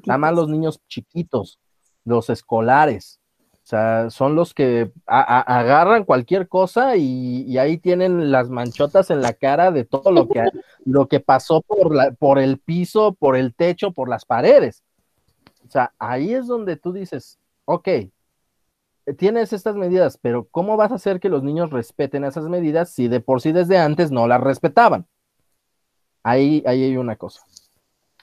Nada 0.06 0.18
más 0.18 0.34
los 0.34 0.50
niños 0.50 0.80
chiquitos, 0.88 1.60
los 2.06 2.30
escolares. 2.30 3.20
O 3.52 3.70
sea, 3.70 4.10
son 4.10 4.34
los 4.34 4.54
que 4.54 4.94
agarran 5.06 6.06
cualquier 6.06 6.48
cosa 6.48 6.96
y, 6.96 7.58
ahí 7.58 7.78
tienen 7.78 8.32
las 8.32 8.50
manchotas 8.50 9.12
en 9.12 9.22
la 9.22 9.34
cara 9.34 9.72
de 9.72 9.84
todo 9.84 10.12
lo 10.12 10.30
que, 10.30 10.42
lo 10.86 11.10
que 11.10 11.20
pasó 11.20 11.62
por, 11.62 11.94
la, 11.94 12.12
por 12.12 12.40
el 12.40 12.60
piso, 12.60 13.14
por 13.14 13.36
el 13.36 13.54
techo, 13.54 13.92
por 13.92 14.08
las 14.08 14.24
paredes. 14.24 14.84
O 15.68 15.70
sea, 15.70 15.94
ahí 16.00 16.34
es 16.34 16.48
donde 16.48 16.78
tú 16.78 16.94
dices, 16.94 17.40
ok, 17.66 17.90
tienes 19.14 19.54
estas 19.54 19.76
medidas, 19.76 20.18
pero 20.22 20.48
¿cómo 20.50 20.78
vas 20.78 20.92
a 20.92 20.96
hacer 20.96 21.20
que 21.20 21.30
los 21.30 21.44
niños 21.44 21.72
respeten 21.72 22.24
esas 22.24 22.48
medidas 22.50 22.92
si 22.92 23.08
de 23.08 23.20
por 23.20 23.42
sí 23.42 23.52
desde 23.52 23.78
antes 23.78 24.12
no 24.12 24.28
las 24.28 24.42
respetaban? 24.42 25.08
Ahí, 26.24 26.64
ahí 26.66 26.84
hay 26.84 26.98
una 26.98 27.16
cosa. 27.16 27.42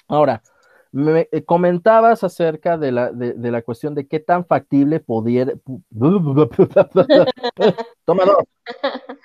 Ahora, 0.09 0.43
me 0.93 1.29
eh, 1.33 1.45
comentabas 1.45 2.23
acerca 2.23 2.79
de 2.79 2.93
la, 2.93 3.11
de, 3.11 3.51
la 3.51 3.63
cuestión 3.63 3.97
de 3.97 4.07
qué 4.07 4.21
tan 4.21 4.47
factible 4.47 5.01
pudiera... 5.01 5.53
toma 8.05 8.25
dos. 8.25 8.45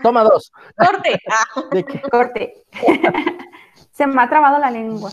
Toma 0.01 0.23
dos. 0.23 0.51
Corte. 0.75 1.19
¿De 1.71 1.85
Corte. 2.09 2.65
Se 3.91 4.07
me 4.07 4.21
ha 4.21 4.29
trabado 4.29 4.57
la 4.57 4.71
lengua. 4.71 5.11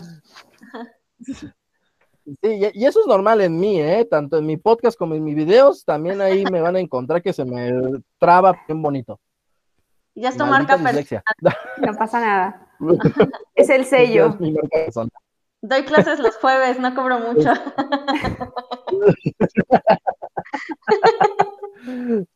Sí, 2.41 2.59
y 2.73 2.85
eso 2.85 2.99
es 2.99 3.07
normal 3.07 3.39
en 3.39 3.57
mí, 3.57 3.79
¿eh? 3.79 4.03
Tanto 4.03 4.37
en 4.37 4.45
mi 4.45 4.57
podcast 4.57 4.97
como 4.97 5.15
en 5.15 5.23
mis 5.23 5.33
videos, 5.33 5.85
también 5.85 6.19
ahí 6.19 6.43
me 6.51 6.59
van 6.59 6.75
a 6.75 6.81
encontrar 6.81 7.21
que 7.21 7.31
se 7.31 7.45
me 7.45 7.71
traba 8.19 8.53
bien 8.67 8.81
bonito. 8.81 9.17
Ya 10.13 10.27
es 10.29 10.37
tu 10.37 10.45
marca 10.45 10.77
No 11.77 11.93
pasa 11.97 12.19
nada. 12.19 12.67
es 13.55 13.69
el 13.69 13.85
sello. 13.85 14.37
Doy 15.61 15.83
clases 15.83 16.19
los 16.19 16.35
jueves, 16.37 16.79
no 16.79 16.93
cobro 16.93 17.19
mucho. 17.19 17.51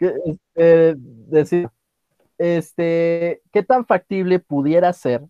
este, 0.00 0.94
decir, 0.96 1.70
este, 2.36 3.40
¿qué 3.52 3.62
tan 3.62 3.86
factible 3.86 4.38
pudiera 4.38 4.92
ser 4.92 5.22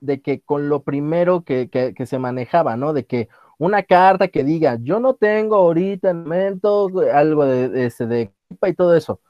de 0.00 0.20
que 0.20 0.40
con 0.40 0.68
lo 0.68 0.82
primero 0.82 1.42
que, 1.42 1.94
se 2.06 2.18
manejaba, 2.18 2.76
¿no? 2.76 2.92
De 2.92 3.06
que 3.06 3.28
una 3.58 3.82
carta 3.82 4.28
que 4.28 4.44
diga, 4.44 4.78
yo 4.80 5.00
no 5.00 5.14
tengo 5.14 5.56
ahorita 5.56 6.10
en 6.10 6.22
momento 6.22 6.90
algo 7.12 7.44
de, 7.44 7.68
de, 7.68 7.86
este, 7.86 8.06
de 8.06 8.32
y 8.66 8.74
todo 8.74 8.94
eso. 8.94 9.20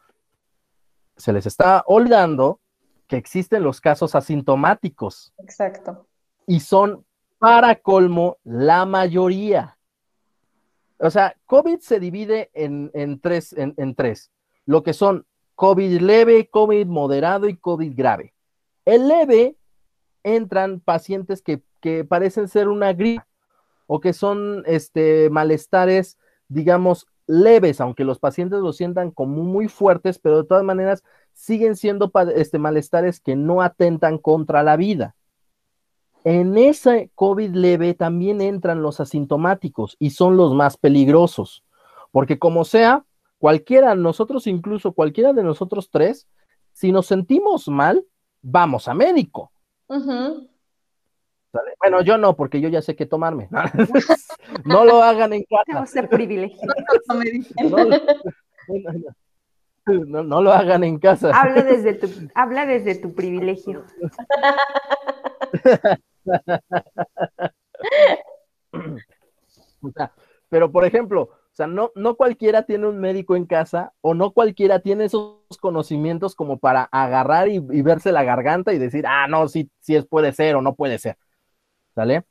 Se 1.16 1.32
les 1.32 1.46
está 1.46 1.82
olvidando 1.86 2.60
que 3.06 3.16
existen 3.16 3.62
los 3.62 3.80
casos 3.80 4.14
asintomáticos. 4.14 5.32
Exacto. 5.38 6.06
Y 6.46 6.60
son 6.60 7.04
para 7.38 7.76
colmo 7.76 8.36
la 8.44 8.84
mayoría. 8.84 9.78
O 10.98 11.10
sea, 11.10 11.34
COVID 11.46 11.78
se 11.78 12.00
divide 12.00 12.50
en, 12.54 13.20
tres, 13.20 13.52
en, 13.52 13.74
en 13.76 13.94
tres, 13.94 14.30
lo 14.66 14.82
que 14.82 14.92
son 14.92 15.26
COVID 15.54 16.00
leve, 16.00 16.48
COVID 16.50 16.86
moderado 16.86 17.48
y 17.48 17.56
COVID 17.56 17.92
grave. 17.96 18.34
El 18.84 19.08
leve 19.08 19.56
entran 20.36 20.80
pacientes 20.80 21.42
que, 21.42 21.62
parecen 22.04 22.48
ser 22.48 22.68
una 22.68 22.92
gripe 22.92 23.24
o 23.86 24.00
que 24.00 24.12
son 24.12 24.62
este, 24.66 25.30
malestares, 25.30 26.18
digamos, 26.48 27.06
leves, 27.26 27.80
aunque 27.80 28.04
los 28.04 28.18
pacientes 28.18 28.60
lo 28.60 28.72
sientan 28.72 29.10
como 29.10 29.42
muy 29.44 29.68
fuertes, 29.68 30.18
pero 30.18 30.42
de 30.42 30.48
todas 30.48 30.64
maneras 30.64 31.04
siguen 31.32 31.76
siendo 31.76 32.10
este, 32.34 32.58
malestares 32.58 33.20
que 33.20 33.36
no 33.36 33.62
atentan 33.62 34.18
contra 34.18 34.62
la 34.62 34.76
vida. 34.76 35.14
En 36.24 36.58
ese 36.58 37.10
COVID 37.14 37.54
leve 37.54 37.94
también 37.94 38.40
entran 38.40 38.82
los 38.82 39.00
asintomáticos 39.00 39.96
y 39.98 40.10
son 40.10 40.36
los 40.36 40.52
más 40.52 40.76
peligrosos, 40.76 41.64
porque 42.10 42.38
como 42.38 42.64
sea, 42.64 43.04
cualquiera, 43.38 43.94
nosotros 43.94 44.46
incluso, 44.46 44.92
cualquiera 44.92 45.32
de 45.32 45.42
nosotros 45.42 45.90
tres, 45.90 46.26
Si 46.72 46.92
nos 46.92 47.06
sentimos 47.06 47.66
mal, 47.66 48.04
vamos 48.40 48.86
a 48.86 48.94
médico. 48.94 49.50
Bueno, 51.80 52.02
yo 52.02 52.18
no, 52.18 52.36
porque 52.36 52.60
yo 52.60 52.68
ya 52.68 52.82
sé 52.82 52.94
qué 52.94 53.06
tomarme. 53.06 53.48
No 54.64 54.84
lo 54.84 55.02
hagan 55.02 55.32
en 55.32 55.44
casa. 55.44 55.68
No, 59.86 60.04
no, 60.04 60.22
no 60.22 60.42
lo 60.42 60.52
hagan 60.52 60.84
en 60.84 60.98
casa. 60.98 61.30
Habla 61.30 61.62
desde 61.62 61.94
tu, 61.94 62.10
habla 62.34 62.66
desde 62.66 62.96
tu 62.96 63.14
privilegio. 63.14 63.84
O 69.80 69.90
sea, 69.92 70.12
pero 70.48 70.70
por 70.70 70.84
ejemplo, 70.84 71.30
sea, 71.58 71.66
no, 71.66 71.90
no 71.94 72.16
cualquiera 72.16 72.62
tiene 72.64 72.86
un 72.86 72.98
médico 73.00 73.36
en 73.36 73.44
casa 73.46 73.92
o 74.00 74.14
no 74.14 74.32
cualquiera 74.32 74.80
tiene 74.80 75.04
esos 75.04 75.38
conocimientos 75.60 76.34
como 76.34 76.58
para 76.58 76.84
agarrar 76.84 77.48
y, 77.48 77.56
y 77.56 77.82
verse 77.82 78.12
la 78.12 78.22
garganta 78.24 78.72
y 78.72 78.78
decir, 78.78 79.04
ah, 79.06 79.26
no, 79.28 79.48
sí, 79.48 79.70
sí 79.80 79.94
es, 79.96 80.06
puede 80.06 80.32
ser 80.32 80.56
o 80.56 80.62
no 80.62 80.74
puede 80.74 80.98
ser. 80.98 81.18
¿Sale? 81.94 82.24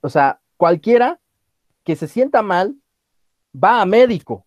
O 0.00 0.08
sea, 0.08 0.40
cualquiera 0.56 1.20
que 1.84 1.96
se 1.96 2.06
sienta 2.06 2.42
mal 2.42 2.76
va 3.54 3.80
a 3.80 3.86
médico, 3.86 4.46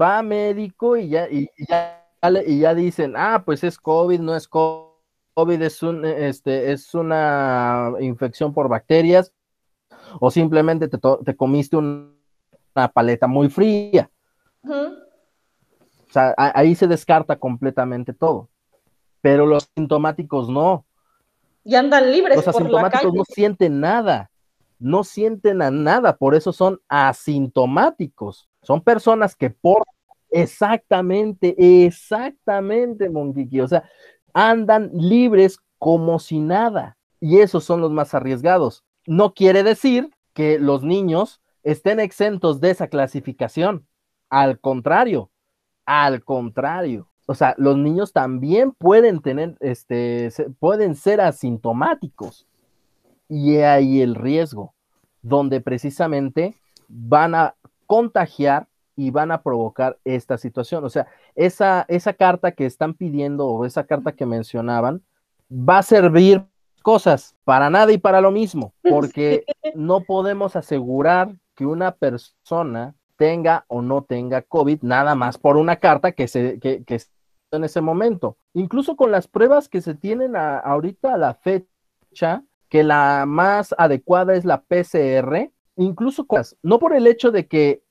va 0.00 0.18
a 0.18 0.22
médico 0.22 0.96
y 0.96 1.08
ya, 1.08 1.28
y, 1.28 1.48
y 1.56 1.66
ya, 1.68 2.00
le- 2.30 2.44
y 2.48 2.60
ya 2.60 2.74
dicen, 2.74 3.14
ah, 3.16 3.42
pues 3.44 3.64
es 3.64 3.78
COVID, 3.78 4.20
no 4.20 4.34
es 4.36 4.48
co- 4.48 5.02
COVID, 5.34 5.60
es, 5.62 5.82
un, 5.82 6.04
este, 6.04 6.72
es 6.72 6.94
una 6.94 7.92
infección 8.00 8.54
por 8.54 8.68
bacterias, 8.68 9.32
o 10.20 10.30
simplemente 10.30 10.88
te, 10.88 10.98
te 11.24 11.36
comiste 11.36 11.76
un- 11.76 12.14
una 12.74 12.88
paleta 12.88 13.26
muy 13.26 13.48
fría. 13.48 14.10
O 14.64 16.12
sea, 16.12 16.34
a- 16.36 16.58
ahí 16.58 16.74
se 16.74 16.86
descarta 16.86 17.36
completamente 17.36 18.12
todo. 18.12 18.48
Pero 19.20 19.46
los 19.46 19.68
sintomáticos 19.74 20.48
no. 20.48 20.84
Y 21.64 21.74
andan 21.76 22.10
libres 22.12 22.36
Los 22.36 22.44
por 22.44 22.54
la 22.54 22.58
asintomáticos 22.60 23.02
calle. 23.04 23.16
no 23.18 23.24
sienten 23.24 23.80
nada. 23.80 24.30
No 24.78 25.02
sienten 25.04 25.62
a 25.62 25.70
nada. 25.70 26.16
Por 26.16 26.34
eso 26.34 26.52
son 26.52 26.80
asintomáticos. 26.88 28.48
Son 28.62 28.80
personas 28.82 29.34
que 29.34 29.50
por 29.50 29.82
exactamente, 30.30 31.54
exactamente, 31.86 33.08
Monquiqui. 33.08 33.60
O 33.60 33.68
sea, 33.68 33.84
andan 34.34 34.90
libres 34.92 35.58
como 35.78 36.18
si 36.18 36.38
nada. 36.40 36.96
Y 37.20 37.38
esos 37.38 37.64
son 37.64 37.80
los 37.80 37.90
más 37.92 38.14
arriesgados. 38.14 38.84
No 39.06 39.32
quiere 39.32 39.62
decir 39.62 40.10
que 40.34 40.58
los 40.58 40.82
niños 40.82 41.40
estén 41.64 41.98
exentos 41.98 42.60
de 42.60 42.70
esa 42.70 42.86
clasificación. 42.86 43.86
Al 44.30 44.60
contrario, 44.60 45.30
al 45.86 46.22
contrario. 46.22 47.08
O 47.26 47.34
sea, 47.34 47.54
los 47.58 47.76
niños 47.76 48.12
también 48.12 48.72
pueden 48.72 49.20
tener, 49.20 49.56
este, 49.60 50.30
pueden 50.60 50.94
ser 50.94 51.20
asintomáticos. 51.20 52.46
Y 53.28 53.56
ahí 53.56 54.02
el 54.02 54.14
riesgo, 54.14 54.74
donde 55.22 55.60
precisamente 55.60 56.54
van 56.86 57.34
a 57.34 57.54
contagiar 57.86 58.68
y 58.94 59.10
van 59.10 59.32
a 59.32 59.42
provocar 59.42 59.98
esta 60.04 60.36
situación. 60.36 60.84
O 60.84 60.90
sea, 60.90 61.08
esa, 61.34 61.86
esa 61.88 62.12
carta 62.12 62.52
que 62.52 62.66
están 62.66 62.94
pidiendo 62.94 63.46
o 63.46 63.64
esa 63.64 63.84
carta 63.84 64.12
que 64.12 64.26
mencionaban 64.26 65.02
va 65.50 65.78
a 65.78 65.82
servir 65.82 66.44
cosas 66.82 67.34
para 67.44 67.70
nada 67.70 67.92
y 67.92 67.98
para 67.98 68.20
lo 68.20 68.30
mismo, 68.30 68.74
porque 68.82 69.44
no 69.74 70.02
podemos 70.02 70.54
asegurar 70.54 71.34
que 71.54 71.66
una 71.66 71.92
persona 71.96 72.94
tenga 73.16 73.64
o 73.68 73.80
no 73.82 74.02
tenga 74.04 74.42
COVID 74.42 74.82
nada 74.82 75.14
más 75.14 75.38
por 75.38 75.56
una 75.56 75.76
carta 75.76 76.12
que 76.12 76.28
se 76.28 76.58
que, 76.58 76.84
en 77.50 77.64
ese 77.64 77.80
momento. 77.80 78.36
Incluso 78.52 78.96
con 78.96 79.12
las 79.12 79.28
pruebas 79.28 79.68
que 79.68 79.80
se 79.80 79.94
tienen 79.94 80.34
a- 80.36 80.58
ahorita 80.58 81.14
a 81.14 81.18
la 81.18 81.34
fecha, 81.34 82.42
que 82.68 82.82
la 82.82 83.24
más 83.26 83.74
adecuada 83.78 84.34
es 84.34 84.44
la 84.44 84.62
PCR, 84.62 85.52
incluso 85.76 86.26
con 86.26 86.42
no 86.62 86.78
por 86.78 86.94
el 86.94 87.06
hecho 87.06 87.30
de 87.30 87.46
que 87.46 87.84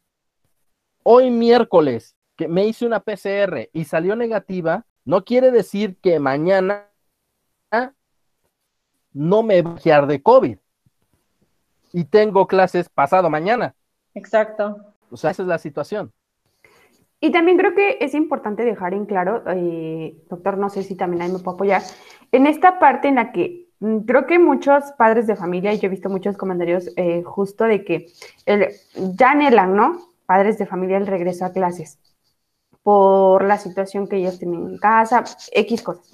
hoy 1.04 1.32
miércoles 1.32 2.16
que 2.36 2.48
me 2.48 2.66
hice 2.66 2.86
una 2.86 3.00
PCR 3.00 3.70
y 3.72 3.86
salió 3.86 4.16
negativa, 4.16 4.86
no 5.06 5.24
quiere 5.24 5.52
decir 5.52 5.98
que 6.02 6.20
mañana 6.20 6.90
no 9.14 9.44
me 9.44 9.62
va 9.62 9.76
a 9.76 10.06
de 10.06 10.22
COVID. 10.22 10.58
Y 11.94 12.06
tengo 12.06 12.48
clases 12.48 12.90
pasado 12.90 13.30
mañana. 13.30 13.76
Exacto. 14.14 14.76
O 15.10 15.16
sea, 15.16 15.32
esa 15.32 15.44
es 15.44 15.48
la 15.48 15.60
situación. 15.60 16.12
Y 17.22 17.32
también 17.32 17.58
creo 17.58 17.74
que 17.74 18.00
es 18.02 18.16
importante 18.16 18.66
dejar 18.66 18.94
en 18.94 19.06
claro, 19.06 19.44
eh, 19.48 20.18
doctor, 20.30 20.58
no 20.58 20.70
sé 20.70 20.84
si 20.84 20.98
también 20.98 21.22
ahí 21.22 21.32
me 21.32 21.40
puedo 21.40 21.56
apoyar, 21.56 21.82
en 22.34 22.48
esta 22.48 22.80
parte 22.80 23.08
en 23.08 23.16
la 23.16 23.32
que 23.32 23.70
mm, 23.80 24.00
creo 24.00 24.26
que 24.26 24.40
muchos 24.40 24.92
padres 24.98 25.26
de 25.26 25.38
familia, 25.38 25.72
y 25.72 25.80
yo 25.80 25.86
he 25.86 25.90
visto 25.90 26.10
muchos 26.10 26.36
comentarios 26.36 26.92
eh, 26.98 27.24
justo 27.24 27.64
de 27.64 27.86
que 27.86 28.08
el, 28.46 28.68
ya 29.16 29.32
anhelan, 29.32 29.74
¿no? 29.74 30.00
Padres 30.26 30.58
de 30.58 30.66
familia 30.66 30.98
el 30.98 31.08
regreso 31.08 31.46
a 31.46 31.54
clases 31.54 31.98
por 32.84 33.46
la 33.46 33.58
situación 33.58 34.08
que 34.08 34.18
ellos 34.18 34.38
tienen 34.38 34.72
en 34.72 34.78
casa, 34.78 35.24
X 35.54 35.82
cosas. 35.82 36.12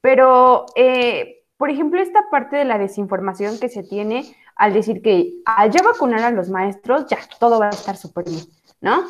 Pero, 0.00 0.66
eh, 0.76 1.42
por 1.56 1.70
ejemplo, 1.70 2.00
esta 2.00 2.30
parte 2.30 2.54
de 2.54 2.64
la 2.64 2.78
desinformación 2.78 3.58
que 3.58 3.68
se 3.68 3.82
tiene 3.82 4.24
al 4.56 4.72
decir 4.72 5.02
que 5.02 5.34
al 5.44 5.70
ya 5.70 5.82
vacunar 5.82 6.22
a 6.22 6.30
los 6.30 6.48
maestros, 6.50 7.06
ya 7.08 7.18
todo 7.38 7.60
va 7.60 7.66
a 7.66 7.70
estar 7.70 7.96
súper 7.96 8.24
bien, 8.24 8.42
¿no? 8.80 9.02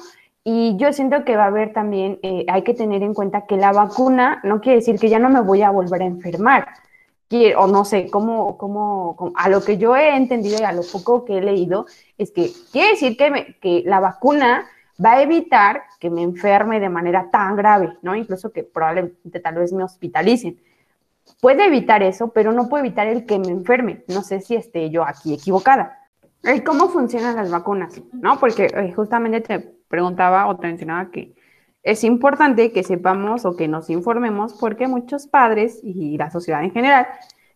Y 0.45 0.77
yo 0.77 0.93
siento 0.93 1.25
que 1.25 1.37
va 1.37 1.45
a 1.45 1.47
haber 1.49 1.73
también, 1.73 2.19
eh, 2.23 2.45
hay 2.49 2.63
que 2.63 2.75
tener 2.75 3.03
en 3.03 3.15
cuenta 3.15 3.47
que 3.47 3.57
la 3.57 3.73
vacuna 3.73 4.41
no 4.45 4.61
quiere 4.61 4.79
decir 4.79 4.99
que 4.99 5.09
ya 5.09 5.19
no 5.19 5.29
me 5.29 5.41
voy 5.41 5.63
a 5.63 5.71
volver 5.71 6.03
a 6.03 6.07
enfermar. 6.07 6.69
Quiere- 7.29 7.57
o 7.57 7.67
no 7.67 7.85
sé, 7.85 8.09
cómo, 8.11 8.57
cómo, 8.57 9.17
cómo- 9.17 9.33
a 9.37 9.49
lo 9.49 9.61
que 9.65 9.79
yo 9.79 9.97
he 9.97 10.17
entendido 10.17 10.59
y 10.61 10.65
a 10.65 10.73
lo 10.73 10.83
poco 10.83 11.25
que 11.25 11.39
he 11.39 11.41
leído, 11.43 11.87
es 12.19 12.31
que 12.31 12.53
quiere 12.71 12.91
decir 12.91 13.17
que, 13.17 13.31
me- 13.31 13.57
que 13.61 13.83
la 13.85 13.99
vacuna 13.99 14.67
va 15.05 15.15
a 15.15 15.23
evitar 15.23 15.83
que 15.99 16.09
me 16.11 16.23
enferme 16.23 16.79
de 16.81 16.89
manera 16.89 17.29
tan 17.31 17.57
grave, 17.57 17.97
¿no? 18.03 18.15
Incluso 18.15 18.53
que 18.53 18.63
probablemente 18.63 19.41
tal 19.41 19.57
vez 19.57 19.73
me 19.73 19.83
hospitalicen. 19.85 20.61
Puede 21.41 21.67
evitar 21.67 22.03
eso, 22.03 22.33
pero 22.33 22.53
no 22.53 22.69
puede 22.69 22.87
evitar 22.87 23.07
el 23.07 23.27
que 23.27 23.39
me 23.39 23.49
enferme. 23.49 24.05
No 24.09 24.23
sé 24.23 24.41
si 24.41 24.57
esté 24.57 24.91
yo 24.91 25.05
aquí 25.05 25.35
equivocada. 25.35 25.99
¿Y 26.43 26.61
cómo 26.61 26.89
funcionan 26.89 27.37
las 27.37 27.51
vacunas? 27.51 28.01
¿No? 28.13 28.39
Porque 28.39 28.67
eh, 28.67 28.93
justamente 28.93 29.41
te 29.41 29.59
preguntaba 29.89 30.47
o 30.47 30.57
te 30.57 30.67
mencionaba 30.67 31.11
que 31.11 31.35
es 31.83 32.03
importante 32.05 32.73
que 32.73 32.83
sepamos 32.83 33.45
o 33.45 33.57
que 33.57 33.69
nos 33.69 33.91
informemos 33.91 34.55
porque 34.55 34.89
muchos 34.89 35.27
padres 35.29 35.81
y 35.83 36.17
la 36.19 36.31
sociedad 36.31 36.65
en 36.65 36.73
general 36.73 37.07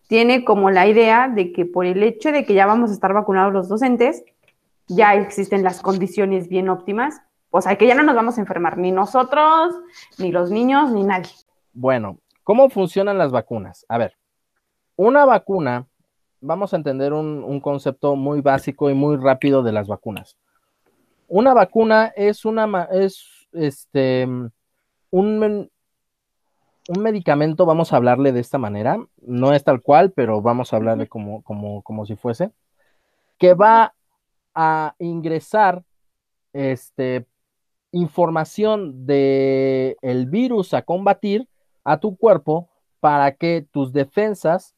tiene 0.06 0.44
como 0.44 0.70
la 0.70 0.86
idea 0.86 1.28
de 1.28 1.52
que 1.52 1.66
por 1.66 1.86
el 1.86 2.02
hecho 2.02 2.32
de 2.32 2.44
que 2.44 2.54
ya 2.54 2.66
vamos 2.66 2.90
a 2.90 2.94
estar 2.94 3.12
vacunados 3.12 3.52
los 3.52 3.68
docentes, 3.68 4.24
ya 4.88 5.14
existen 5.14 5.62
las 5.62 5.80
condiciones 5.80 6.48
bien 6.48 6.68
óptimas, 6.68 7.22
o 7.50 7.60
sea, 7.60 7.76
que 7.76 7.86
ya 7.86 7.94
no 7.94 8.02
nos 8.02 8.14
vamos 8.14 8.36
a 8.36 8.40
enfermar, 8.40 8.78
ni 8.78 8.92
nosotros, 8.92 9.74
ni 10.18 10.32
los 10.32 10.50
niños, 10.50 10.90
ni 10.92 11.04
nadie. 11.04 11.30
Bueno, 11.72 12.18
¿cómo 12.50 12.68
funcionan 12.68 13.16
las 13.16 13.30
vacunas? 13.30 13.86
A 13.88 13.96
ver, 13.96 14.16
una 14.96 15.24
vacuna, 15.24 15.86
vamos 16.40 16.72
a 16.72 16.78
entender 16.78 17.12
un, 17.12 17.44
un 17.44 17.60
concepto 17.60 18.16
muy 18.16 18.40
básico 18.40 18.90
y 18.90 18.94
muy 18.94 19.16
rápido 19.18 19.62
de 19.62 19.70
las 19.70 19.86
vacunas. 19.86 20.36
Una 21.28 21.54
vacuna 21.54 22.12
es 22.16 22.44
una 22.44 22.88
es 22.90 23.46
este 23.52 24.24
un, 24.24 25.70
un 26.88 27.00
medicamento, 27.00 27.66
vamos 27.66 27.92
a 27.92 27.96
hablarle 27.98 28.32
de 28.32 28.40
esta 28.40 28.58
manera, 28.58 28.98
no 29.22 29.52
es 29.52 29.62
tal 29.62 29.80
cual, 29.80 30.10
pero 30.10 30.42
vamos 30.42 30.72
a 30.72 30.76
hablarle 30.76 31.06
como, 31.06 31.42
como, 31.42 31.82
como 31.82 32.04
si 32.04 32.16
fuese, 32.16 32.50
que 33.38 33.54
va 33.54 33.94
a 34.56 34.96
ingresar 34.98 35.84
este, 36.52 37.28
información 37.92 39.06
de 39.06 39.96
el 40.02 40.26
virus 40.26 40.74
a 40.74 40.82
combatir 40.82 41.46
a 41.84 41.98
tu 41.98 42.16
cuerpo 42.16 42.68
para 43.00 43.32
que 43.32 43.66
tus 43.70 43.92
defensas 43.92 44.74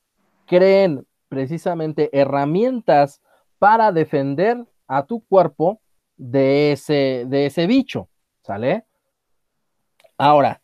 creen 0.46 1.06
precisamente 1.28 2.10
herramientas 2.12 3.20
para 3.58 3.92
defender 3.92 4.64
a 4.86 5.06
tu 5.06 5.20
cuerpo 5.24 5.80
de 6.16 6.72
ese, 6.72 7.24
de 7.26 7.46
ese 7.46 7.66
bicho, 7.66 8.08
¿sale? 8.42 8.84
Ahora, 10.18 10.60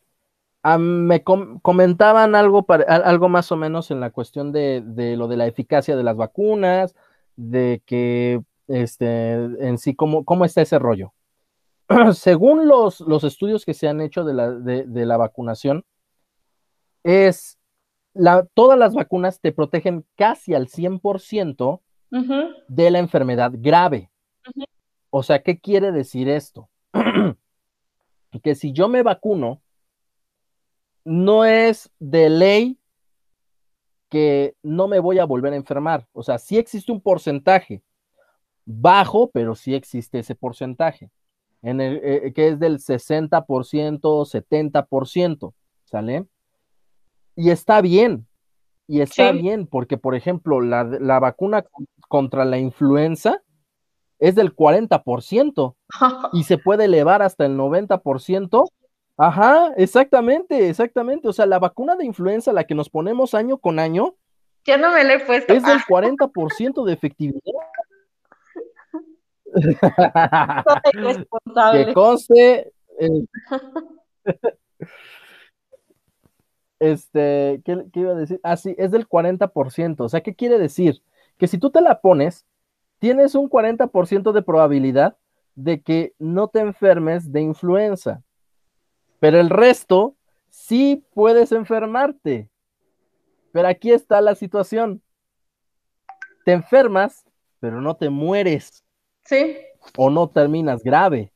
ah, 0.63 0.77
me 0.77 1.23
com- 1.23 1.59
comentaban 1.59 2.35
algo, 2.35 2.63
para- 2.63 2.83
al- 2.83 3.03
algo 3.03 3.29
más 3.29 3.51
o 3.51 3.57
menos 3.57 3.91
en 3.91 3.99
la 3.99 4.11
cuestión 4.11 4.51
de, 4.51 4.81
de 4.85 5.17
lo 5.17 5.27
de 5.27 5.37
la 5.37 5.47
eficacia 5.47 5.95
de 5.95 6.03
las 6.03 6.15
vacunas, 6.15 6.95
de 7.35 7.81
que 7.85 8.41
este, 8.67 9.33
en 9.33 9.77
sí, 9.77 9.95
¿cómo, 9.95 10.23
cómo 10.25 10.45
está 10.45 10.61
ese 10.61 10.77
rollo? 10.79 11.13
Según 12.13 12.67
los, 12.67 13.01
los 13.01 13.23
estudios 13.23 13.65
que 13.65 13.73
se 13.73 13.87
han 13.87 14.01
hecho 14.01 14.23
de 14.23 14.33
la, 14.33 14.51
de, 14.51 14.83
de 14.85 15.05
la 15.05 15.17
vacunación, 15.17 15.83
es 17.03 17.57
la, 18.13 18.45
todas 18.53 18.77
las 18.77 18.93
vacunas 18.93 19.39
te 19.39 19.51
protegen 19.51 20.05
casi 20.15 20.53
al 20.53 20.67
100% 20.67 21.81
Ujú. 22.11 22.33
de 22.67 22.91
la 22.91 22.99
enfermedad 22.99 23.51
grave. 23.55 24.11
O 25.09 25.23
sea, 25.23 25.41
¿qué 25.41 25.59
quiere 25.59 25.91
decir 25.91 26.29
esto? 26.29 26.69
que 28.43 28.55
si 28.55 28.73
yo 28.73 28.87
me 28.87 29.03
vacuno, 29.03 29.61
no 31.03 31.45
es 31.45 31.89
de 31.99 32.29
ley 32.29 32.79
que 34.09 34.55
no 34.63 34.87
me 34.87 34.99
voy 34.99 35.19
a 35.19 35.25
volver 35.25 35.53
a 35.53 35.57
enfermar. 35.57 36.07
O 36.13 36.23
sea, 36.23 36.37
sí 36.37 36.57
existe 36.57 36.91
un 36.91 37.01
porcentaje 37.01 37.83
bajo, 38.65 39.29
pero 39.31 39.55
sí 39.55 39.73
existe 39.73 40.19
ese 40.19 40.35
porcentaje, 40.35 41.09
en 41.61 41.81
el, 41.81 42.01
eh, 42.03 42.33
que 42.33 42.49
es 42.49 42.59
del 42.59 42.79
60%, 42.79 44.25
70%, 44.25 45.53
¿sale? 45.85 46.25
Y 47.41 47.51
está 47.51 47.79
bien, 47.81 48.27
y 48.85 48.99
está 48.99 49.31
Sí. 49.31 49.37
bien, 49.39 49.65
porque 49.65 49.97
por 49.97 50.13
ejemplo, 50.13 50.59
la, 50.59 50.83
la 50.83 51.19
vacuna 51.19 51.63
contra 52.09 52.43
la 52.43 52.57
influenza 52.57 53.41
es 54.19 54.35
del 54.35 54.53
40% 54.53 55.75
y 56.33 56.43
se 56.43 56.57
puede 56.57 56.83
elevar 56.85 57.21
hasta 57.21 57.45
el 57.45 57.55
90%. 57.57 58.65
Ajá, 59.17 59.71
exactamente, 59.77 60.67
exactamente. 60.69 61.29
O 61.29 61.33
sea, 61.33 61.45
la 61.45 61.59
vacuna 61.59 61.95
de 61.95 62.05
influenza, 62.05 62.51
la 62.51 62.65
que 62.65 62.75
nos 62.75 62.89
ponemos 62.89 63.33
año 63.33 63.57
con 63.57 63.79
año, 63.79 64.15
Ya 64.65 64.77
no 64.77 64.91
me 64.91 65.03
lo 65.05 65.11
he 65.13 65.19
puesto. 65.21 65.53
es 65.53 65.63
del 65.63 65.77
Ah, 65.81 65.85
40% 65.87 66.83
de 66.85 66.93
efectividad. 66.93 67.39
soy 69.53 69.63
que 70.91 70.99
responsable. 70.99 71.93
conste. 71.93 72.73
eh, 72.99 73.25
este, 76.79 77.61
¿qué, 77.65 77.85
qué 77.91 77.99
iba 78.01 78.11
a 78.11 78.15
decir? 78.15 78.39
Ah, 78.43 78.57
sí, 78.57 78.75
es 78.77 78.91
del 78.91 79.07
40%. 79.07 80.01
O 80.01 80.09
sea, 80.09 80.21
¿qué 80.21 80.35
quiere 80.35 80.57
decir? 80.57 81.01
Que 81.37 81.47
si 81.47 81.57
tú 81.57 81.69
te 81.69 81.81
la 81.81 82.01
pones, 82.01 82.45
tienes 82.99 83.35
un 83.35 83.49
40% 83.49 84.31
de 84.31 84.41
probabilidad 84.41 85.17
de 85.55 85.81
que 85.81 86.13
no 86.19 86.47
te 86.47 86.59
enfermes 86.59 87.31
de 87.31 87.41
influenza. 87.41 88.23
Pero 89.19 89.39
el 89.39 89.49
resto, 89.49 90.15
sí 90.49 91.05
puedes 91.13 91.51
enfermarte. 91.51 92.49
Pero 93.51 93.67
aquí 93.67 93.91
está 93.91 94.21
la 94.21 94.35
situación. 94.35 95.01
Te 96.45 96.53
enfermas, 96.53 97.25
pero 97.59 97.81
no 97.81 97.95
te 97.95 98.09
mueres 98.09 98.83
Sí, 99.29 99.57
o 99.95 100.09
no 100.09 100.29
terminas 100.29 100.81
grave, 100.81 101.31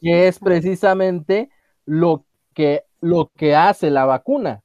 que 0.00 0.26
es 0.26 0.40
precisamente 0.40 1.50
lo 1.84 2.24
que, 2.52 2.84
lo 3.00 3.30
que 3.36 3.54
hace 3.54 3.90
la 3.90 4.04
vacuna. 4.04 4.62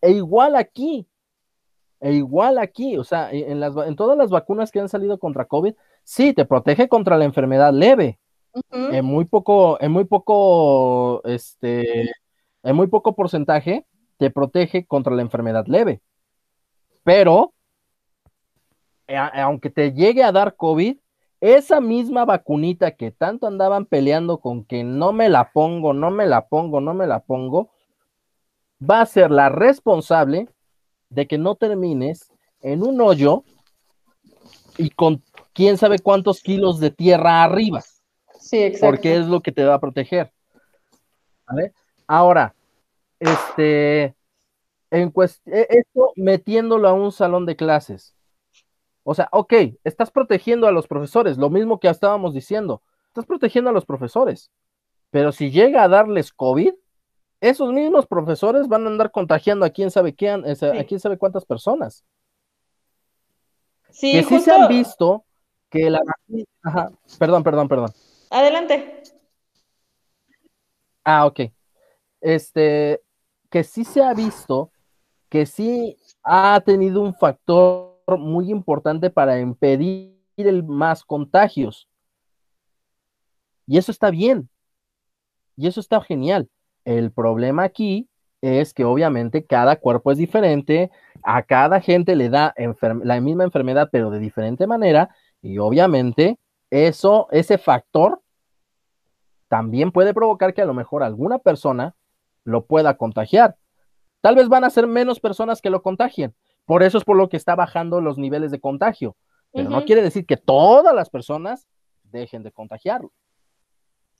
E 0.00 0.10
igual 0.12 0.56
aquí, 0.56 1.06
e 2.00 2.12
igual 2.12 2.58
aquí, 2.58 2.96
o 2.96 3.04
sea, 3.04 3.32
e, 3.32 3.50
en, 3.50 3.60
las, 3.60 3.74
en 3.76 3.96
todas 3.96 4.16
las 4.16 4.30
vacunas 4.30 4.70
que 4.70 4.80
han 4.80 4.88
salido 4.88 5.18
contra 5.18 5.46
COVID, 5.46 5.74
sí, 6.04 6.32
te 6.32 6.44
protege 6.44 6.88
contra 6.88 7.16
la 7.16 7.24
enfermedad 7.24 7.72
leve, 7.72 8.18
en 8.70 9.04
muy 9.04 9.24
poco, 9.26 9.78
en 9.80 9.92
muy 9.92 10.04
poco, 10.04 11.22
este, 11.24 12.10
en 12.62 12.76
muy 12.76 12.86
poco 12.86 13.14
porcentaje 13.14 13.84
te 14.16 14.30
protege 14.30 14.86
contra 14.86 15.14
la 15.14 15.22
enfermedad 15.22 15.66
leve. 15.66 16.00
Pero, 17.04 17.52
a- 19.08 19.42
aunque 19.44 19.70
te 19.70 19.92
llegue 19.92 20.22
a 20.22 20.32
dar 20.32 20.56
COVID, 20.56 20.98
esa 21.40 21.80
misma 21.80 22.24
vacunita 22.24 22.92
que 22.92 23.10
tanto 23.10 23.46
andaban 23.46 23.86
peleando 23.86 24.38
con 24.38 24.64
que 24.64 24.84
no 24.84 25.12
me 25.12 25.28
la 25.28 25.52
pongo, 25.52 25.92
no 25.92 26.10
me 26.10 26.26
la 26.26 26.46
pongo, 26.46 26.80
no 26.80 26.94
me 26.94 27.06
la 27.06 27.20
pongo, 27.20 27.70
va 28.78 29.00
a 29.00 29.06
ser 29.06 29.30
la 29.30 29.48
responsable 29.48 30.48
de 31.10 31.26
que 31.26 31.38
no 31.38 31.54
termines 31.54 32.32
en 32.62 32.82
un 32.82 33.00
hoyo 33.00 33.44
y 34.78 34.90
con 34.90 35.22
quién 35.52 35.78
sabe 35.78 35.98
cuántos 35.98 36.40
kilos 36.40 36.80
de 36.80 36.90
tierra 36.90 37.42
arriba 37.42 37.82
sí, 38.46 38.62
exacto. 38.62 38.86
porque 38.86 39.16
es 39.16 39.26
lo 39.26 39.40
que 39.40 39.52
te 39.52 39.64
va 39.64 39.74
a 39.74 39.80
proteger. 39.80 40.32
¿Vale? 41.46 41.72
Ahora, 42.06 42.54
este, 43.18 44.14
en 44.90 45.12
e- 45.46 45.66
esto 45.68 46.12
metiéndolo 46.16 46.88
a 46.88 46.92
un 46.92 47.12
salón 47.12 47.46
de 47.46 47.56
clases. 47.56 48.15
O 49.08 49.14
sea, 49.14 49.28
ok, 49.30 49.52
estás 49.84 50.10
protegiendo 50.10 50.66
a 50.66 50.72
los 50.72 50.88
profesores, 50.88 51.38
lo 51.38 51.48
mismo 51.48 51.78
que 51.78 51.88
estábamos 51.88 52.34
diciendo, 52.34 52.82
estás 53.06 53.24
protegiendo 53.24 53.70
a 53.70 53.72
los 53.72 53.86
profesores, 53.86 54.50
pero 55.10 55.30
si 55.30 55.52
llega 55.52 55.84
a 55.84 55.88
darles 55.88 56.32
COVID, 56.32 56.74
esos 57.40 57.72
mismos 57.72 58.08
profesores 58.08 58.66
van 58.66 58.84
a 58.84 58.88
andar 58.88 59.12
contagiando 59.12 59.64
a 59.64 59.70
quién 59.70 59.92
sabe 59.92 60.12
quién, 60.12 60.42
a 60.44 60.84
quién 60.84 60.98
sabe 60.98 61.18
cuántas 61.18 61.44
personas. 61.44 62.04
Sí, 63.90 64.10
que 64.10 64.24
sí 64.24 64.34
justo. 64.34 64.40
se 64.40 64.50
han 64.50 64.66
visto 64.66 65.24
que 65.70 65.88
la... 65.88 66.02
Ajá, 66.64 66.90
perdón, 67.16 67.44
perdón, 67.44 67.68
perdón. 67.68 67.92
Adelante. 68.28 69.04
Ah, 71.04 71.26
ok. 71.26 71.42
Este, 72.20 73.00
que 73.50 73.62
sí 73.62 73.84
se 73.84 74.02
ha 74.02 74.12
visto 74.14 74.72
que 75.28 75.46
sí 75.46 75.96
ha 76.24 76.60
tenido 76.60 77.00
un 77.00 77.14
factor 77.14 77.95
muy 78.06 78.50
importante 78.50 79.10
para 79.10 79.40
impedir 79.40 80.16
el 80.36 80.62
más 80.62 81.04
contagios. 81.04 81.88
Y 83.66 83.78
eso 83.78 83.90
está 83.90 84.10
bien. 84.10 84.48
Y 85.56 85.66
eso 85.66 85.80
está 85.80 86.00
genial. 86.00 86.48
El 86.84 87.10
problema 87.10 87.64
aquí 87.64 88.08
es 88.40 88.72
que 88.72 88.84
obviamente 88.84 89.44
cada 89.44 89.76
cuerpo 89.76 90.12
es 90.12 90.18
diferente, 90.18 90.90
a 91.22 91.42
cada 91.42 91.80
gente 91.80 92.14
le 92.14 92.28
da 92.28 92.54
la 93.02 93.20
misma 93.20 93.44
enfermedad, 93.44 93.88
pero 93.90 94.10
de 94.10 94.20
diferente 94.20 94.66
manera, 94.66 95.10
y 95.42 95.58
obviamente 95.58 96.38
eso, 96.70 97.26
ese 97.30 97.58
factor 97.58 98.20
también 99.48 99.90
puede 99.90 100.14
provocar 100.14 100.54
que 100.54 100.62
a 100.62 100.66
lo 100.66 100.74
mejor 100.74 101.02
alguna 101.02 101.38
persona 101.38 101.94
lo 102.44 102.66
pueda 102.66 102.96
contagiar. 102.96 103.56
Tal 104.20 104.34
vez 104.34 104.48
van 104.48 104.64
a 104.64 104.70
ser 104.70 104.86
menos 104.86 105.20
personas 105.20 105.60
que 105.60 105.70
lo 105.70 105.82
contagien. 105.82 106.34
Por 106.66 106.82
eso 106.82 106.98
es 106.98 107.04
por 107.04 107.16
lo 107.16 107.28
que 107.28 107.36
está 107.36 107.54
bajando 107.54 108.00
los 108.00 108.18
niveles 108.18 108.50
de 108.50 108.60
contagio. 108.60 109.16
Pero 109.52 109.70
no 109.70 109.84
quiere 109.84 110.02
decir 110.02 110.26
que 110.26 110.36
todas 110.36 110.94
las 110.94 111.08
personas 111.08 111.66
dejen 112.02 112.42
de 112.42 112.52
contagiarlo. 112.52 113.12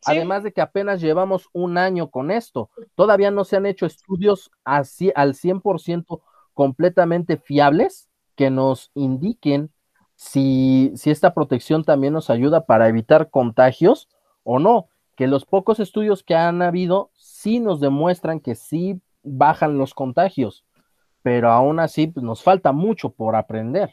Sí. 0.00 0.12
Además 0.12 0.44
de 0.44 0.52
que 0.52 0.60
apenas 0.60 1.00
llevamos 1.00 1.48
un 1.52 1.76
año 1.76 2.10
con 2.10 2.30
esto. 2.30 2.70
Todavía 2.94 3.30
no 3.30 3.44
se 3.44 3.56
han 3.56 3.66
hecho 3.66 3.84
estudios 3.84 4.50
así 4.64 5.12
al 5.14 5.34
100% 5.34 6.22
completamente 6.54 7.36
fiables 7.36 8.08
que 8.34 8.50
nos 8.50 8.92
indiquen 8.94 9.70
si, 10.14 10.92
si 10.94 11.10
esta 11.10 11.34
protección 11.34 11.84
también 11.84 12.14
nos 12.14 12.30
ayuda 12.30 12.64
para 12.64 12.88
evitar 12.88 13.28
contagios 13.28 14.08
o 14.42 14.58
no. 14.58 14.88
Que 15.16 15.26
los 15.26 15.44
pocos 15.44 15.80
estudios 15.80 16.22
que 16.22 16.34
han 16.34 16.62
habido 16.62 17.10
sí 17.14 17.58
nos 17.60 17.80
demuestran 17.80 18.40
que 18.40 18.54
sí 18.54 19.00
bajan 19.26 19.76
los 19.76 19.92
contagios, 19.92 20.64
pero 21.26 21.50
aún 21.50 21.80
así 21.80 22.06
pues, 22.06 22.22
nos 22.22 22.40
falta 22.40 22.70
mucho 22.70 23.10
por 23.10 23.34
aprender. 23.34 23.92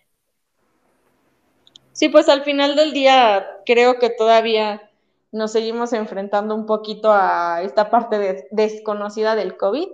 Sí, 1.92 2.08
pues 2.10 2.30
al 2.30 2.44
final 2.44 2.76
del 2.76 2.94
día 2.94 3.44
creo 3.66 3.98
que 3.98 4.12
todavía 4.12 4.88
nos 5.32 5.52
seguimos 5.52 5.94
enfrentando 5.94 6.54
un 6.54 6.68
poquito 6.68 7.12
a 7.12 7.64
esta 7.64 7.90
parte 7.90 8.20
de- 8.20 8.48
desconocida 8.52 9.34
del 9.34 9.58
COVID. 9.58 9.88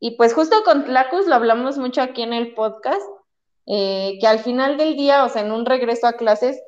Y 0.00 0.12
pues 0.12 0.32
justo 0.32 0.56
con 0.64 0.86
Tlacus 0.86 1.26
lo 1.26 1.34
hablamos 1.34 1.76
mucho 1.76 2.00
aquí 2.00 2.22
en 2.22 2.32
el 2.32 2.54
podcast, 2.54 3.06
eh, 3.66 4.16
que 4.18 4.26
al 4.26 4.38
final 4.38 4.78
del 4.78 4.96
día, 4.96 5.26
o 5.26 5.28
sea, 5.28 5.42
en 5.42 5.52
un 5.52 5.66
regreso 5.66 6.06
a 6.06 6.14
clases, 6.14 6.58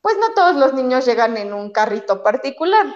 pues 0.00 0.16
no 0.16 0.32
todos 0.34 0.56
los 0.56 0.72
niños 0.72 1.04
llegan 1.04 1.36
en 1.36 1.52
un 1.52 1.72
carrito 1.72 2.22
particular. 2.22 2.86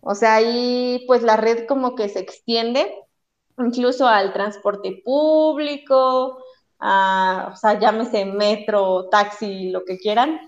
O 0.00 0.14
sea, 0.14 0.36
ahí 0.36 1.02
pues 1.08 1.24
la 1.24 1.36
red 1.36 1.66
como 1.66 1.96
que 1.96 2.08
se 2.08 2.20
extiende 2.20 2.94
incluso 3.58 4.06
al 4.06 4.32
transporte 4.32 5.02
público, 5.04 6.38
a, 6.78 7.50
o 7.52 7.56
sea, 7.56 7.78
llámese 7.78 8.24
metro, 8.24 9.08
taxi, 9.08 9.70
lo 9.70 9.84
que 9.84 9.98
quieran, 9.98 10.40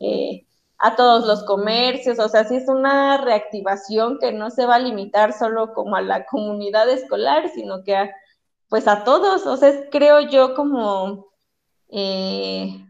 eh, 0.00 0.46
a 0.78 0.94
todos 0.94 1.26
los 1.26 1.44
comercios, 1.44 2.18
o 2.18 2.28
sea, 2.28 2.44
sí 2.44 2.56
es 2.56 2.68
una 2.68 3.18
reactivación 3.18 4.18
que 4.20 4.32
no 4.32 4.50
se 4.50 4.64
va 4.64 4.76
a 4.76 4.80
limitar 4.80 5.32
solo 5.32 5.74
como 5.74 5.96
a 5.96 6.02
la 6.02 6.24
comunidad 6.30 6.88
escolar, 6.88 7.50
sino 7.54 7.82
que 7.84 7.96
a, 7.96 8.10
pues 8.68 8.86
a 8.86 9.04
todos, 9.04 9.46
o 9.46 9.56
sea, 9.56 9.70
es, 9.70 9.84
creo 9.90 10.20
yo 10.20 10.54
como, 10.54 11.26
eh, 11.90 12.84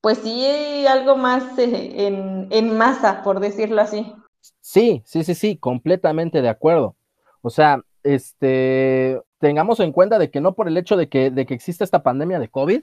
pues 0.00 0.18
sí, 0.18 0.86
algo 0.86 1.16
más 1.16 1.58
eh, 1.58 2.06
en, 2.06 2.48
en 2.50 2.76
masa, 2.76 3.22
por 3.22 3.40
decirlo 3.40 3.82
así. 3.82 4.14
Sí, 4.60 5.02
sí, 5.04 5.24
sí, 5.24 5.34
sí, 5.34 5.58
completamente 5.58 6.42
de 6.42 6.48
acuerdo. 6.48 6.96
O 7.42 7.50
sea, 7.50 7.82
este, 8.06 9.20
tengamos 9.38 9.80
en 9.80 9.92
cuenta 9.92 10.18
de 10.18 10.30
que 10.30 10.40
no 10.40 10.54
por 10.54 10.68
el 10.68 10.76
hecho 10.76 10.96
de 10.96 11.08
que, 11.08 11.30
de 11.30 11.46
que 11.46 11.54
exista 11.54 11.84
esta 11.84 12.02
pandemia 12.02 12.38
de 12.38 12.48
COVID, 12.48 12.82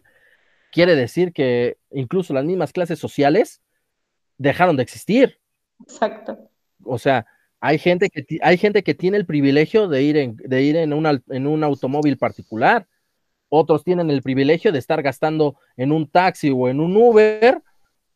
quiere 0.71 0.95
decir 0.95 1.33
que 1.33 1.77
incluso 1.91 2.33
las 2.33 2.45
mismas 2.45 2.73
clases 2.73 2.99
sociales 2.99 3.61
dejaron 4.37 4.75
de 4.75 4.83
existir. 4.83 5.39
Exacto. 5.81 6.49
O 6.83 6.97
sea, 6.97 7.25
hay 7.59 7.77
gente 7.77 8.09
que, 8.09 8.25
hay 8.41 8.57
gente 8.57 8.83
que 8.83 8.93
tiene 8.93 9.17
el 9.17 9.25
privilegio 9.25 9.87
de 9.87 10.03
ir 10.03 10.17
en, 10.17 10.35
de 10.35 10.61
ir 10.63 10.75
en, 10.75 10.91
en 10.91 11.47
un 11.47 11.63
automóvil 11.63 12.17
particular. 12.17 12.87
Otros 13.47 13.83
tienen 13.83 14.09
el 14.09 14.21
privilegio 14.21 14.71
de 14.71 14.79
estar 14.79 15.01
gastando 15.01 15.55
en 15.77 15.91
un 15.91 16.09
taxi 16.09 16.49
o 16.49 16.67
en 16.67 16.79
un 16.79 16.97
Uber 16.97 17.61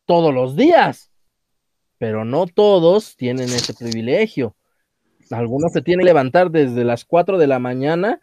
todos 0.04 0.34
los 0.34 0.56
días. 0.56 1.10
Pero 1.96 2.24
no 2.24 2.46
todos 2.46 3.16
tienen 3.16 3.46
ese 3.46 3.72
privilegio. 3.72 4.54
Algunos 5.30 5.72
se 5.72 5.82
tienen 5.82 6.04
que 6.04 6.06
levantar 6.06 6.50
desde 6.50 6.84
las 6.84 7.04
4 7.04 7.38
de 7.38 7.46
la 7.46 7.58
mañana, 7.58 8.20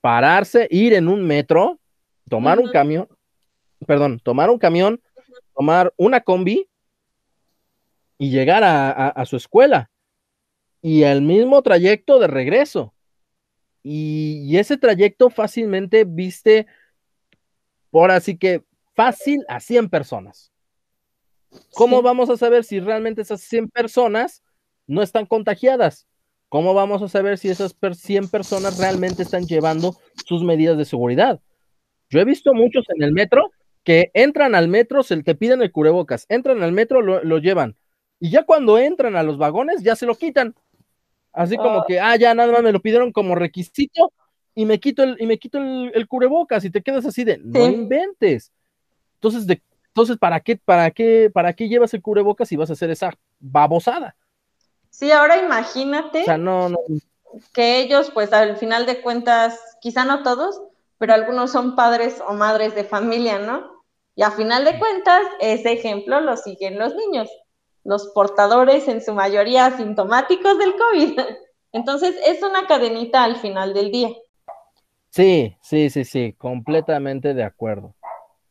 pararse, 0.00 0.68
ir 0.70 0.94
en 0.94 1.08
un 1.08 1.26
metro, 1.26 1.78
tomar 2.28 2.58
un 2.58 2.70
camión, 2.70 3.08
perdón, 3.86 4.20
tomar 4.20 4.50
un 4.50 4.58
camión, 4.58 5.00
tomar 5.54 5.92
una 5.96 6.20
combi 6.20 6.68
y 8.18 8.30
llegar 8.30 8.62
a, 8.64 9.24
su 9.26 9.36
escuela. 9.36 9.90
Y 10.80 11.02
el 11.02 11.22
mismo 11.22 11.62
trayecto 11.62 12.18
de 12.18 12.28
regreso. 12.28 12.94
Y, 13.82 14.56
ese 14.56 14.76
trayecto 14.76 15.30
fácilmente 15.30 16.04
viste, 16.04 16.66
por 17.90 18.10
así 18.10 18.36
que 18.36 18.64
fácil 18.94 19.44
a 19.48 19.60
100 19.60 19.90
personas. 19.90 20.52
¿Cómo 21.72 22.02
vamos 22.02 22.30
a 22.30 22.36
saber 22.36 22.64
si 22.64 22.80
realmente 22.80 23.22
esas 23.22 23.40
100 23.42 23.68
personas 23.68 24.42
no 24.86 25.02
están 25.02 25.26
contagiadas? 25.26 26.06
¿Cómo 26.48 26.74
vamos 26.74 27.02
a 27.02 27.08
saber 27.08 27.38
si 27.38 27.48
esas 27.48 27.74
100 27.92 28.28
personas 28.28 28.78
realmente 28.78 29.22
están 29.22 29.46
llevando 29.46 29.96
sus 30.24 30.42
medidas 30.44 30.78
de 30.78 30.84
seguridad? 30.84 31.40
Yo 32.08 32.20
he 32.20 32.24
visto 32.24 32.54
muchos 32.54 32.84
en 32.94 33.02
el 33.02 33.12
metro 33.12 33.50
que 33.82 34.10
entran 34.14 34.54
al 34.54 34.68
metro, 34.68 35.02
se 35.02 35.22
te 35.22 35.34
piden 35.34 35.62
el 35.62 35.72
cubrebocas, 35.72 36.26
entran 36.28 36.62
al 36.62 36.72
metro, 36.72 37.02
lo, 37.02 37.38
llevan, 37.38 37.76
y 38.18 38.30
ya 38.30 38.44
cuando 38.44 38.78
entran 38.78 39.16
a 39.16 39.22
los 39.22 39.38
vagones, 39.38 39.82
ya 39.82 39.96
se 39.96 40.06
lo 40.06 40.14
quitan. 40.14 40.54
Así 41.32 41.56
como 41.56 41.80
ah. 41.80 41.84
que, 41.86 42.00
ah, 42.00 42.16
ya 42.16 42.34
nada 42.34 42.50
más 42.52 42.62
me 42.62 42.72
lo 42.72 42.80
pidieron 42.80 43.12
como 43.12 43.34
requisito 43.34 44.12
y 44.54 44.64
me 44.64 44.80
quito 44.80 45.02
el, 45.02 45.16
y 45.20 45.26
me 45.26 45.38
quito 45.38 45.58
el, 45.58 46.06
cubrebocas 46.08 46.64
y 46.64 46.70
te 46.70 46.82
quedas 46.82 47.04
así 47.04 47.24
de, 47.24 47.38
no 47.38 47.66
inventes. 47.68 48.52
Entonces, 49.14 49.46
de, 49.46 49.62
entonces, 49.88 50.16
¿para 50.16 50.40
qué, 50.40 50.56
para 50.56 50.90
qué, 50.90 51.30
para 51.32 51.52
qué 51.52 51.68
llevas 51.68 51.92
el 51.94 52.02
cubrebocas 52.02 52.48
si 52.48 52.56
vas 52.56 52.70
a 52.70 52.72
hacer 52.72 52.90
esa 52.90 53.16
babosada? 53.38 54.16
Sí, 54.96 55.12
ahora 55.12 55.36
imagínate. 55.36 56.22
O 56.22 56.24
sea, 56.24 56.38
no, 56.38 56.70
no. 56.70 56.78
Que 57.52 57.80
ellos, 57.80 58.10
pues 58.14 58.32
al 58.32 58.56
final 58.56 58.86
de 58.86 59.02
cuentas, 59.02 59.60
quizá 59.82 60.06
no 60.06 60.22
todos, 60.22 60.58
pero 60.96 61.12
algunos 61.12 61.52
son 61.52 61.76
padres 61.76 62.22
o 62.26 62.32
madres 62.32 62.74
de 62.74 62.82
familia, 62.82 63.38
¿no? 63.38 63.84
Y 64.14 64.22
a 64.22 64.30
final 64.30 64.64
de 64.64 64.78
cuentas, 64.78 65.20
ese 65.38 65.72
ejemplo 65.72 66.22
lo 66.22 66.38
siguen 66.38 66.78
los 66.78 66.94
niños, 66.94 67.28
los 67.84 68.06
portadores 68.14 68.88
en 68.88 69.02
su 69.02 69.12
mayoría 69.12 69.66
asintomáticos 69.66 70.58
del 70.58 70.72
COVID. 70.76 71.20
Entonces, 71.72 72.16
es 72.24 72.42
una 72.42 72.66
cadenita 72.66 73.22
al 73.22 73.36
final 73.36 73.74
del 73.74 73.92
día. 73.92 74.08
Sí, 75.10 75.58
sí, 75.60 75.90
sí, 75.90 76.06
sí, 76.06 76.32
completamente 76.38 77.34
de 77.34 77.44
acuerdo. 77.44 77.94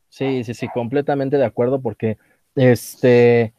Sí, 0.09 0.43
sí, 0.43 0.53
sí, 0.53 0.69
completamente 0.69 1.37
de 1.37 1.45
acuerdo 1.45 1.81
porque, 1.81 2.19
este, 2.53 3.55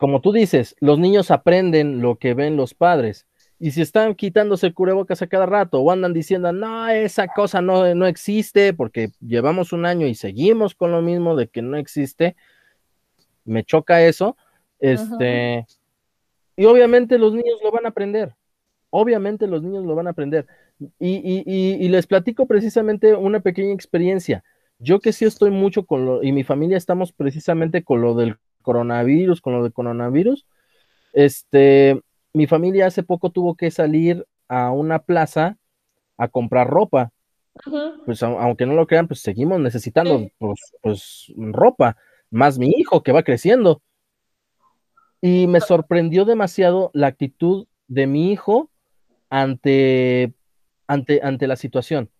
como 0.00 0.22
tú 0.22 0.32
dices, 0.32 0.74
los 0.80 0.98
niños 0.98 1.30
aprenden 1.30 2.00
lo 2.00 2.16
que 2.16 2.32
ven 2.32 2.56
los 2.56 2.72
padres. 2.72 3.26
Y 3.58 3.72
si 3.72 3.82
están 3.82 4.14
quitándose 4.14 4.66
el 4.66 4.72
cubrebocas 4.72 5.20
a 5.20 5.26
cada 5.26 5.44
rato 5.44 5.78
o 5.78 5.90
andan 5.90 6.14
diciendo, 6.14 6.50
no, 6.54 6.88
esa 6.88 7.28
cosa 7.28 7.60
no, 7.60 7.94
no 7.94 8.06
existe 8.06 8.72
porque 8.72 9.10
llevamos 9.20 9.74
un 9.74 9.84
año 9.84 10.06
y 10.06 10.14
seguimos 10.14 10.74
con 10.74 10.90
lo 10.90 11.02
mismo 11.02 11.36
de 11.36 11.48
que 11.48 11.60
no 11.60 11.76
existe, 11.76 12.34
me 13.44 13.62
choca 13.62 14.02
eso. 14.02 14.38
Este, 14.78 15.66
y 16.56 16.64
obviamente 16.64 17.18
los 17.18 17.34
niños 17.34 17.58
lo 17.62 17.70
van 17.70 17.84
a 17.84 17.90
aprender. 17.90 18.34
Obviamente 18.88 19.46
los 19.46 19.62
niños 19.62 19.84
lo 19.84 19.94
van 19.94 20.06
a 20.06 20.10
aprender. 20.12 20.46
Y, 20.98 21.44
y 21.44 21.88
les 21.90 22.06
platico 22.06 22.46
precisamente 22.46 23.14
una 23.14 23.40
pequeña 23.40 23.74
experiencia. 23.74 24.44
Yo 24.78 25.00
que 25.00 25.12
sí 25.12 25.26
estoy 25.26 25.50
mucho 25.50 25.84
con 25.84 26.06
lo, 26.06 26.22
y 26.22 26.32
mi 26.32 26.42
familia 26.42 26.78
estamos 26.78 27.12
precisamente 27.12 27.84
con 27.84 28.00
lo 28.00 28.14
del 28.14 28.38
coronavirus, 28.62 29.40
con 29.40 29.54
lo 29.54 29.62
del 29.62 29.72
coronavirus. 29.72 30.46
Este, 31.12 32.00
mi 32.32 32.46
familia 32.46 32.86
hace 32.86 33.02
poco 33.02 33.30
tuvo 33.30 33.54
que 33.54 33.70
salir 33.70 34.26
a 34.48 34.70
una 34.70 35.00
plaza 35.00 35.58
a 36.16 36.28
comprar 36.28 36.68
ropa. 36.68 37.12
Pues 38.06 38.22
aunque 38.22 38.66
no 38.66 38.74
lo 38.74 38.86
crean, 38.86 39.08
pues 39.08 39.20
seguimos 39.20 39.60
necesitando 39.60 40.28
pues, 40.38 40.60
pues, 40.82 41.32
ropa, 41.36 41.96
más 42.30 42.58
mi 42.58 42.70
hijo 42.70 43.02
que 43.02 43.12
va 43.12 43.22
creciendo. 43.22 43.82
Y 45.20 45.46
me 45.46 45.60
sorprendió 45.60 46.24
demasiado 46.24 46.90
la 46.94 47.08
actitud 47.08 47.66
de 47.88 48.06
mi 48.06 48.32
hijo 48.32 48.70
ante, 49.28 50.32
ante, 50.86 51.20
ante 51.22 51.46
la 51.46 51.56
situación, 51.56 52.10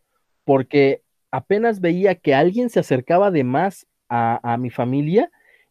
porque 0.44 1.02
apenas 1.30 1.80
veía 1.80 2.14
que 2.16 2.34
alguien 2.34 2.68
se 2.68 2.80
acercaba 2.80 3.30
de 3.30 3.44
más 3.44 3.86
a, 4.08 4.52
a 4.52 4.56
mi 4.58 4.70
familia 4.70 5.30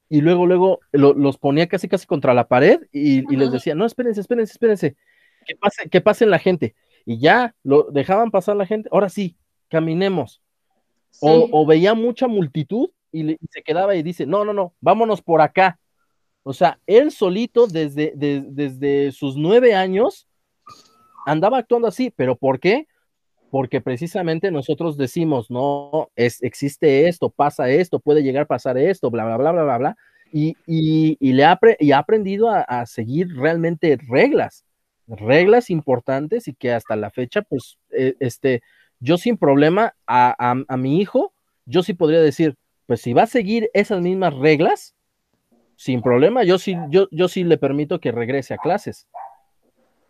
y 0.10 0.22
luego, 0.22 0.48
luego 0.48 0.80
los 0.92 1.38
ponía 1.38 1.68
casi, 1.68 1.88
casi 1.88 2.08
contra 2.08 2.34
la 2.34 2.48
pared 2.48 2.82
y, 2.92 3.22
les 3.36 3.52
decía, 3.52 3.76
no, 3.76 3.86
espérense, 3.86 4.20
espérense, 4.20 4.54
espérense, 4.54 4.96
que 5.46 5.56
pase, 5.56 5.90
que 5.90 6.02
pasen 6.02 6.32
la 6.32 6.40
gente. 6.40 6.76
Y 7.06 7.20
ya 7.20 7.56
lo 7.64 7.84
dejaban 7.92 8.32
pasar 8.32 8.56
la 8.56 8.66
gente, 8.66 8.90
ahora 8.92 9.10
sí, 9.10 9.38
caminemos. 9.70 10.42
O, 11.22 11.66
veía 11.66 11.94
mucha 11.94 12.28
multitud 12.28 12.90
y, 13.12 13.38
se 13.50 13.62
quedaba 13.64 13.96
y 13.96 14.04
dice, 14.04 14.26
no, 14.26 14.44
no, 14.44 14.54
no, 14.54 14.74
vámonos 14.82 15.22
por 15.22 15.42
acá. 15.42 15.80
O 16.42 16.54
sea, 16.54 16.80
él 16.88 17.12
solito 17.12 17.68
desde, 17.68 18.14
desde 18.16 19.12
sus 19.12 19.38
nueve 19.38 19.76
años 19.76 20.28
andaba 21.26 21.60
actuando 21.60 21.88
así, 21.88 22.12
pero 22.16 22.36
¿por 22.36 22.60
qué? 22.60 22.88
Porque 23.52 23.82
precisamente 23.82 24.52
nosotros 24.52 24.98
decimos, 24.98 25.50
no, 25.50 26.10
es, 26.16 26.42
existe 26.44 27.08
esto, 27.08 27.30
pasa 27.30 27.70
esto, 27.70 28.00
puede 28.00 28.22
llegar 28.22 28.44
a 28.44 28.48
pasar 28.48 28.78
esto, 28.78 29.10
bla, 29.10 29.26
bla, 29.26 29.38
bla, 29.38 29.52
bla, 29.52 29.64
bla, 29.64 29.78
bla, 29.78 29.98
y, 30.32 30.56
y, 30.68 31.34
le 31.34 31.44
ha, 31.46 31.60
y 31.80 31.92
ha 31.92 31.98
aprendido 31.98 32.50
a, 32.50 32.86
seguir 32.86 33.36
realmente 33.36 33.98
reglas, 34.08 34.64
reglas 35.08 35.70
importantes 35.70 36.48
y 36.48 36.54
que 36.54 36.72
hasta 36.72 36.96
la 36.96 37.10
fecha, 37.10 37.42
pues, 37.42 37.80
eh, 37.92 38.14
este, 38.20 38.62
yo 39.00 39.18
sin 39.18 39.38
problema 39.38 39.96
a, 40.06 40.36
a, 40.68 40.78
mi 40.78 41.00
hijo, 41.00 41.34
yo 41.66 41.84
sí 41.84 41.94
podría 41.94 42.22
decir, 42.22 42.56
pues 42.86 43.02
si 43.02 43.14
va 43.14 43.24
a 43.24 43.28
seguir 43.28 43.70
esas 43.74 44.02
mismas 44.02 44.36
reglas, 44.36 44.96
sin 45.76 46.02
problema, 46.02 46.44
yo 46.44 46.60
sí, 46.60 46.76
yo, 46.90 47.08
yo 47.12 47.28
sí 47.28 47.44
le 47.44 47.58
permito 47.58 48.00
que 48.00 48.12
regrese 48.12 48.54
a 48.54 48.58
clases. 48.58 49.08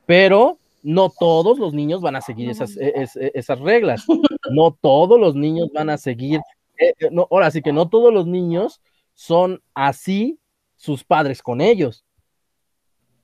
Pero 0.05 0.58
no 0.81 1.09
todos 1.09 1.59
los 1.59 1.73
niños 1.73 2.01
van 2.01 2.15
a 2.15 2.21
seguir 2.21 2.49
esas, 2.49 2.75
esas 2.77 3.59
reglas. 3.59 4.05
No 4.51 4.71
todos 4.71 5.19
los 5.19 5.35
niños 5.35 5.69
van 5.73 5.89
a 5.89 5.97
seguir. 5.97 6.41
Eh, 6.77 6.93
eh, 6.99 7.09
no, 7.11 7.27
ahora 7.29 7.51
sí 7.51 7.61
que 7.61 7.73
no 7.73 7.89
todos 7.89 8.13
los 8.13 8.25
niños 8.25 8.81
son 9.13 9.61
así 9.73 10.39
sus 10.75 11.03
padres 11.03 11.43
con 11.43 11.61
ellos. 11.61 12.05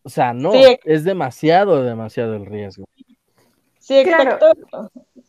O 0.03 0.09
sea, 0.09 0.33
no, 0.33 0.51
es 0.53 1.03
demasiado, 1.03 1.83
demasiado 1.83 2.35
el 2.35 2.45
riesgo. 2.45 2.85
Sí, 3.79 3.97
exacto. 3.97 4.47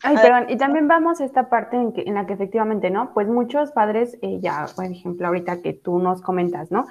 Ay, 0.02 0.16
perdón, 0.16 0.46
y 0.48 0.56
también 0.56 0.88
vamos 0.88 1.20
a 1.20 1.24
esta 1.24 1.48
parte 1.48 1.76
en, 1.76 1.92
que, 1.92 2.02
en 2.02 2.14
la 2.14 2.26
que 2.26 2.34
efectivamente, 2.34 2.90
¿no? 2.90 3.12
Pues 3.14 3.28
muchos 3.28 3.70
padres, 3.72 4.18
eh, 4.22 4.38
ya, 4.40 4.66
por 4.74 4.84
ejemplo, 4.84 5.26
ahorita 5.26 5.62
que 5.62 5.72
tú 5.72 5.98
nos 5.98 6.20
comentas, 6.20 6.70
¿no? 6.70 6.86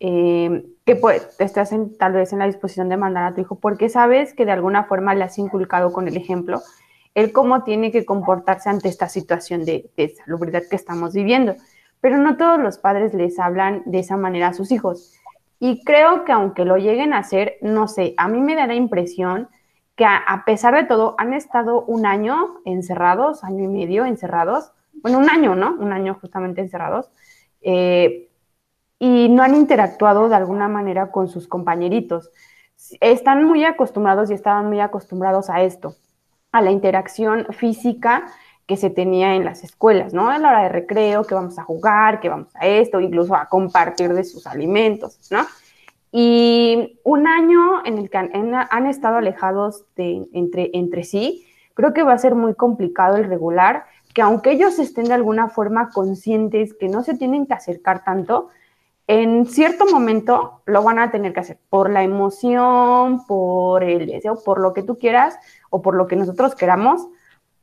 Eh, 0.00 0.64
que 0.86 0.96
pues, 0.96 1.36
estás 1.38 1.74
tal 1.98 2.12
vez 2.12 2.32
en 2.32 2.38
la 2.38 2.46
disposición 2.46 2.88
de 2.88 2.96
mandar 2.96 3.24
a 3.24 3.34
tu 3.34 3.42
hijo 3.42 3.56
porque 3.56 3.88
sabes 3.88 4.32
que 4.32 4.46
de 4.46 4.52
alguna 4.52 4.84
forma 4.84 5.14
le 5.14 5.24
has 5.24 5.38
inculcado 5.38 5.92
con 5.92 6.08
el 6.08 6.16
ejemplo 6.16 6.62
el 7.14 7.32
cómo 7.32 7.62
tiene 7.64 7.92
que 7.92 8.04
comportarse 8.04 8.68
ante 8.68 8.88
esta 8.88 9.08
situación 9.08 9.64
de, 9.64 9.90
de 9.96 10.08
salubridad 10.08 10.62
que 10.68 10.76
estamos 10.76 11.14
viviendo. 11.14 11.54
Pero 12.00 12.16
no 12.18 12.36
todos 12.36 12.58
los 12.58 12.78
padres 12.78 13.14
les 13.14 13.38
hablan 13.38 13.82
de 13.86 14.00
esa 14.00 14.16
manera 14.16 14.48
a 14.48 14.54
sus 14.54 14.72
hijos. 14.72 15.14
Y 15.60 15.84
creo 15.84 16.24
que 16.24 16.32
aunque 16.32 16.64
lo 16.64 16.76
lleguen 16.76 17.12
a 17.12 17.18
hacer, 17.18 17.56
no 17.62 17.88
sé, 17.88 18.14
a 18.16 18.28
mí 18.28 18.40
me 18.40 18.56
da 18.56 18.66
la 18.66 18.74
impresión 18.74 19.48
que 19.96 20.04
a, 20.04 20.42
pesar 20.44 20.74
de 20.74 20.84
todo 20.84 21.14
han 21.18 21.32
estado 21.32 21.84
un 21.84 22.04
año 22.04 22.56
encerrados, 22.64 23.44
año 23.44 23.64
y 23.64 23.68
medio 23.68 24.04
encerrados, 24.04 24.72
bueno, 25.02 25.18
un 25.18 25.30
año, 25.30 25.54
¿no? 25.54 25.76
Un 25.78 25.92
año 25.92 26.18
justamente 26.20 26.60
encerrados. 26.60 27.10
Eh, 27.62 28.23
y 29.04 29.28
no 29.28 29.42
han 29.42 29.54
interactuado 29.54 30.30
de 30.30 30.36
alguna 30.36 30.66
manera 30.66 31.10
con 31.10 31.28
sus 31.28 31.46
compañeritos. 31.46 32.30
Están 33.02 33.44
muy 33.44 33.62
acostumbrados 33.62 34.30
y 34.30 34.32
estaban 34.32 34.68
muy 34.68 34.80
acostumbrados 34.80 35.50
a 35.50 35.60
esto, 35.60 35.94
a 36.52 36.62
la 36.62 36.70
interacción 36.70 37.48
física 37.50 38.24
que 38.66 38.78
se 38.78 38.88
tenía 38.88 39.34
en 39.34 39.44
las 39.44 39.62
escuelas, 39.62 40.14
¿no? 40.14 40.30
A 40.30 40.38
la 40.38 40.48
hora 40.48 40.62
de 40.62 40.68
recreo, 40.70 41.24
que 41.24 41.34
vamos 41.34 41.58
a 41.58 41.64
jugar, 41.64 42.18
que 42.18 42.30
vamos 42.30 42.48
a 42.54 42.66
esto, 42.66 42.98
incluso 42.98 43.34
a 43.34 43.46
compartir 43.46 44.14
de 44.14 44.24
sus 44.24 44.46
alimentos, 44.46 45.18
¿no? 45.30 45.44
Y 46.10 46.98
un 47.04 47.26
año 47.26 47.84
en 47.84 47.98
el 47.98 48.08
que 48.08 48.16
han, 48.16 48.86
estado 48.86 49.16
alejados 49.16 49.84
de, 49.96 50.26
entre, 50.32 50.70
entre 50.72 51.04
sí, 51.04 51.44
creo 51.74 51.92
que 51.92 52.04
va 52.04 52.14
a 52.14 52.18
ser 52.18 52.34
muy 52.34 52.54
complicado 52.54 53.16
el 53.16 53.24
regular, 53.24 53.84
que 54.14 54.22
aunque 54.22 54.52
ellos 54.52 54.78
estén 54.78 55.04
de 55.04 55.14
alguna 55.14 55.50
forma 55.50 55.90
conscientes 55.90 56.72
que 56.72 56.88
no 56.88 57.02
se 57.02 57.18
tienen 57.18 57.46
que 57.46 57.52
acercar 57.52 58.02
tanto, 58.02 58.48
en 59.06 59.46
cierto 59.46 59.86
momento 59.86 60.62
lo 60.66 60.82
van 60.82 60.98
a 60.98 61.10
tener 61.10 61.32
que 61.32 61.40
hacer 61.40 61.58
por 61.68 61.90
la 61.90 62.02
emoción, 62.02 63.26
por 63.26 63.84
el 63.84 64.06
deseo, 64.06 64.42
por 64.42 64.60
lo 64.60 64.72
que 64.72 64.82
tú 64.82 64.98
quieras 64.98 65.38
o 65.70 65.82
por 65.82 65.94
lo 65.94 66.06
que 66.06 66.16
nosotros 66.16 66.54
queramos, 66.54 67.06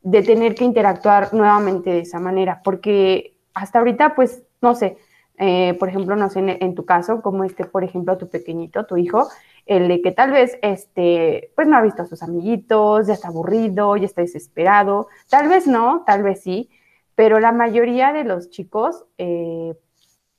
de 0.02 0.22
tener 0.22 0.54
que 0.54 0.64
interactuar 0.64 1.32
nuevamente 1.32 1.90
de 1.90 2.00
esa 2.00 2.18
manera, 2.18 2.60
porque 2.64 3.36
hasta 3.54 3.78
ahorita, 3.78 4.14
pues, 4.14 4.42
no 4.60 4.74
sé, 4.74 4.98
eh, 5.38 5.74
por 5.78 5.88
ejemplo, 5.88 6.16
no 6.16 6.28
sé, 6.28 6.58
en, 6.60 6.74
tu 6.74 6.84
caso, 6.84 7.22
como 7.22 7.44
este, 7.44 7.64
por 7.64 7.84
ejemplo, 7.84 8.18
tu 8.18 8.28
pequeñito, 8.28 8.86
tu 8.86 8.96
hijo, 8.96 9.28
el 9.66 9.88
de 9.88 10.02
que 10.02 10.12
tal 10.12 10.30
vez, 10.30 10.58
este, 10.62 11.52
pues 11.54 11.66
no 11.68 11.76
ha 11.76 11.82
visto 11.82 12.02
a 12.02 12.06
sus 12.06 12.22
amiguitos, 12.22 13.06
ya 13.06 13.14
está 13.14 13.28
aburrido, 13.28 13.96
ya 13.96 14.04
está 14.06 14.22
desesperado, 14.22 15.08
tal 15.28 15.48
vez 15.48 15.66
no, 15.66 16.04
tal 16.06 16.22
vez 16.22 16.42
sí, 16.42 16.70
pero 17.14 17.40
la 17.40 17.52
mayoría 17.52 18.12
de 18.12 18.24
los 18.24 18.50
chicos 18.50 19.04
eh, 19.18 19.74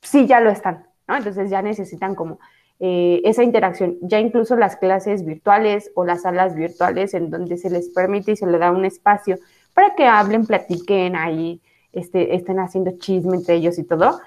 sí 0.01 0.28
ya 0.28 0.39
lo 0.39 0.49
están, 0.49 0.88
Entonces 1.18 1.49
ya 1.49 1.61
necesitan 1.61 2.16
como 2.16 2.39
eh, 2.80 3.22
esa 3.24 3.43
interacción, 3.43 3.97
ya 4.01 4.20
incluso 4.20 4.55
las 4.55 4.76
clases 4.76 5.24
virtuales 5.24 5.91
o 5.95 6.03
las 6.05 6.24
salas 6.24 6.55
virtuales 6.55 7.14
en 7.14 7.30
donde 7.30 7.57
se 7.57 7.70
les 7.70 7.89
permite 7.89 8.32
y 8.32 8.36
se 8.36 8.47
les 8.47 8.59
da 8.59 8.72
un 8.72 8.84
espacio 8.84 9.38
para 9.74 9.95
que 9.95 10.05
hablen, 10.05 10.45
platiquen 10.45 11.16
ahí, 11.16 11.61
este, 11.91 12.36
estén 12.36 12.59
haciendo 12.59 12.97
chisme 12.97 13.38
entre 13.38 13.55
ellos 13.55 13.78
y 13.78 13.84
todo, 13.84 14.20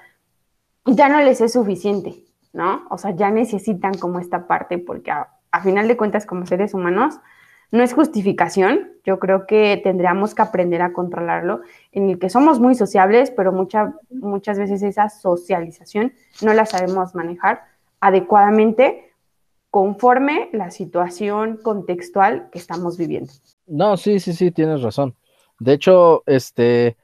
ya 0.85 1.09
no 1.09 1.21
les 1.21 1.41
es 1.41 1.53
suficiente, 1.53 2.23
¿no? 2.53 2.83
O 2.89 2.97
sea, 2.97 3.11
ya 3.11 3.29
necesitan 3.29 3.93
como 3.93 4.19
esta 4.19 4.47
parte 4.47 4.77
porque 4.77 5.11
a, 5.11 5.27
final 5.61 5.87
de 5.87 5.97
cuentas 5.97 6.25
como 6.25 6.45
seres 6.45 6.73
humanos 6.73 7.19
no 7.71 7.83
es 7.83 7.93
justificación, 7.93 8.91
yo 9.05 9.19
creo 9.19 9.45
que 9.45 9.79
tendríamos 9.83 10.33
que 10.33 10.41
aprender 10.41 10.81
a 10.81 10.93
controlarlo, 10.93 11.61
en 11.91 12.09
el 12.09 12.19
que 12.19 12.29
somos 12.29 12.59
muy 12.59 12.75
sociables, 12.75 13.31
pero 13.31 13.51
muchas 13.51 14.57
veces 14.57 14.83
esa 14.83 15.09
socialización 15.09 16.13
no 16.41 16.53
la 16.53 16.65
sabemos 16.65 17.13
manejar 17.15 17.63
adecuadamente 17.99 19.11
conforme 19.69 20.49
la 20.53 20.71
situación 20.71 21.59
contextual 21.61 22.49
que 22.51 22.59
estamos 22.59 22.97
viviendo. 22.97 23.33
No, 23.65 23.97
sí, 23.97 24.19
sí, 24.19 24.33
sí, 24.33 24.51
tienes 24.51 24.81
razón. 24.81 25.15
De 25.59 25.73
hecho, 25.73 26.23
este, 26.25 26.97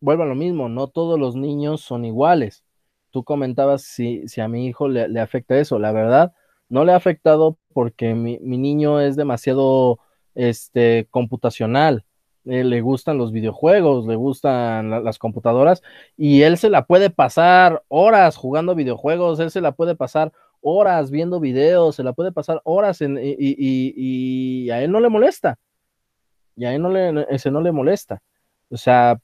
vuelvo 0.00 0.22
a 0.22 0.26
lo 0.26 0.34
mismo, 0.34 0.68
no 0.68 0.88
todos 0.88 1.18
los 1.18 1.36
niños 1.36 1.82
son 1.82 2.04
iguales. 2.04 2.64
Tú 3.10 3.24
comentabas 3.24 3.82
si, 3.82 4.26
si 4.28 4.40
a 4.40 4.48
mi 4.48 4.66
hijo 4.66 4.88
le, 4.88 5.20
afecta 5.20 5.58
eso. 5.58 5.78
La 5.78 5.92
verdad, 5.92 6.32
no 6.68 6.84
le 6.84 6.92
ha 6.92 6.96
afectado 6.96 7.58
porque 7.72 8.14
mi, 8.14 8.38
niño 8.38 9.00
es 9.00 9.16
demasiado 9.16 9.98
este, 10.36 11.08
computacional. 11.10 12.04
Eh, 12.44 12.62
le 12.62 12.80
gustan 12.80 13.18
los 13.18 13.32
videojuegos, 13.32 14.06
le 14.06 14.14
gustan 14.14 15.04
las 15.04 15.18
computadoras 15.18 15.82
y 16.16 16.42
él 16.42 16.58
se 16.58 16.70
la 16.70 16.86
puede 16.86 17.10
pasar 17.10 17.82
horas 17.88 18.36
jugando 18.36 18.76
videojuegos, 18.76 19.40
él 19.40 19.50
se 19.50 19.60
la 19.60 19.72
puede 19.72 19.96
pasar 19.96 20.32
horas 20.60 21.10
viendo 21.10 21.40
videos, 21.40 21.96
se 21.96 22.04
la 22.04 22.12
puede 22.12 22.30
pasar 22.30 22.60
horas 22.62 23.00
en, 23.00 23.18
y, 23.20 23.34
y, 23.58 24.70
a 24.70 24.80
él 24.80 24.92
no 24.92 25.00
le 25.00 25.08
molesta. 25.08 25.58
Y 26.54 26.64
a 26.66 26.72
él 26.72 26.82
no 26.82 26.90
le, 26.90 27.26
ese 27.30 27.50
no 27.50 27.60
le 27.60 27.72
molesta. 27.72 28.22
O 28.70 28.76
sea, 28.76 29.18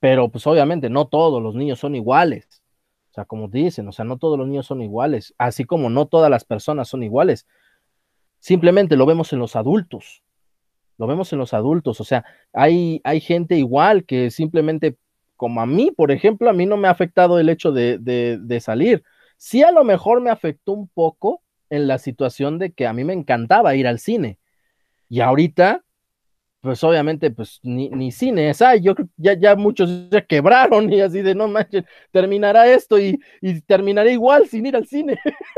pero 0.00 0.30
pues 0.30 0.46
obviamente 0.46 0.88
no 0.90 1.06
todos 1.06 1.42
los 1.42 1.54
niños 1.54 1.78
son 1.78 1.94
iguales. 1.94 2.62
O 3.10 3.14
sea, 3.14 3.26
como 3.26 3.48
dicen, 3.48 3.86
o 3.88 3.92
sea, 3.92 4.06
no 4.06 4.16
todos 4.16 4.38
los 4.38 4.48
niños 4.48 4.66
son 4.66 4.82
iguales, 4.82 5.34
así 5.38 5.64
como 5.64 5.88
no 5.90 6.06
todas 6.06 6.30
las 6.30 6.44
personas 6.44 6.88
son 6.88 7.02
iguales. 7.02 7.46
Simplemente 8.40 8.96
lo 8.96 9.06
vemos 9.06 9.32
en 9.32 9.38
los 9.38 9.54
adultos. 9.54 10.23
Lo 10.98 11.06
vemos 11.06 11.32
en 11.32 11.38
los 11.38 11.54
adultos, 11.54 12.00
o 12.00 12.04
sea, 12.04 12.24
hay, 12.52 13.00
hay 13.04 13.20
gente 13.20 13.56
igual 13.56 14.04
que 14.04 14.30
simplemente, 14.30 14.96
como 15.36 15.60
a 15.60 15.66
mí, 15.66 15.90
por 15.90 16.12
ejemplo, 16.12 16.50
a 16.50 16.52
mí 16.52 16.66
no 16.66 16.76
me 16.76 16.88
ha 16.88 16.92
afectado 16.92 17.38
el 17.38 17.48
hecho 17.48 17.72
de, 17.72 17.98
de, 17.98 18.38
de 18.40 18.60
salir. 18.60 19.02
Sí, 19.36 19.62
a 19.62 19.72
lo 19.72 19.84
mejor 19.84 20.20
me 20.20 20.30
afectó 20.30 20.72
un 20.72 20.88
poco 20.88 21.42
en 21.70 21.88
la 21.88 21.98
situación 21.98 22.58
de 22.58 22.72
que 22.72 22.86
a 22.86 22.92
mí 22.92 23.04
me 23.04 23.12
encantaba 23.12 23.74
ir 23.74 23.86
al 23.86 23.98
cine. 23.98 24.38
Y 25.08 25.20
ahorita, 25.20 25.84
pues 26.60 26.82
obviamente, 26.84 27.30
pues 27.30 27.60
ni, 27.62 27.88
ni 27.90 28.12
cine 28.12 28.52
ay, 28.60 28.80
yo 28.82 28.94
ya, 29.16 29.34
ya 29.38 29.56
muchos 29.56 29.90
se 30.10 30.24
quebraron 30.26 30.92
y 30.92 31.00
así 31.00 31.22
de 31.22 31.34
no 31.34 31.48
manches, 31.48 31.84
terminará 32.10 32.66
esto 32.68 32.98
y, 32.98 33.18
y 33.40 33.60
terminaré 33.62 34.12
igual 34.12 34.48
sin 34.48 34.66
ir 34.66 34.76
al 34.76 34.86
cine. 34.86 35.18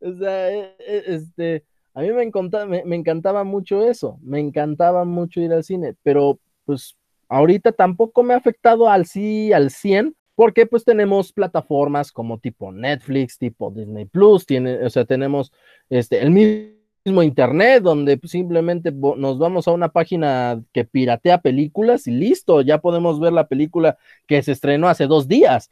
o 0.00 0.12
sea, 0.18 0.50
e, 0.50 0.76
e, 0.78 1.02
este, 1.06 1.64
a 1.94 2.00
mí 2.02 2.10
me 2.10 2.24
encantaba, 2.24 2.66
me, 2.66 2.96
encantaba 2.96 3.44
mucho 3.44 3.88
eso, 3.88 4.18
me 4.20 4.40
encantaba 4.40 5.04
mucho 5.04 5.40
ir 5.40 5.52
al 5.52 5.62
cine, 5.62 5.94
pero 6.02 6.40
pues 6.64 6.96
ahorita 7.28 7.72
tampoco 7.72 8.24
me 8.24 8.34
ha 8.34 8.36
afectado 8.36 8.90
al 8.90 9.06
sí, 9.06 9.52
al 9.52 9.70
100, 9.70 10.16
porque 10.34 10.66
pues 10.66 10.84
tenemos 10.84 11.32
plataformas 11.32 12.10
como 12.10 12.38
tipo 12.38 12.72
Netflix, 12.72 13.38
tipo 13.38 13.70
Disney 13.70 14.06
Plus, 14.06 14.44
tiene, 14.44 14.84
o 14.84 14.90
sea, 14.90 15.04
tenemos 15.04 15.52
este, 15.88 16.20
el 16.20 16.32
mismo 16.32 17.22
internet, 17.22 17.84
donde 17.84 18.18
simplemente 18.24 18.90
nos 18.90 19.38
vamos 19.38 19.68
a 19.68 19.72
una 19.72 19.90
página 19.90 20.60
que 20.72 20.84
piratea 20.84 21.38
películas 21.38 22.08
y 22.08 22.10
listo, 22.10 22.60
ya 22.60 22.78
podemos 22.78 23.20
ver 23.20 23.32
la 23.32 23.46
película 23.46 23.98
que 24.26 24.42
se 24.42 24.50
estrenó 24.50 24.88
hace 24.88 25.06
dos 25.06 25.28
días. 25.28 25.70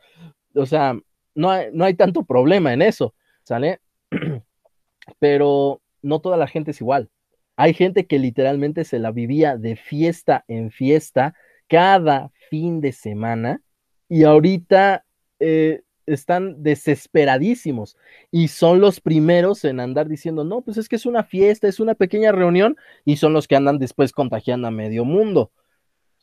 O 0.55 0.67
sea, 0.67 0.95
no 1.35 1.51
no 1.73 1.85
hay 1.85 1.95
tanto 1.95 2.25
problema 2.25 2.73
en 2.73 2.83
eso, 2.83 3.15
¿sale? 3.43 3.81
Pero 5.19 5.82
no 6.03 6.21
toda 6.21 6.37
la 6.37 6.47
gente 6.47 6.73
es 6.73 6.81
igual. 6.81 7.11
Hay 7.57 7.75
gente 7.75 8.07
que 8.07 8.19
literalmente 8.19 8.85
se 8.85 8.99
la 8.99 9.11
vivía 9.11 9.57
de 9.57 9.77
fiesta 9.77 10.45
en 10.49 10.71
fiesta 10.71 11.35
cada 11.69 12.31
fin 12.51 12.81
de 12.81 12.93
semana 12.93 13.63
y 14.09 14.25
ahorita 14.25 15.05
eh, 15.41 15.83
están 16.07 16.63
desesperadísimos 16.63 17.97
y 18.31 18.49
son 18.49 18.81
los 18.81 19.01
primeros 19.01 19.65
en 19.65 19.81
andar 19.81 20.09
diciendo, 20.09 20.45
no, 20.45 20.63
pues 20.63 20.77
es 20.77 20.89
que 20.89 20.97
es 20.97 21.07
una 21.07 21.25
fiesta, 21.25 21.69
es 21.69 21.81
una 21.81 21.95
pequeña 21.95 22.33
reunión 22.33 22.77
y 23.05 23.17
son 23.17 23.33
los 23.33 23.47
que 23.47 23.57
andan 23.57 23.79
después 23.79 24.13
contagiando 24.13 24.69
a 24.69 24.71
medio 24.71 25.05
mundo. 25.05 25.51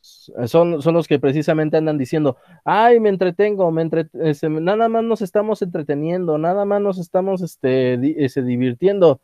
Son, 0.01 0.81
son 0.81 0.93
los 0.93 1.07
que 1.07 1.19
precisamente 1.19 1.75
andan 1.77 1.97
diciendo, 1.97 2.37
ay, 2.63 2.99
me 2.99 3.09
entretengo, 3.09 3.69
me 3.71 3.89
este, 4.21 4.49
nada 4.49 4.87
más 4.87 5.03
nos 5.03 5.21
estamos 5.21 5.61
entreteniendo, 5.61 6.37
nada 6.37 6.63
más 6.63 6.81
nos 6.81 6.99
estamos 6.99 7.41
este, 7.41 8.23
este 8.23 8.43
divirtiendo. 8.43 9.19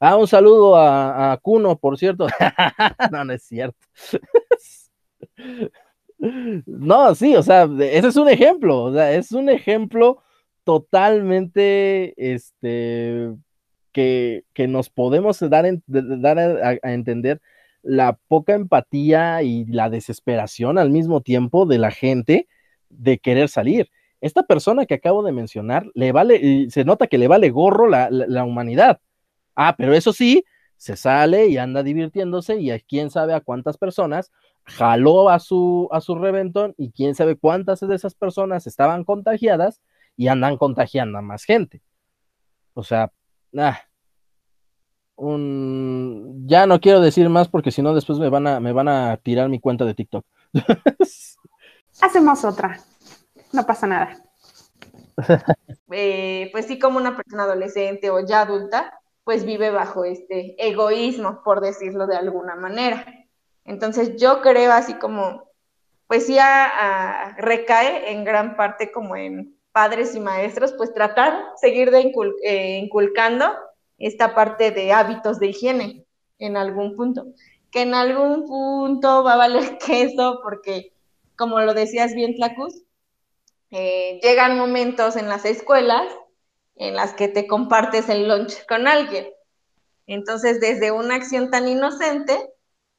Ah, 0.00 0.16
un 0.16 0.26
saludo 0.26 0.76
a, 0.76 1.32
a 1.32 1.36
Kuno, 1.36 1.78
por 1.78 1.98
cierto. 1.98 2.26
no, 3.12 3.24
no 3.24 3.32
es 3.32 3.42
cierto. 3.42 3.78
No, 6.18 7.14
sí, 7.14 7.34
o 7.34 7.42
sea, 7.42 7.64
ese 7.80 8.08
es 8.08 8.16
un 8.16 8.28
ejemplo, 8.28 8.82
o 8.82 8.92
sea, 8.92 9.12
es 9.12 9.32
un 9.32 9.48
ejemplo 9.48 10.22
totalmente, 10.64 12.14
este, 12.16 13.34
que, 13.92 14.44
nos 14.68 14.90
podemos 14.90 15.40
dar, 15.40 15.66
dar 15.86 16.38
a, 16.38 16.92
entender 16.92 17.40
la 17.82 18.18
poca 18.28 18.54
empatía 18.54 19.42
y 19.42 19.64
la 19.66 19.88
desesperación 19.88 20.78
al 20.78 20.90
mismo 20.90 21.22
tiempo 21.22 21.64
de 21.66 21.78
la 21.78 21.90
gente 21.90 22.48
de 22.90 23.18
querer 23.18 23.48
salir. 23.48 23.90
Esta 24.20 24.42
persona 24.42 24.84
que 24.84 24.94
acabo 24.94 25.22
de 25.22 25.32
mencionar, 25.32 25.86
le 25.94 26.12
vale, 26.12 26.68
se 26.70 26.84
nota 26.84 27.06
que 27.06 27.18
le 27.18 27.28
vale 27.28 27.50
gorro 27.50 27.88
la, 27.88 28.10
la 28.10 28.44
humanidad. 28.44 29.00
Ah, 29.54 29.74
pero 29.76 29.94
eso 29.94 30.12
sí, 30.12 30.44
se 30.76 30.96
sale 30.96 31.48
y 31.48 31.58
anda 31.58 31.82
divirtiéndose 31.82 32.58
y 32.58 32.70
a 32.70 32.80
quién 32.80 33.10
sabe 33.10 33.34
a 33.34 33.40
cuántas 33.40 33.76
personas 33.76 34.32
jaló 34.64 35.28
a 35.28 35.38
su, 35.38 35.88
a 35.92 36.00
su 36.00 36.14
reventón 36.14 36.74
y 36.78 36.92
quién 36.92 37.14
sabe 37.14 37.36
cuántas 37.36 37.80
de 37.80 37.94
esas 37.94 38.14
personas 38.14 38.66
estaban 38.66 39.04
contagiadas 39.04 39.80
y 40.16 40.28
andan 40.28 40.56
contagiando 40.56 41.18
a 41.18 41.22
más 41.22 41.44
gente. 41.44 41.82
O 42.74 42.82
sea, 42.82 43.12
ah, 43.58 43.80
un... 45.16 46.44
ya 46.46 46.66
no 46.66 46.80
quiero 46.80 47.00
decir 47.00 47.28
más 47.28 47.48
porque 47.48 47.70
si 47.70 47.82
no 47.82 47.94
después 47.94 48.18
me 48.18 48.30
van, 48.30 48.46
a, 48.46 48.60
me 48.60 48.72
van 48.72 48.88
a 48.88 49.16
tirar 49.18 49.48
mi 49.48 49.60
cuenta 49.60 49.84
de 49.84 49.94
TikTok. 49.94 50.24
Hacemos 52.00 52.44
otra, 52.44 52.80
no 53.52 53.66
pasa 53.66 53.86
nada. 53.86 54.16
Eh, 55.92 56.50
pues 56.52 56.66
sí, 56.66 56.78
como 56.78 56.98
una 56.98 57.16
persona 57.16 57.42
adolescente 57.42 58.10
o 58.10 58.24
ya 58.24 58.42
adulta, 58.42 58.99
pues 59.24 59.44
vive 59.44 59.70
bajo 59.70 60.04
este 60.04 60.54
egoísmo, 60.58 61.42
por 61.44 61.60
decirlo 61.60 62.06
de 62.06 62.16
alguna 62.16 62.56
manera. 62.56 63.06
Entonces 63.64 64.16
yo 64.16 64.40
creo 64.40 64.72
así 64.72 64.94
como, 64.94 65.50
pues 66.06 66.26
sí 66.26 66.36
recae 67.36 68.12
en 68.12 68.24
gran 68.24 68.56
parte 68.56 68.90
como 68.90 69.16
en 69.16 69.56
padres 69.72 70.14
y 70.14 70.20
maestros, 70.20 70.72
pues 70.72 70.92
tratar, 70.92 71.44
seguir 71.56 71.90
de 71.90 72.12
eh, 72.42 72.78
inculcando 72.78 73.46
esta 73.98 74.34
parte 74.34 74.70
de 74.70 74.92
hábitos 74.92 75.38
de 75.38 75.48
higiene 75.48 76.04
en 76.38 76.56
algún 76.56 76.96
punto, 76.96 77.26
que 77.70 77.82
en 77.82 77.94
algún 77.94 78.46
punto 78.46 79.22
va 79.22 79.34
a 79.34 79.36
valer 79.36 79.78
queso 79.86 80.40
porque, 80.42 80.92
como 81.36 81.60
lo 81.60 81.74
decías 81.74 82.14
bien, 82.14 82.34
Tlacus, 82.34 82.82
eh, 83.70 84.18
llegan 84.22 84.58
momentos 84.58 85.14
en 85.16 85.28
las 85.28 85.44
escuelas 85.44 86.04
en 86.80 86.96
las 86.96 87.12
que 87.12 87.28
te 87.28 87.46
compartes 87.46 88.08
el 88.08 88.26
lunch 88.26 88.66
con 88.66 88.88
alguien. 88.88 89.28
Entonces, 90.06 90.60
desde 90.60 90.90
una 90.90 91.14
acción 91.14 91.50
tan 91.50 91.68
inocente, 91.68 92.36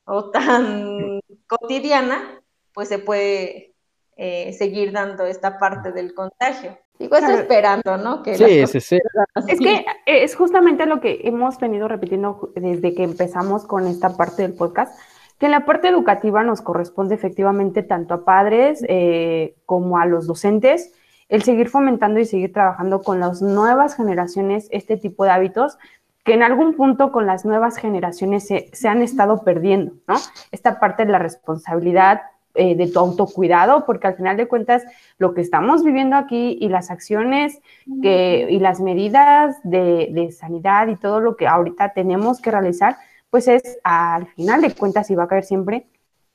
o 0.06 0.30
tan 0.30 1.20
cotidiana, 1.48 2.42
pues 2.74 2.90
se 2.90 3.00
puede 3.00 3.74
eh, 4.18 4.54
seguir 4.54 4.92
dando 4.92 5.26
esta 5.26 5.58
parte 5.58 5.92
del 5.92 6.14
contagio. 6.14 6.78
Digo, 7.00 7.16
eso 7.16 7.32
esperando, 7.32 7.98
¿no? 7.98 8.22
Que 8.22 8.36
sí, 8.36 8.68
sí, 8.68 8.80
sí. 8.80 9.00
Es 9.48 9.60
que 9.60 9.84
es 10.06 10.36
justamente 10.36 10.86
lo 10.86 11.02
que 11.02 11.22
hemos 11.24 11.58
venido 11.58 11.88
repitiendo 11.88 12.52
desde 12.56 12.94
que 12.94 13.04
empezamos 13.04 13.66
con 13.66 13.88
esta 13.88 14.16
parte 14.16 14.44
del 14.44 14.54
podcast, 14.54 14.96
que 15.40 15.48
en 15.48 15.54
la 15.54 15.66
parte 15.66 15.88
educativa 15.88 16.44
nos 16.44 16.62
corresponde 16.62 17.16
efectivamente 17.16 17.82
tanto 17.82 18.14
a 18.14 18.24
padres 18.24 18.86
eh, 18.88 19.56
como 19.66 19.98
a 19.98 20.06
los 20.06 20.28
docentes 20.28 20.94
el 21.32 21.44
seguir 21.44 21.70
fomentando 21.70 22.20
y 22.20 22.26
seguir 22.26 22.52
trabajando 22.52 23.02
con 23.02 23.22
las 23.22 23.42
nuevas 23.42 23.96
generaciones 23.96 24.68
este 24.70 24.98
tipo 24.98 25.24
de 25.24 25.32
hábitos 25.32 25.78
que 26.26 26.34
en 26.34 26.44
algún 26.44 26.76
punto 26.76 27.12
con 27.12 27.26
las 27.26 27.46
nuevas 27.46 27.78
generaciones 27.78 28.46
se, 28.46 28.70
se 28.74 28.90
han 28.90 29.02
estado 29.02 29.44
perdiendo, 29.44 29.94
¿no? 30.08 30.16
Esta 30.52 30.80
parte 30.80 31.06
de 31.06 31.12
la 31.12 31.20
responsabilidad 31.20 32.22
eh, 32.54 32.76
de 32.76 32.88
tu 32.88 33.00
autocuidado, 33.00 33.86
porque 33.86 34.08
al 34.08 34.16
final 34.16 34.36
de 34.36 34.50
cuentas 34.50 34.84
lo 35.18 35.34
que 35.34 35.40
estamos 35.40 35.86
viviendo 35.86 36.18
aquí 36.18 36.58
y 36.60 36.68
las 36.68 36.92
acciones 36.92 37.62
que, 38.02 38.48
y 38.50 38.60
las 38.60 38.82
medidas 38.82 39.56
de, 39.64 40.10
de 40.12 40.32
sanidad 40.34 40.90
y 40.90 40.98
todo 40.98 41.22
lo 41.22 41.38
que 41.38 41.48
ahorita 41.48 41.94
tenemos 41.94 42.42
que 42.42 42.52
realizar, 42.52 42.98
pues 43.30 43.48
es 43.48 43.80
al 43.86 44.28
final 44.28 44.62
de 44.62 44.76
cuentas 44.76 45.10
y 45.10 45.16
va 45.16 45.24
a 45.24 45.28
caer 45.30 45.46
siempre 45.46 45.88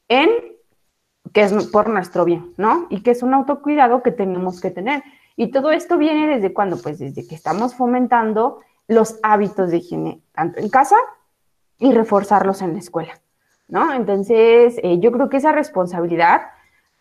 en 0.09 0.56
que 1.37 1.43
es 1.43 1.53
por 1.67 1.91
nuestro 1.91 2.25
bien, 2.25 2.55
¿no? 2.57 2.87
Y 2.89 3.03
que 3.03 3.11
es 3.11 3.23
un 3.23 3.35
autocuidado 3.35 4.03
que 4.03 4.11
tenemos 4.11 4.59
que 4.59 4.71
tener. 4.71 5.03
Y 5.37 5.51
todo 5.51 5.71
esto 5.71 5.99
viene 5.99 6.27
desde 6.27 6.55
cuando, 6.55 6.81
pues 6.81 6.99
desde 6.99 7.29
que 7.29 7.35
estamos 7.35 7.75
fomentando 7.75 8.61
los 8.89 9.19
hábitos 9.23 9.71
de 9.71 9.77
higiene, 9.77 10.23
tanto 10.33 10.61
en 10.61 10.71
casa 10.71 10.97
y 11.79 11.93
reforzarlos 11.93 12.63
en 12.63 12.73
la 12.73 12.79
escuela, 12.79 13.21
¿no? 13.69 13.93
Entonces, 13.93 14.81
eh, 14.83 14.99
yo 14.99 15.13
creo 15.13 15.29
que 15.29 15.37
esa 15.37 15.53
responsabilidad, 15.53 16.41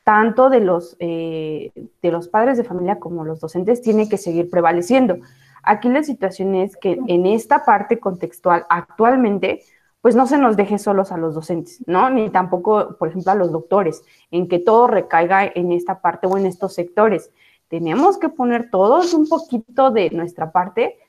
tanto 0.04 0.50
de 0.50 0.60
los, 0.60 0.98
eh, 1.00 1.72
de 2.02 2.12
los 2.12 2.28
padres 2.28 2.58
de 2.58 2.66
familia 2.66 3.00
como 3.00 3.24
los 3.24 3.40
docentes, 3.40 3.82
tiene 3.82 4.10
que 4.10 4.18
seguir 4.18 4.50
prevaleciendo. 4.50 5.16
Aquí 5.64 5.88
la 5.88 6.04
situación 6.04 6.56
es 6.56 6.76
que 6.76 7.00
en 7.08 7.26
esta 7.26 7.64
parte 7.64 8.00
contextual 8.02 8.66
actualmente, 8.68 9.62
pues 10.06 10.16
no 10.16 10.28
se 10.28 10.38
nos 10.38 10.56
deje 10.56 10.78
solos 10.78 11.12
a 11.12 11.18
los 11.18 11.34
docentes, 11.34 11.84
¿no? 11.88 12.12
Ni 12.12 12.30
tampoco, 12.30 12.96
por 13.00 13.08
ejemplo, 13.08 13.32
a 13.32 13.36
los 13.36 13.52
doctores, 13.52 14.04
en 14.30 14.48
que 14.48 14.60
todo 14.60 14.86
recaiga 14.86 15.44
en 15.44 15.72
esta 15.72 16.00
parte 16.00 16.28
o 16.28 16.38
en 16.38 16.46
estos 16.46 16.76
sectores. 16.76 17.32
Tenemos 17.70 18.20
que 18.20 18.30
poner 18.30 18.70
todos 18.70 19.16
un 19.16 19.28
poquito 19.28 19.90
de 19.90 20.12
nuestra 20.12 20.52
parte 20.52 21.00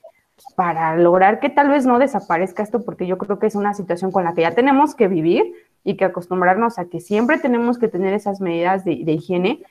para 0.55 0.97
lograr 0.97 1.39
que 1.39 1.49
tal 1.49 1.69
vez 1.69 1.85
no 1.85 1.99
desaparezca 1.99 2.63
esto, 2.63 2.83
porque 2.83 3.05
yo 3.05 3.19
creo 3.19 3.37
que 3.37 3.45
es 3.45 3.53
una 3.53 3.75
situación 3.75 4.11
con 4.11 4.23
la 4.23 4.33
que 4.33 4.41
ya 4.41 4.55
tenemos 4.55 4.95
que 4.95 5.07
vivir 5.07 5.53
y 5.83 5.95
que 5.95 6.05
acostumbrarnos 6.05 6.79
a 6.79 6.85
que 6.85 6.99
siempre 6.99 7.37
tenemos 7.37 7.77
que 7.77 7.89
tener 7.89 8.15
esas 8.15 8.41
medidas 8.41 8.83
de, 8.83 8.93
higiene, 8.93 9.61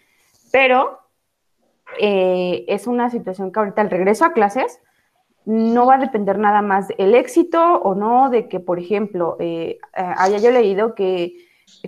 pero 0.52 1.00
eh, 1.98 2.64
es 2.68 2.86
una 2.86 3.10
situación 3.10 3.50
que 3.50 3.58
ahorita 3.58 3.82
el 3.82 3.90
regreso 3.90 4.24
a 4.24 4.32
clases 4.32 4.78
no 5.47 5.86
va 5.86 5.94
a 5.94 5.99
depender 5.99 6.38
nada 6.38 6.61
más 6.61 6.88
del 6.88 7.14
éxito 7.14 7.61
o 7.61 7.94
no 7.94 8.30
de 8.30 8.49
que, 8.49 8.61
por 8.61 8.78
ejemplo, 8.78 9.36
eh, 9.40 9.78
eh, 9.97 10.14
haya 10.16 10.38
yo 10.38 10.51
leído 10.51 10.94
que 10.94 11.34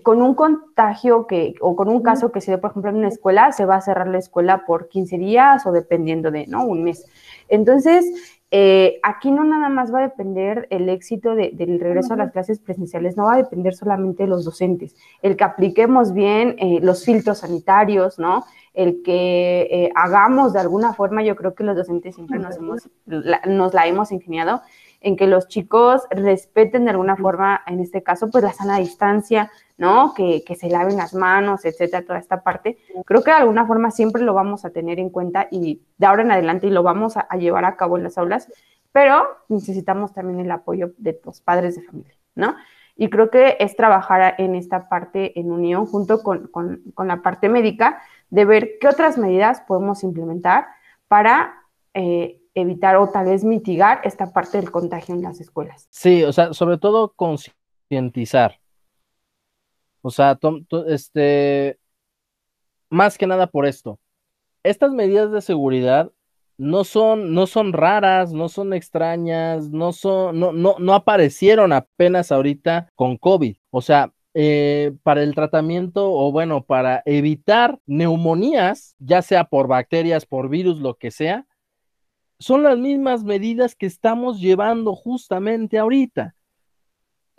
con 0.03 0.23
un 0.23 0.35
contagio 0.35 1.27
que, 1.27 1.55
o 1.61 1.77
con 1.77 1.89
un 1.89 2.03
caso 2.03 2.33
que 2.33 2.41
se 2.41 2.53
dé, 2.53 2.59
por 2.59 2.71
ejemplo, 2.71 2.91
en 2.91 2.97
una 2.97 3.09
escuela, 3.09 3.53
se 3.53 3.65
va 3.65 3.77
a 3.77 3.81
cerrar 3.81 4.09
la 4.09 4.19
escuela 4.19 4.65
por 4.65 4.89
15 4.89 5.19
días 5.19 5.67
o 5.67 5.73
dependiendo 5.73 6.31
de, 6.31 6.47
¿no? 6.47 6.65
Un 6.65 6.85
mes. 6.85 7.07
Entonces, 7.49 8.38
eh, 8.51 8.99
aquí 9.03 9.31
no 9.31 9.45
nada 9.45 9.69
más 9.69 9.93
va 9.93 9.99
a 9.99 10.03
depender 10.03 10.67
el 10.71 10.89
éxito 10.89 11.35
del 11.35 11.81
regreso 11.81 12.15
a 12.15 12.17
las 12.17 12.33
clases 12.33 12.59
presenciales, 12.59 13.17
no 13.17 13.25
va 13.25 13.35
a 13.35 13.39
depender 13.39 13.75
solamente 13.75 14.23
de 14.23 14.29
los 14.29 14.45
docentes, 14.45 14.97
el 15.21 15.37
que 15.37 15.45
apliquemos 15.45 16.15
bien 16.15 16.57
eh, 16.59 16.79
los 16.81 17.05
filtros 17.05 17.39
sanitarios, 17.39 18.19
¿no? 18.19 18.45
El 18.73 19.03
que 19.03 19.69
eh, 19.71 19.93
hagamos 19.95 20.55
de 20.55 20.61
alguna 20.61 20.95
forma, 20.95 21.23
yo 21.23 21.37
creo 21.37 21.55
que 21.55 21.65
los 21.65 21.77
docentes 21.77 22.15
siempre 22.15 22.39
nos, 22.39 22.57
hemos, 22.57 22.89
nos 23.07 23.75
la 23.75 23.87
hemos 23.87 24.13
ingeniado 24.13 24.63
en 25.01 25.17
que 25.17 25.27
los 25.27 25.49
chicos 25.49 26.03
respeten 26.11 26.85
de 26.85 26.91
alguna 26.91 27.17
forma, 27.17 27.63
en 27.67 27.81
este 27.81 28.03
caso, 28.03 28.31
pues 28.31 28.43
la 28.43 28.53
sana 28.53 28.79
distancia, 28.79 29.51
¿no? 29.77 30.13
Que, 30.15 30.43
se 30.59 30.69
laven 30.69 30.97
las 30.97 31.15
manos, 31.15 31.65
etcétera, 31.65 32.05
toda 32.05 32.19
esta 32.19 32.43
parte. 32.43 32.79
Creo 33.05 33.23
que 33.23 33.31
de 33.31 33.37
alguna 33.37 33.67
forma 33.67 33.91
siempre 33.91 34.23
lo 34.23 34.35
vamos 34.35 34.65
a 34.65 34.71
tener 34.71 34.99
en 34.99 35.11
cuenta 35.11 35.47
y 35.51 35.83
de 35.99 36.07
ahora 36.07 36.23
en 36.23 36.33
adelante 36.33 36.67
y 36.67 36.71
lo 36.71 36.83
vamos 36.83 37.17
a, 37.17 37.29
llevar 37.37 37.65
a 37.65 37.77
cabo 37.77 37.97
en 37.97 38.05
las 38.05 38.19
aulas, 38.19 38.53
pero 38.91 39.25
necesitamos 39.49 40.13
también 40.13 40.41
el 40.41 40.51
apoyo 40.51 40.93
de 40.99 41.21
los 41.25 41.41
padres 41.41 41.77
de 41.77 41.83
familia, 41.83 42.15
¿no? 42.35 42.57
Y 42.97 43.11
creo 43.11 43.31
que 43.31 43.57
es 43.61 43.77
trabajar 43.77 44.35
en 44.39 44.57
esta 44.57 44.89
parte 44.89 45.39
en 45.39 45.53
unión 45.53 45.87
junto 45.87 46.21
con, 46.25 46.51
la 46.97 47.23
parte 47.23 47.49
médica 47.49 48.03
de 48.31 48.45
ver 48.45 48.71
qué 48.81 48.89
otras 48.89 49.17
medidas 49.17 49.61
podemos 49.61 50.03
implementar 50.03 50.67
para 51.07 51.63
eh, 51.95 52.43
evitar 52.61 52.97
o 52.97 53.09
tal 53.09 53.27
vez 53.27 53.45
mitigar 53.45 54.01
esta 54.05 54.33
parte 54.33 54.59
del 54.59 54.71
contagio 54.71 55.15
en 55.15 55.23
las 55.23 55.41
escuelas. 55.41 55.87
Sí, 55.91 56.25
o 56.25 56.33
sea, 56.33 56.53
sobre 56.53 56.79
todo 56.79 57.13
concientizar. 57.15 58.61
O 60.03 60.11
sea, 60.11 60.39
este, 60.87 61.79
más 62.91 63.19
que 63.19 63.27
nada 63.27 63.47
por 63.47 63.67
esto. 63.67 63.99
Estas 64.63 64.93
medidas 64.93 65.31
de 65.33 65.41
seguridad 65.41 66.11
no 66.57 66.85
son, 66.85 67.35
no 67.35 67.47
son 67.47 67.73
raras, 67.73 68.33
no 68.33 68.49
son 68.49 68.75
extrañas, 68.75 69.71
no 69.71 69.93
son, 69.93 70.39
no, 70.39 70.53
no, 70.53 70.77
no 70.79 70.95
aparecieron 70.95 71.73
apenas 71.73 72.33
ahorita 72.33 72.91
con 72.95 73.17
COVID. 73.17 73.57
O 73.71 73.81
sea, 73.81 74.13
eh, 74.35 74.93
para 75.03 75.23
el 75.23 75.35
tratamiento 75.35 76.13
o 76.13 76.31
bueno, 76.31 76.65
para 76.65 77.03
evitar 77.07 77.79
neumonías, 77.87 78.95
ya 78.99 79.23
sea 79.23 79.45
por 79.45 79.69
bacterias, 79.69 80.27
por 80.27 80.49
virus, 80.49 80.81
lo 80.81 80.97
que 80.97 81.11
sea, 81.11 81.47
son 82.39 82.62
las 82.62 82.78
mismas 82.78 83.24
medidas 83.24 83.74
que 83.74 83.86
estamos 83.86 84.41
llevando 84.41 84.95
justamente 84.95 85.78
ahorita. 85.78 86.34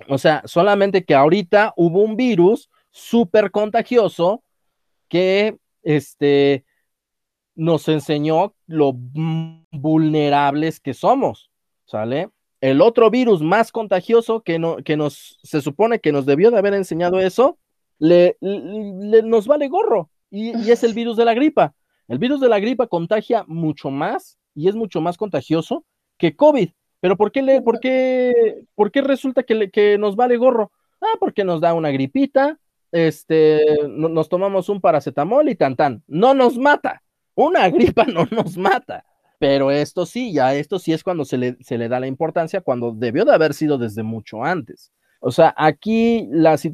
O 0.07 0.17
sea, 0.17 0.41
solamente 0.45 1.03
que 1.03 1.15
ahorita 1.15 1.73
hubo 1.75 2.01
un 2.01 2.15
virus 2.15 2.69
súper 2.91 3.51
contagioso 3.51 4.43
que 5.07 5.57
este, 5.83 6.65
nos 7.55 7.87
enseñó 7.87 8.55
lo 8.67 8.93
vulnerables 8.93 10.79
que 10.79 10.93
somos, 10.93 11.51
¿sale? 11.85 12.29
El 12.61 12.81
otro 12.81 13.09
virus 13.09 13.41
más 13.41 13.71
contagioso 13.71 14.41
que, 14.41 14.59
no, 14.59 14.77
que 14.77 14.97
nos, 14.97 15.39
se 15.43 15.61
supone 15.61 15.99
que 15.99 16.11
nos 16.11 16.25
debió 16.25 16.51
de 16.51 16.57
haber 16.57 16.73
enseñado 16.73 17.19
eso, 17.19 17.57
le, 17.99 18.37
nos 18.41 19.47
vale 19.47 19.67
gorro 19.67 20.09
y, 20.29 20.57
y 20.57 20.71
es 20.71 20.83
el 20.83 20.93
virus 20.95 21.17
de 21.17 21.25
la 21.25 21.33
gripa. 21.33 21.73
El 22.07 22.17
virus 22.17 22.39
de 22.39 22.49
la 22.49 22.59
gripa 22.59 22.87
contagia 22.87 23.43
mucho 23.47 23.91
más 23.91 24.38
y 24.59 24.67
es 24.67 24.75
mucho 24.75 24.99
más 24.99 25.15
contagioso 25.15 25.85
que 26.17 26.35
COVID. 26.35 26.69
Pero 26.99 27.15
¿por 27.15 27.31
qué, 27.31 27.41
le, 27.41 27.61
por 27.61 27.79
qué, 27.79 28.33
por 28.75 28.91
qué 28.91 29.01
resulta 29.01 29.43
que, 29.43 29.69
que 29.71 29.97
nos 29.97 30.17
vale 30.17 30.35
gorro? 30.35 30.73
Ah, 30.99 31.15
porque 31.17 31.45
nos 31.45 31.61
da 31.61 31.73
una 31.73 31.91
gripita, 31.91 32.59
este, 32.91 33.61
nos 33.87 34.27
tomamos 34.27 34.67
un 34.67 34.81
paracetamol 34.81 35.47
y 35.47 35.55
tan 35.55 35.77
tan. 35.77 36.03
No 36.07 36.33
nos 36.33 36.57
mata. 36.57 37.01
Una 37.35 37.69
gripa 37.69 38.03
no 38.03 38.27
nos 38.31 38.57
mata. 38.57 39.05
Pero 39.37 39.71
esto 39.71 40.05
sí, 40.05 40.33
ya 40.33 40.53
esto 40.55 40.77
sí 40.77 40.91
es 40.91 41.05
cuando 41.05 41.23
se 41.23 41.37
le, 41.37 41.55
se 41.61 41.77
le 41.77 41.87
da 41.87 42.01
la 42.01 42.07
importancia, 42.07 42.59
cuando 42.59 42.91
debió 42.91 43.23
de 43.23 43.33
haber 43.33 43.53
sido 43.53 43.77
desde 43.77 44.03
mucho 44.03 44.43
antes. 44.43 44.91
O 45.21 45.31
sea, 45.31 45.53
aquí 45.55 46.29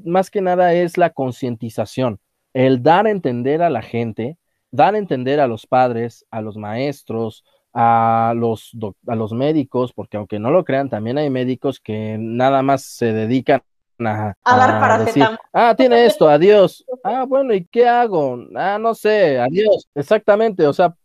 más 0.06 0.32
que 0.32 0.42
nada 0.42 0.74
es 0.74 0.98
la 0.98 1.12
concientización, 1.12 2.20
el 2.54 2.82
dar 2.82 3.06
a 3.06 3.12
entender 3.12 3.62
a 3.62 3.70
la 3.70 3.84
gente, 3.84 4.38
dar 4.72 4.96
a 4.96 4.98
entender 4.98 5.40
a 5.40 5.48
los 5.48 5.68
padres, 5.68 6.26
a 6.32 6.42
los 6.42 6.58
maestros, 6.58 7.44
a 7.78 8.34
los, 8.36 8.72
a 9.06 9.16
los 9.16 9.34
médicos, 9.34 9.92
porque 9.92 10.16
aunque 10.16 10.40
no 10.40 10.50
lo 10.50 10.64
crean, 10.64 10.90
también 10.90 11.18
hay 11.18 11.30
médicos 11.30 11.82
que 11.82 12.18
nada 12.18 12.62
más 12.62 12.84
se 12.84 13.12
dedican 13.12 13.62
a, 14.00 14.34
a, 14.44 14.58
dar 14.58 14.80
para 14.80 14.98
decir, 15.00 15.26
ah, 15.52 15.76
tiene 15.76 16.06
esto, 16.06 16.30
adiós. 16.30 16.86
Ah, 17.04 17.26
bueno, 17.28 17.54
¿y 17.54 17.66
qué 17.66 17.86
hago? 17.86 18.40
Ah, 18.56 18.78
no 18.80 18.96
sé, 18.96 19.40
adiós. 19.40 19.90
Exactamente, 19.94 20.66
o 20.66 20.72
sea, 20.72 20.96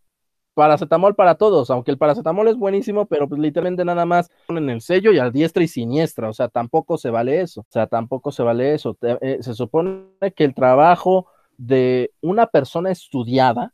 paracetamol 0.53 1.13
para 1.13 1.35
todos, 1.35 1.69
aunque 1.69 1.91
el 1.91 1.97
paracetamol 1.97 2.47
es 2.47 2.55
buenísimo, 2.55 3.05
pero 3.05 3.27
pues 3.27 3.41
literalmente 3.41 3.83
nada 3.83 4.05
más 4.05 4.29
ponen 4.47 4.69
el 4.69 4.79
sello 4.79 5.11
y 5.11 5.19
a 5.19 5.29
diestra 5.29 5.63
y 5.63 5.67
siniestra, 5.67 6.29
o 6.29 6.33
sea, 6.33 6.47
tampoco 6.47 6.97
se 6.97 7.09
vale 7.09 7.41
eso, 7.41 7.61
o 7.61 7.67
sea, 7.69 7.87
tampoco 7.87 8.31
se 8.31 8.43
vale 8.43 8.73
eso. 8.73 8.97
Eh, 9.01 9.39
se 9.41 9.53
supone 9.53 10.05
que 10.33 10.45
el 10.45 10.53
trabajo 10.53 11.27
de 11.57 12.11
una 12.21 12.47
persona 12.47 12.91
estudiada, 12.91 13.73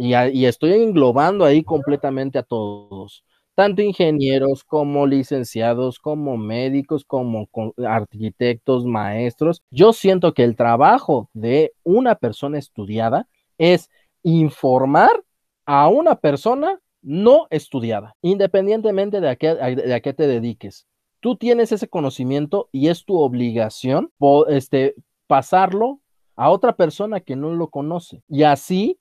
y, 0.00 0.46
estoy 0.46 0.72
englobando 0.72 1.44
ahí 1.44 1.62
completamente 1.62 2.38
a 2.38 2.42
todos, 2.42 3.22
tanto 3.54 3.82
ingenieros 3.82 4.64
como 4.64 5.06
licenciados, 5.06 5.98
como 5.98 6.38
médicos, 6.38 7.04
como 7.04 7.48
arquitectos, 7.86 8.86
maestros. 8.86 9.62
Yo 9.70 9.92
siento 9.92 10.32
que 10.32 10.44
el 10.44 10.56
trabajo 10.56 11.28
de 11.34 11.74
una 11.82 12.14
persona 12.14 12.58
estudiada 12.58 13.28
es 13.58 13.90
informar 14.22 15.22
a 15.66 15.88
una 15.88 16.14
persona 16.14 16.80
no 17.02 17.46
estudiada, 17.50 18.16
independientemente 18.22 19.20
de 19.20 19.28
a 19.28 19.36
qué, 19.36 19.54
de 19.54 19.94
a 19.94 20.00
qué 20.00 20.14
te 20.14 20.26
dediques. 20.26 20.86
Tú 21.20 21.36
tienes 21.36 21.72
ese 21.72 21.88
conocimiento 21.88 22.70
y 22.72 22.88
es 22.88 23.04
tu 23.04 23.18
obligación 23.18 24.10
este, 24.48 24.94
pasarlo 25.26 26.00
a 26.36 26.48
otra 26.48 26.74
persona 26.74 27.20
que 27.20 27.36
no 27.36 27.54
lo 27.54 27.68
conoce. 27.68 28.22
Y 28.28 28.44
así 28.44 28.98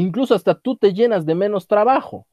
incluso 0.00 0.34
hasta 0.34 0.54
tú 0.54 0.76
te 0.76 0.92
llenas 0.92 1.26
de 1.26 1.34
menos 1.34 1.66
trabajo. 1.66 2.26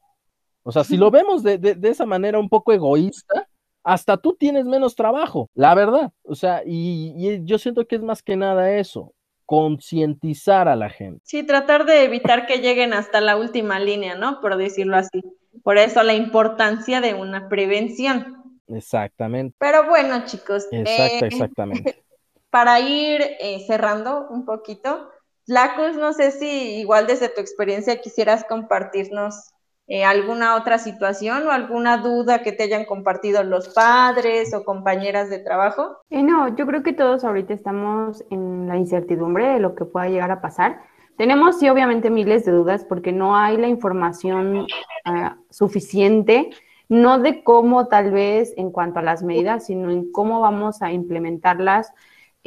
O 0.62 0.72
sea, 0.72 0.84
si 0.84 0.96
lo 0.96 1.10
vemos 1.10 1.42
de, 1.42 1.78
esa 1.82 2.06
manera 2.06 2.38
un 2.38 2.48
poco 2.48 2.72
egoísta, 2.72 3.48
hasta 3.82 4.16
tú 4.16 4.34
tienes 4.34 4.64
menos 4.64 4.96
trabajo, 4.96 5.48
la 5.54 5.74
verdad. 5.74 6.12
O 6.24 6.34
sea, 6.34 6.62
y, 6.66 7.44
yo 7.44 7.58
siento 7.58 7.86
que 7.86 7.96
es 7.96 8.02
más 8.02 8.22
que 8.22 8.36
nada 8.36 8.72
eso. 8.72 9.12
concientizar 9.44 10.66
a 10.66 10.74
la 10.74 10.90
gente. 10.90 11.20
Sí, 11.24 11.44
tratar 11.44 11.86
de 11.86 12.02
evitar 12.02 12.46
que 12.46 12.58
lleguen 12.58 12.92
hasta 12.92 13.20
la 13.20 13.36
última 13.36 13.78
línea, 13.78 14.16
¿no? 14.16 14.40
Por 14.40 14.56
decirlo 14.56 14.96
así. 14.96 15.22
Por 15.62 15.78
eso 15.78 16.02
la 16.02 16.14
importancia 16.14 17.00
de 17.00 17.14
una 17.14 17.48
prevención. 17.48 18.60
Exactamente. 18.66 19.54
Pero 19.58 19.88
bueno, 19.88 20.24
chicos. 20.24 20.66
Exacto, 20.72 21.24
eh, 21.24 21.28
exactamente. 21.28 22.04
para 22.50 22.80
ir 22.80 23.20
eh, 23.38 23.64
cerrando 23.66 24.28
un 24.30 24.44
poquito, 24.44 25.10
Lacus, 25.46 25.96
no 25.96 26.12
sé 26.12 26.32
si 26.32 26.78
igual 26.80 27.06
desde 27.06 27.28
tu 27.28 27.40
experiencia 27.40 28.00
quisieras 28.00 28.44
compartirnos 28.44 29.52
eh, 29.88 30.04
alguna 30.04 30.56
otra 30.56 30.78
situación 30.78 31.46
o 31.46 31.52
alguna 31.52 31.98
duda 31.98 32.42
que 32.42 32.50
te 32.50 32.64
hayan 32.64 32.84
compartido 32.84 33.44
los 33.44 33.68
padres 33.68 34.52
o 34.52 34.64
compañeras 34.64 35.30
de 35.30 35.38
trabajo. 35.38 35.98
Eh, 36.10 36.24
no, 36.24 36.56
yo 36.56 36.66
creo 36.66 36.82
que 36.82 36.92
todos 36.92 37.22
ahorita 37.22 37.54
estamos 37.54 38.24
en 38.30 38.66
la 38.66 38.76
incertidumbre 38.76 39.46
de 39.46 39.60
lo 39.60 39.76
que 39.76 39.84
pueda 39.84 40.08
llegar 40.08 40.32
a 40.32 40.40
pasar. 40.40 40.80
Tenemos 41.16 41.60
sí 41.60 41.68
obviamente 41.68 42.10
miles 42.10 42.44
de 42.44 42.50
dudas 42.50 42.84
porque 42.84 43.12
no 43.12 43.36
hay 43.36 43.56
la 43.56 43.68
información 43.68 44.66
ah, 45.04 45.36
suficiente, 45.50 46.50
no 46.88 47.20
de 47.20 47.44
cómo 47.44 47.86
tal 47.86 48.10
vez 48.10 48.54
en 48.56 48.72
cuanto 48.72 48.98
a 48.98 49.02
las 49.02 49.22
medidas, 49.22 49.66
sino 49.66 49.90
en 49.90 50.10
cómo 50.10 50.40
vamos 50.40 50.82
a 50.82 50.90
implementarlas 50.90 51.92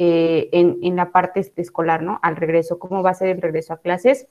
eh, 0.02 0.48
en, 0.52 0.78
en, 0.80 0.96
la 0.96 1.12
parte 1.12 1.52
escolar, 1.56 2.02
¿no? 2.02 2.18
Al 2.22 2.36
regreso, 2.36 2.78
cómo 2.78 3.02
va 3.02 3.10
a 3.10 3.14
ser 3.14 3.28
el 3.28 3.42
regreso 3.42 3.74
a 3.74 3.82
clases, 3.82 4.28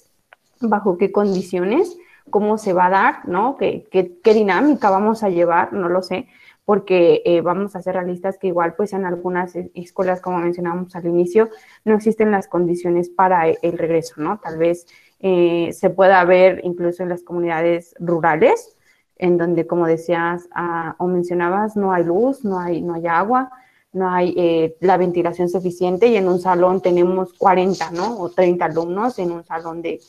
bajo 0.60 0.98
qué 0.98 1.12
condiciones, 1.12 1.96
cómo 2.32 2.58
se 2.58 2.74
va 2.74 2.88
a 2.88 2.90
dar, 2.90 3.30
¿no? 3.30 3.56
¿Qué, 3.56 3.88
qué, 3.92 4.18
qué 4.24 4.34
dinámica 4.34 4.90
vamos 4.90 5.22
a 5.22 5.30
llevar? 5.30 5.72
No 5.72 5.88
lo 5.88 6.02
sé, 6.02 6.28
porque 6.66 7.22
eh, 7.24 7.42
vamos 7.42 7.76
a 7.76 7.84
ser 7.84 7.94
realistas 7.94 8.40
que 8.40 8.48
igual 8.48 8.74
pues 8.74 8.94
en 8.94 9.06
algunas 9.06 9.56
escuelas, 9.76 10.22
como 10.22 10.40
mencionábamos 10.40 10.96
al 10.96 11.06
inicio, 11.06 11.52
no 11.86 11.94
existen 11.94 12.32
las 12.32 12.48
condiciones 12.48 13.08
para 13.08 13.48
el 13.48 13.78
regreso, 13.78 14.16
¿no? 14.18 14.40
Tal 14.40 14.58
vez 14.58 14.88
eh, 15.20 15.70
se 15.72 15.92
pueda 15.92 16.26
ver 16.26 16.62
incluso 16.64 17.04
en 17.04 17.10
las 17.10 17.22
comunidades 17.22 17.94
rurales, 18.00 18.76
en 19.18 19.38
donde, 19.38 19.68
como 19.68 19.86
decías 19.86 20.50
ah, 20.52 20.96
o 20.98 21.06
mencionabas, 21.06 21.76
no 21.76 21.94
hay 21.94 22.06
luz, 22.06 22.44
no 22.44 22.58
hay, 22.58 22.82
no 22.82 22.96
hay 22.96 23.06
agua, 23.06 23.52
no 23.92 24.10
hay 24.10 24.34
eh, 24.38 24.78
la 24.82 24.98
ventilación 24.98 25.50
suficiente 25.50 26.08
y 26.08 26.16
en 26.16 26.28
un 26.28 26.40
salón 26.40 26.82
tenemos 26.82 27.34
40, 27.34 27.92
¿no? 27.92 28.20
O 28.20 28.30
30 28.30 28.66
alumnos 28.66 29.18
en 29.20 29.32
un 29.32 29.44
salón 29.44 29.82
de, 29.82 30.00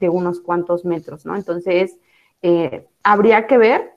de 0.00 0.08
unos 0.08 0.40
cuantos 0.40 0.84
metros, 0.84 1.24
¿no? 1.24 1.34
Entonces, 1.34 1.96
eh, 2.42 2.86
habría 3.02 3.46
que 3.46 3.56
ver 3.56 3.92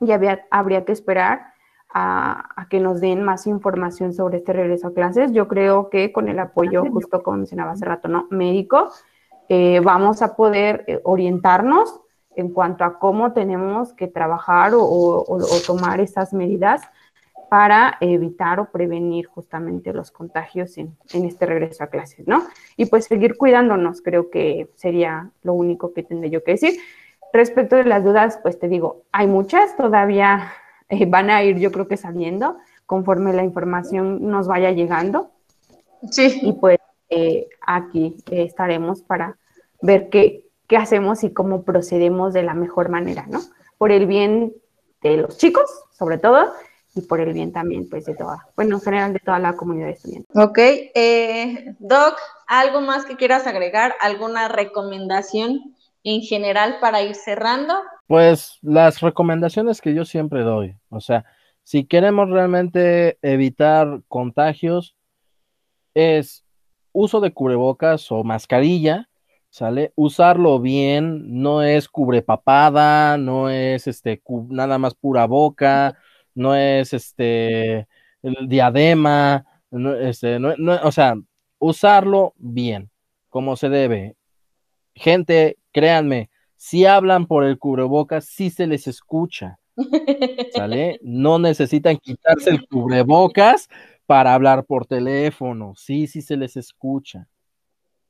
y 0.00 0.12
había, 0.12 0.46
habría 0.50 0.84
que 0.84 0.92
esperar 0.92 1.52
a, 1.92 2.60
a, 2.60 2.68
que 2.68 2.80
nos 2.80 3.00
den 3.00 3.22
más 3.22 3.46
información 3.46 4.12
sobre 4.14 4.38
este 4.38 4.52
regreso 4.52 4.88
a 4.88 4.94
clases. 4.94 5.32
Yo 5.32 5.46
creo 5.46 5.90
que 5.90 6.12
con 6.12 6.28
el 6.28 6.38
apoyo, 6.38 6.84
justo 6.90 7.22
como 7.22 7.38
mencionaba 7.38 7.72
hace 7.72 7.84
rato, 7.84 8.08
¿no? 8.08 8.26
Médico, 8.30 8.88
eh, 9.48 9.80
vamos 9.80 10.22
a 10.22 10.34
poder 10.36 11.02
orientarnos 11.04 12.00
en 12.34 12.48
cuanto 12.48 12.82
a 12.82 12.98
cómo 12.98 13.32
tenemos 13.32 13.92
que 13.92 14.08
trabajar 14.08 14.74
o, 14.74 14.82
o, 14.82 15.36
o 15.36 15.60
tomar 15.64 16.00
esas 16.00 16.32
medidas 16.32 16.82
para 17.54 17.98
evitar 18.00 18.58
o 18.58 18.64
prevenir 18.72 19.26
justamente 19.26 19.92
los 19.92 20.10
contagios 20.10 20.76
en, 20.76 20.96
en, 21.12 21.24
este 21.24 21.46
regreso 21.46 21.84
a 21.84 21.86
clases, 21.86 22.26
¿no? 22.26 22.42
Y 22.76 22.86
pues 22.86 23.04
seguir 23.04 23.36
cuidándonos, 23.36 24.02
creo 24.02 24.28
que 24.28 24.70
sería 24.74 25.30
lo 25.44 25.54
único 25.54 25.92
que 25.92 26.02
tendré 26.02 26.30
yo 26.30 26.42
que 26.42 26.50
decir. 26.50 26.80
Respecto 27.32 27.76
de 27.76 27.84
las 27.84 28.02
dudas, 28.02 28.40
pues 28.42 28.58
te 28.58 28.66
digo, 28.66 29.04
hay 29.12 29.28
muchas, 29.28 29.76
todavía 29.76 30.52
eh, 30.88 31.06
van 31.06 31.30
a 31.30 31.44
ir 31.44 31.60
yo 31.60 31.70
creo 31.70 31.86
que 31.86 31.96
saliendo 31.96 32.56
conforme 32.86 33.32
la 33.32 33.44
información 33.44 34.28
nos 34.28 34.48
vaya 34.48 34.72
llegando. 34.72 35.30
Sí. 36.10 36.40
Y 36.42 36.54
pues 36.54 36.80
eh, 37.08 37.46
aquí 37.64 38.16
eh, 38.32 38.42
estaremos 38.42 39.02
para 39.02 39.36
ver 39.80 40.08
qué, 40.08 40.44
qué 40.66 40.76
hacemos 40.76 41.22
y 41.22 41.32
cómo 41.32 41.62
procedemos 41.62 42.34
de 42.34 42.42
la 42.42 42.54
mejor 42.54 42.88
manera, 42.88 43.26
¿no? 43.28 43.38
Por 43.78 43.92
el 43.92 44.06
bien 44.06 44.52
de 45.02 45.18
los 45.18 45.38
chicos, 45.38 45.70
sobre 45.92 46.18
todo, 46.18 46.52
y 46.94 47.02
por 47.02 47.20
el 47.20 47.32
bien 47.32 47.52
también, 47.52 47.88
pues, 47.88 48.04
de 48.06 48.14
toda, 48.14 48.46
bueno, 48.56 48.76
en 48.76 48.82
general 48.82 49.12
de 49.12 49.18
toda 49.18 49.38
la 49.38 49.56
comunidad 49.56 49.90
estudiantil. 49.90 50.40
Ok, 50.40 50.58
eh, 50.58 51.74
Doc, 51.78 52.16
¿algo 52.46 52.80
más 52.80 53.04
que 53.04 53.16
quieras 53.16 53.46
agregar? 53.46 53.94
¿Alguna 54.00 54.48
recomendación 54.48 55.74
en 56.04 56.20
general 56.22 56.78
para 56.80 57.02
ir 57.02 57.14
cerrando? 57.14 57.74
Pues 58.06 58.58
las 58.62 59.00
recomendaciones 59.00 59.80
que 59.80 59.94
yo 59.94 60.04
siempre 60.04 60.42
doy, 60.42 60.76
o 60.90 61.00
sea, 61.00 61.24
si 61.62 61.86
queremos 61.86 62.28
realmente 62.28 63.18
evitar 63.22 64.02
contagios, 64.06 64.94
es 65.94 66.44
uso 66.92 67.20
de 67.20 67.32
cubrebocas 67.32 68.12
o 68.12 68.22
mascarilla, 68.22 69.08
¿sale? 69.48 69.92
Usarlo 69.96 70.60
bien, 70.60 71.40
no 71.42 71.62
es 71.62 71.88
cubrepapada, 71.88 73.16
no 73.16 73.48
es 73.48 73.86
este 73.86 74.22
nada 74.50 74.78
más 74.78 74.94
pura 74.94 75.26
boca, 75.26 75.96
no 76.34 76.54
es 76.54 76.92
este 76.92 77.86
el 78.22 78.48
diadema, 78.48 79.44
no, 79.70 79.94
este, 79.94 80.38
no, 80.38 80.54
no, 80.56 80.80
o 80.82 80.92
sea, 80.92 81.14
usarlo 81.58 82.34
bien, 82.38 82.90
como 83.28 83.56
se 83.56 83.68
debe. 83.68 84.16
Gente, 84.94 85.58
créanme, 85.72 86.30
si 86.56 86.86
hablan 86.86 87.26
por 87.26 87.44
el 87.44 87.58
cubrebocas, 87.58 88.24
sí 88.24 88.50
se 88.50 88.66
les 88.66 88.86
escucha. 88.86 89.58
¿Sale? 90.54 90.98
No 91.02 91.38
necesitan 91.38 91.98
quitarse 91.98 92.50
el 92.50 92.66
cubrebocas 92.66 93.68
para 94.06 94.34
hablar 94.34 94.64
por 94.64 94.86
teléfono. 94.86 95.74
Sí, 95.76 96.06
sí 96.06 96.22
se 96.22 96.36
les 96.36 96.56
escucha. 96.56 97.28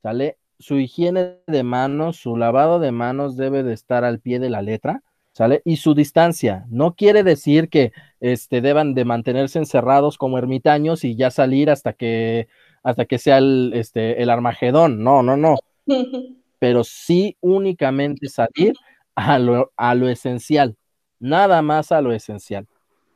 ¿Sale? 0.02 0.38
Su 0.58 0.78
higiene 0.78 1.38
de 1.46 1.62
manos, 1.64 2.18
su 2.18 2.36
lavado 2.36 2.78
de 2.78 2.92
manos 2.92 3.36
debe 3.36 3.62
de 3.62 3.72
estar 3.72 4.04
al 4.04 4.20
pie 4.20 4.38
de 4.38 4.50
la 4.50 4.62
letra. 4.62 5.02
¿Sale? 5.34 5.62
Y 5.64 5.76
su 5.78 5.94
distancia. 5.94 6.64
No 6.70 6.94
quiere 6.94 7.24
decir 7.24 7.68
que 7.68 7.92
este, 8.20 8.60
deban 8.60 8.94
de 8.94 9.04
mantenerse 9.04 9.58
encerrados 9.58 10.16
como 10.16 10.38
ermitaños 10.38 11.02
y 11.02 11.16
ya 11.16 11.32
salir 11.32 11.70
hasta 11.70 11.92
que, 11.92 12.46
hasta 12.84 13.04
que 13.04 13.18
sea 13.18 13.38
el, 13.38 13.72
este, 13.74 14.22
el 14.22 14.30
Armagedón. 14.30 15.02
No, 15.02 15.24
no, 15.24 15.36
no. 15.36 15.56
Pero 16.60 16.84
sí 16.84 17.36
únicamente 17.40 18.28
salir 18.28 18.74
a 19.16 19.40
lo, 19.40 19.72
a 19.76 19.96
lo 19.96 20.08
esencial. 20.08 20.76
Nada 21.18 21.62
más 21.62 21.90
a 21.90 22.00
lo 22.00 22.12
esencial. 22.12 22.68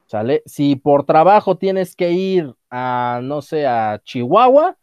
¿Sale? 0.07 0.43
Si 0.45 0.75
por 0.75 1.05
trabajo 1.05 1.57
tienes 1.57 1.95
que 1.95 2.11
ir 2.11 2.53
a, 2.69 3.21
no 3.23 3.43
sé, 3.43 3.65
a 3.67 4.01
Chihuahua, 4.03 4.77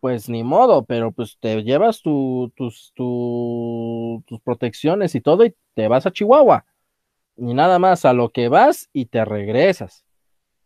pues 0.00 0.28
ni 0.28 0.42
modo, 0.42 0.84
pero 0.84 1.12
pues 1.12 1.36
te 1.38 1.62
llevas 1.62 2.02
tu, 2.02 2.52
tus, 2.56 2.92
tu, 2.94 4.24
tus 4.26 4.40
protecciones 4.40 5.14
y 5.14 5.20
todo 5.20 5.44
y 5.44 5.54
te 5.74 5.88
vas 5.88 6.06
a 6.06 6.10
Chihuahua. 6.10 6.64
Ni 7.36 7.54
nada 7.54 7.78
más 7.78 8.04
a 8.04 8.12
lo 8.12 8.30
que 8.30 8.48
vas 8.48 8.88
y 8.92 9.06
te 9.06 9.24
regresas. 9.24 10.04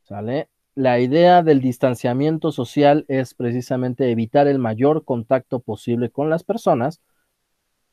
¿Sale? 0.05 0.49
La 0.75 0.99
idea 1.01 1.43
del 1.43 1.61
distanciamiento 1.61 2.53
social 2.53 3.05
es 3.09 3.35
precisamente 3.35 4.11
evitar 4.11 4.47
el 4.49 4.59
mayor 4.59 5.05
contacto 5.05 5.61
posible 5.61 6.11
con 6.11 6.31
las 6.31 6.43
personas 6.43 7.01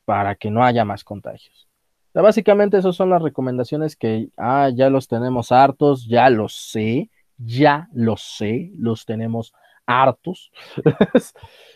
para 0.04 0.34
que 0.34 0.50
no 0.50 0.64
haya 0.64 0.84
más 0.84 1.04
contagios. 1.04 1.68
Básicamente 2.14 2.76
esas 2.76 2.94
son 2.94 3.08
las 3.10 3.22
recomendaciones 3.22 3.96
que, 3.96 4.28
ah, 4.36 4.68
ya 4.74 4.90
los 4.90 5.08
tenemos 5.08 5.50
hartos, 5.50 6.06
ya 6.06 6.28
lo 6.28 6.48
sé, 6.48 7.10
ya 7.38 7.88
lo 7.92 8.16
sé, 8.16 8.72
los 8.76 9.06
tenemos 9.06 9.54
hartos. 9.86 10.50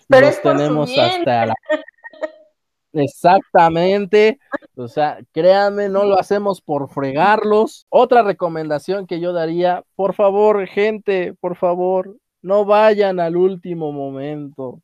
Pero 0.09 0.27
los 0.27 0.43
tenemos 0.43 0.97
hasta 0.97 1.47
la... 1.47 1.55
Exactamente. 2.93 4.39
O 4.75 4.89
sea, 4.89 5.19
créanme, 5.33 5.89
no 5.89 6.05
lo 6.05 6.19
hacemos 6.19 6.61
por 6.61 6.89
fregarlos. 6.89 7.87
Otra 7.91 8.23
recomendación 8.23 9.07
que 9.07 9.21
yo 9.21 9.33
daría, 9.33 9.85
por 9.97 10.15
favor, 10.15 10.67
gente, 10.67 11.35
por 11.35 11.57
favor, 11.57 12.17
no 12.43 12.65
vayan 12.65 13.21
al 13.21 13.37
último 13.37 13.93
momento. 13.93 14.81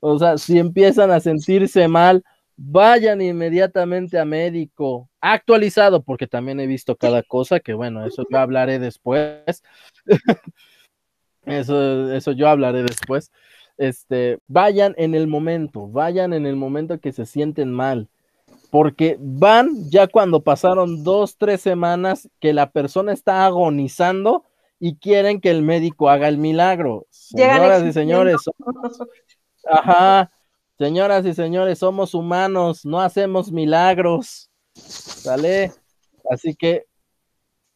O 0.00 0.18
sea, 0.18 0.36
si 0.36 0.58
empiezan 0.58 1.10
a 1.10 1.20
sentirse 1.20 1.86
mal, 1.88 2.24
vayan 2.56 3.20
inmediatamente 3.20 4.18
a 4.18 4.24
médico 4.24 5.08
actualizado, 5.20 6.02
porque 6.02 6.26
también 6.26 6.60
he 6.60 6.66
visto 6.66 6.96
cada 6.96 7.22
cosa, 7.22 7.60
que 7.60 7.74
bueno, 7.74 8.04
eso 8.04 8.24
yo 8.30 8.38
hablaré 8.38 8.78
después. 8.78 9.62
Eso, 11.46 12.12
eso 12.12 12.32
yo 12.32 12.48
hablaré 12.48 12.82
después. 12.82 13.30
Este, 13.76 14.38
vayan 14.46 14.94
en 14.96 15.14
el 15.14 15.26
momento, 15.26 15.88
vayan 15.88 16.32
en 16.32 16.46
el 16.46 16.56
momento 16.56 17.00
que 17.00 17.12
se 17.12 17.26
sienten 17.26 17.72
mal, 17.72 18.08
porque 18.70 19.16
van 19.20 19.90
ya 19.90 20.06
cuando 20.06 20.42
pasaron 20.42 21.02
dos, 21.02 21.36
tres 21.36 21.60
semanas 21.60 22.28
que 22.40 22.52
la 22.52 22.70
persona 22.70 23.12
está 23.12 23.44
agonizando 23.44 24.44
y 24.78 24.96
quieren 24.96 25.40
que 25.40 25.50
el 25.50 25.62
médico 25.62 26.08
haga 26.08 26.28
el 26.28 26.38
milagro. 26.38 27.06
Señoras 27.10 27.82
y 27.82 27.92
señores, 27.92 28.36
ajá, 29.70 30.30
señoras 30.78 31.26
y 31.26 31.34
señores, 31.34 31.78
somos 31.78 32.14
humanos, 32.14 32.84
no 32.84 33.00
hacemos 33.00 33.50
milagros, 33.50 34.50
¿sale? 34.74 35.72
Así 36.30 36.54
que 36.54 36.84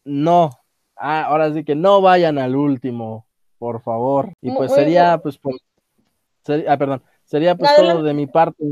no, 0.04 0.50
ah, 0.96 1.22
ahora 1.22 1.52
sí 1.52 1.64
que 1.64 1.74
no 1.74 2.00
vayan 2.00 2.38
al 2.38 2.56
último, 2.56 3.27
por 3.58 3.82
favor. 3.82 4.32
Y 4.40 4.50
pues 4.50 4.72
sería, 4.72 5.18
pues, 5.18 5.38
por, 5.38 5.54
ah, 6.66 6.76
perdón, 6.76 7.02
sería 7.24 7.54
pues 7.54 7.70
todo 7.76 8.02
de 8.02 8.14
mi 8.14 8.26
parte. 8.26 8.64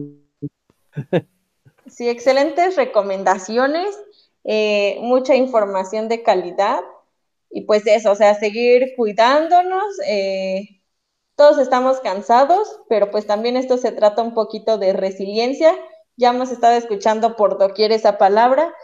Sí, 1.87 2.09
excelentes 2.09 2.77
recomendaciones, 2.77 3.97
eh, 4.45 4.99
mucha 5.03 5.37
información 5.37 6.09
de 6.09 6.23
calidad 6.23 6.81
y 7.51 7.63
pues 7.63 7.87
eso, 7.87 8.13
o 8.13 8.15
sea, 8.17 8.35
seguir 8.35 8.95
cuidándonos. 8.97 9.85
Eh, 10.07 10.81
todos 11.37 11.59
estamos 11.59 12.01
cansados, 12.01 12.81
pero 12.89 13.11
pues 13.11 13.27
también 13.27 13.57
esto 13.57 13.77
se 13.77 13.93
trata 13.93 14.23
un 14.23 14.35
poquito 14.35 14.79
de 14.79 14.95
resiliencia. 14.95 15.75
Ya 16.17 16.31
hemos 16.31 16.51
estado 16.51 16.75
escuchando 16.75 17.37
por 17.37 17.59
doquier 17.59 17.93
esa 17.93 18.19
palabra, 18.19 18.75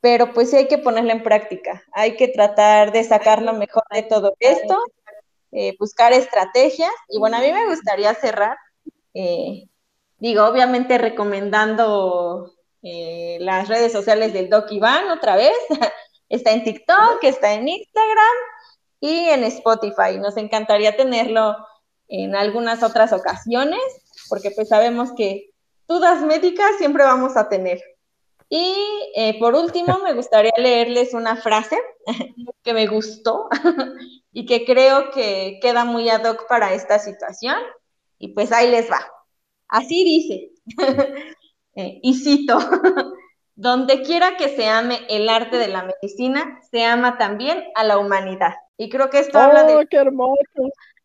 pero 0.00 0.32
pues 0.32 0.50
sí 0.50 0.56
hay 0.56 0.68
que 0.68 0.78
ponerla 0.78 1.12
en 1.12 1.24
práctica. 1.24 1.82
Hay 1.92 2.16
que 2.16 2.28
tratar 2.28 2.92
de 2.92 3.02
sacar 3.02 3.42
lo 3.42 3.52
mejor 3.54 3.82
de 3.90 4.04
todo 4.04 4.36
esto, 4.38 4.78
eh, 5.56 5.74
buscar 5.80 6.12
estrategias. 6.12 6.92
Y 7.08 7.18
bueno, 7.18 7.38
a 7.38 7.40
mí 7.40 7.52
me 7.52 7.66
gustaría 7.66 8.14
cerrar 8.14 8.56
Digo, 10.18 10.46
obviamente 10.46 10.96
recomendando 10.96 12.54
eh, 12.82 13.36
las 13.40 13.68
redes 13.68 13.92
sociales 13.92 14.32
del 14.32 14.48
Doc 14.48 14.70
Iván 14.72 15.10
otra 15.10 15.36
vez. 15.36 15.54
está 16.28 16.52
en 16.52 16.64
TikTok, 16.64 17.22
está 17.22 17.52
en 17.52 17.68
Instagram 17.68 18.36
y 19.00 19.28
en 19.28 19.44
Spotify. 19.44 20.18
Nos 20.18 20.36
encantaría 20.38 20.96
tenerlo 20.96 21.56
en 22.08 22.34
algunas 22.34 22.82
otras 22.82 23.12
ocasiones, 23.12 23.80
porque 24.28 24.50
pues 24.52 24.68
sabemos 24.68 25.12
que 25.16 25.50
dudas 25.86 26.22
médicas 26.22 26.76
siempre 26.78 27.04
vamos 27.04 27.36
a 27.36 27.48
tener. 27.50 27.82
Y 28.48 28.74
eh, 29.16 29.38
por 29.38 29.54
último, 29.54 29.98
me 29.98 30.14
gustaría 30.14 30.52
leerles 30.56 31.12
una 31.12 31.36
frase 31.36 31.76
que 32.62 32.72
me 32.72 32.86
gustó 32.86 33.48
y 34.36 34.44
que 34.44 34.66
creo 34.66 35.12
que 35.12 35.58
queda 35.62 35.86
muy 35.86 36.10
ad 36.10 36.22
hoc 36.26 36.46
para 36.46 36.74
esta 36.74 36.98
situación. 36.98 37.56
Y 38.18 38.34
pues 38.34 38.52
ahí 38.52 38.70
les 38.70 38.90
va. 38.90 39.00
Así 39.66 40.04
dice, 40.04 40.50
eh, 41.74 42.00
y 42.02 42.14
cito, 42.16 42.58
donde 43.54 44.02
quiera 44.02 44.36
que 44.36 44.50
se 44.50 44.68
ame 44.68 45.00
el 45.08 45.30
arte 45.30 45.56
de 45.56 45.68
la 45.68 45.84
medicina, 45.84 46.60
se 46.70 46.84
ama 46.84 47.16
también 47.16 47.64
a 47.76 47.84
la 47.84 47.96
humanidad. 47.96 48.52
Y 48.76 48.90
creo 48.90 49.08
que 49.08 49.20
esto 49.20 49.38
habla 49.38 49.62
de, 49.62 49.74
oh, 49.74 50.34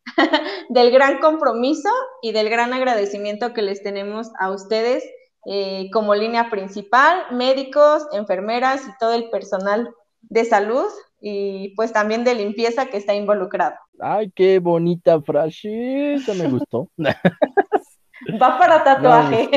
del 0.68 0.90
gran 0.90 1.18
compromiso 1.18 1.88
y 2.20 2.32
del 2.32 2.50
gran 2.50 2.74
agradecimiento 2.74 3.54
que 3.54 3.62
les 3.62 3.82
tenemos 3.82 4.30
a 4.40 4.50
ustedes 4.50 5.08
eh, 5.46 5.88
como 5.90 6.14
línea 6.14 6.50
principal, 6.50 7.24
médicos, 7.30 8.06
enfermeras 8.12 8.82
y 8.86 8.98
todo 8.98 9.14
el 9.14 9.30
personal 9.30 9.88
de 10.20 10.44
salud 10.44 10.86
y 11.24 11.68
pues 11.76 11.92
también 11.92 12.24
de 12.24 12.34
limpieza 12.34 12.86
que 12.86 12.96
está 12.96 13.14
involucrado. 13.14 13.76
Ay, 14.00 14.32
qué 14.34 14.58
bonita 14.58 15.22
frase, 15.22 16.18
me 16.36 16.48
gustó. 16.48 16.88
Va 18.42 18.58
para 18.58 18.82
tatuaje. 18.82 19.48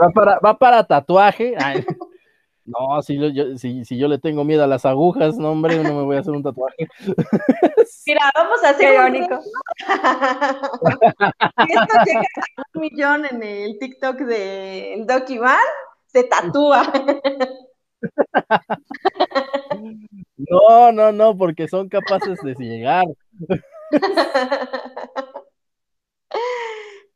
va, 0.00 0.10
para, 0.10 0.38
va 0.38 0.58
para 0.58 0.86
tatuaje. 0.86 1.54
no, 2.64 3.02
si 3.02 3.18
yo, 3.18 3.56
si, 3.56 3.84
si 3.84 3.98
yo 3.98 4.08
le 4.08 4.18
tengo 4.18 4.44
miedo 4.44 4.62
a 4.64 4.66
las 4.66 4.84
agujas, 4.84 5.36
no, 5.36 5.52
hombre, 5.52 5.76
no 5.82 5.94
me 5.94 6.02
voy 6.02 6.16
a 6.16 6.20
hacer 6.20 6.32
un 6.32 6.42
tatuaje. 6.42 6.88
Mira, 8.06 8.30
vamos 8.34 8.62
a 8.64 8.70
hacer 8.70 8.94
irónico. 8.94 9.40
si 11.66 11.72
esto 11.72 11.98
llega 12.04 12.20
a 12.20 12.62
un 12.74 12.80
millón 12.80 13.26
en 13.26 13.42
el 13.42 13.78
TikTok 13.78 14.16
de 14.20 15.04
Doc 15.06 15.28
Iván, 15.30 15.58
se 16.06 16.24
tatúa. 16.24 16.82
No, 20.50 20.92
no, 20.92 21.12
no, 21.12 21.36
porque 21.36 21.68
son 21.68 21.88
capaces 21.88 22.38
de 22.42 22.54
llegar. 22.54 23.06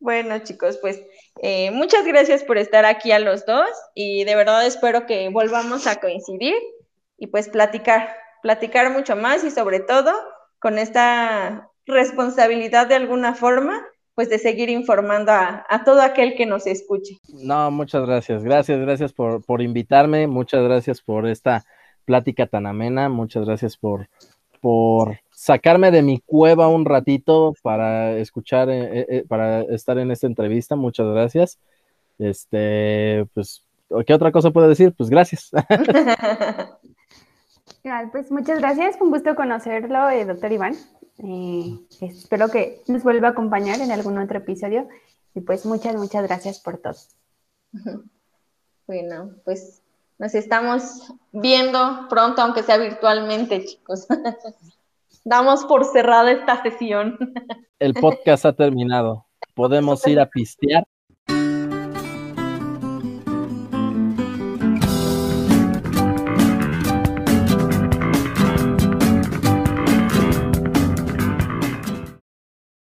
Bueno, 0.01 0.39
chicos, 0.39 0.79
pues 0.79 1.03
eh, 1.43 1.71
muchas 1.73 2.07
gracias 2.07 2.43
por 2.43 2.57
estar 2.57 2.87
aquí 2.87 3.13
a 3.13 3.19
los 3.19 3.45
dos 3.45 3.69
y 3.95 4.25
de 4.25 4.35
verdad 4.35 4.67
espero 4.67 5.05
que 5.05 5.29
volvamos 5.29 5.87
a 5.87 6.01
coincidir 6.01 6.55
y 7.19 7.27
pues 7.27 7.51
platicar, 7.51 8.09
platicar 8.43 8.91
mucho 8.93 9.15
más 9.15 9.45
y 9.45 9.51
sobre 9.51 9.81
todo 9.81 10.11
con 10.59 10.79
esta 10.79 11.69
responsabilidad 11.85 12.87
de 12.87 12.95
alguna 12.95 13.35
forma, 13.35 13.87
pues 14.15 14.31
de 14.31 14.39
seguir 14.39 14.71
informando 14.71 15.33
a, 15.33 15.83
todo 15.85 16.01
aquel 16.01 16.35
que 16.35 16.47
nos 16.47 16.67
escuche. 16.67 17.19
No, 17.29 17.71
muchas 17.71 18.07
gracias, 18.07 18.43
gracias, 18.43 18.81
gracias 18.81 19.13
por, 19.13 19.45
por 19.45 19.61
invitarme, 19.61 20.27
muchas 20.27 20.63
gracias 20.65 21.03
por 21.03 21.27
esta 21.29 21.65
plática 22.11 22.49
tan 22.49 22.67
amena, 22.67 23.09
muchas 23.09 23.47
gracias 23.47 23.77
por, 23.77 24.09
por 24.61 25.21
sacarme 25.31 25.93
de 25.93 26.03
mi 26.03 26.19
cueva 26.19 26.67
un 26.67 26.85
ratito 26.85 27.55
para 27.63 28.17
escuchar, 28.17 28.69
eh, 28.69 28.83
eh, 28.83 29.07
eh, 29.09 29.25
para 29.29 29.63
estar 29.63 29.97
en 29.97 30.11
esta 30.11 30.27
entrevista. 30.27 30.75
Muchas 30.75 31.07
gracias. 31.07 31.61
Este, 32.19 33.27
pues, 33.33 33.65
¿qué 34.05 34.13
otra 34.13 34.33
cosa 34.33 34.51
puedo 34.51 34.69
decir? 34.69 34.93
Pues 34.93 35.09
gracias. 35.09 35.53
pues 38.11 38.33
muchas 38.33 38.59
gracias, 38.59 38.99
fue 38.99 39.07
un 39.07 39.13
gusto 39.13 39.37
conocerlo, 39.37 40.01
doctor 40.27 40.51
Iván. 40.51 40.75
espero 42.01 42.49
que 42.49 42.83
nos 42.89 43.05
vuelva 43.05 43.29
a 43.29 43.31
acompañar 43.31 43.81
en 43.81 43.93
algún 43.93 44.19
otro 44.19 44.39
episodio. 44.39 44.89
Y 45.33 45.43
pues 45.43 45.65
muchas, 45.65 45.95
muchas 45.95 46.25
gracias 46.25 46.59
por 46.59 46.79
todo. 46.79 46.97
Bueno, 48.89 49.37
pues 49.45 49.80
nos 50.21 50.35
estamos 50.35 51.15
viendo 51.33 52.07
pronto, 52.11 52.43
aunque 52.43 52.63
sea 52.63 52.77
virtualmente, 52.77 53.65
chicos. 53.65 54.07
Damos 55.25 55.65
por 55.65 55.87
cerrada 55.87 56.31
esta 56.31 56.63
sesión. 56.63 57.19
El 57.79 57.95
podcast 57.95 58.45
ha 58.45 58.53
terminado. 58.53 59.25
Podemos 59.55 60.07
ir 60.07 60.21
a 60.21 60.27
pistear. 60.27 60.85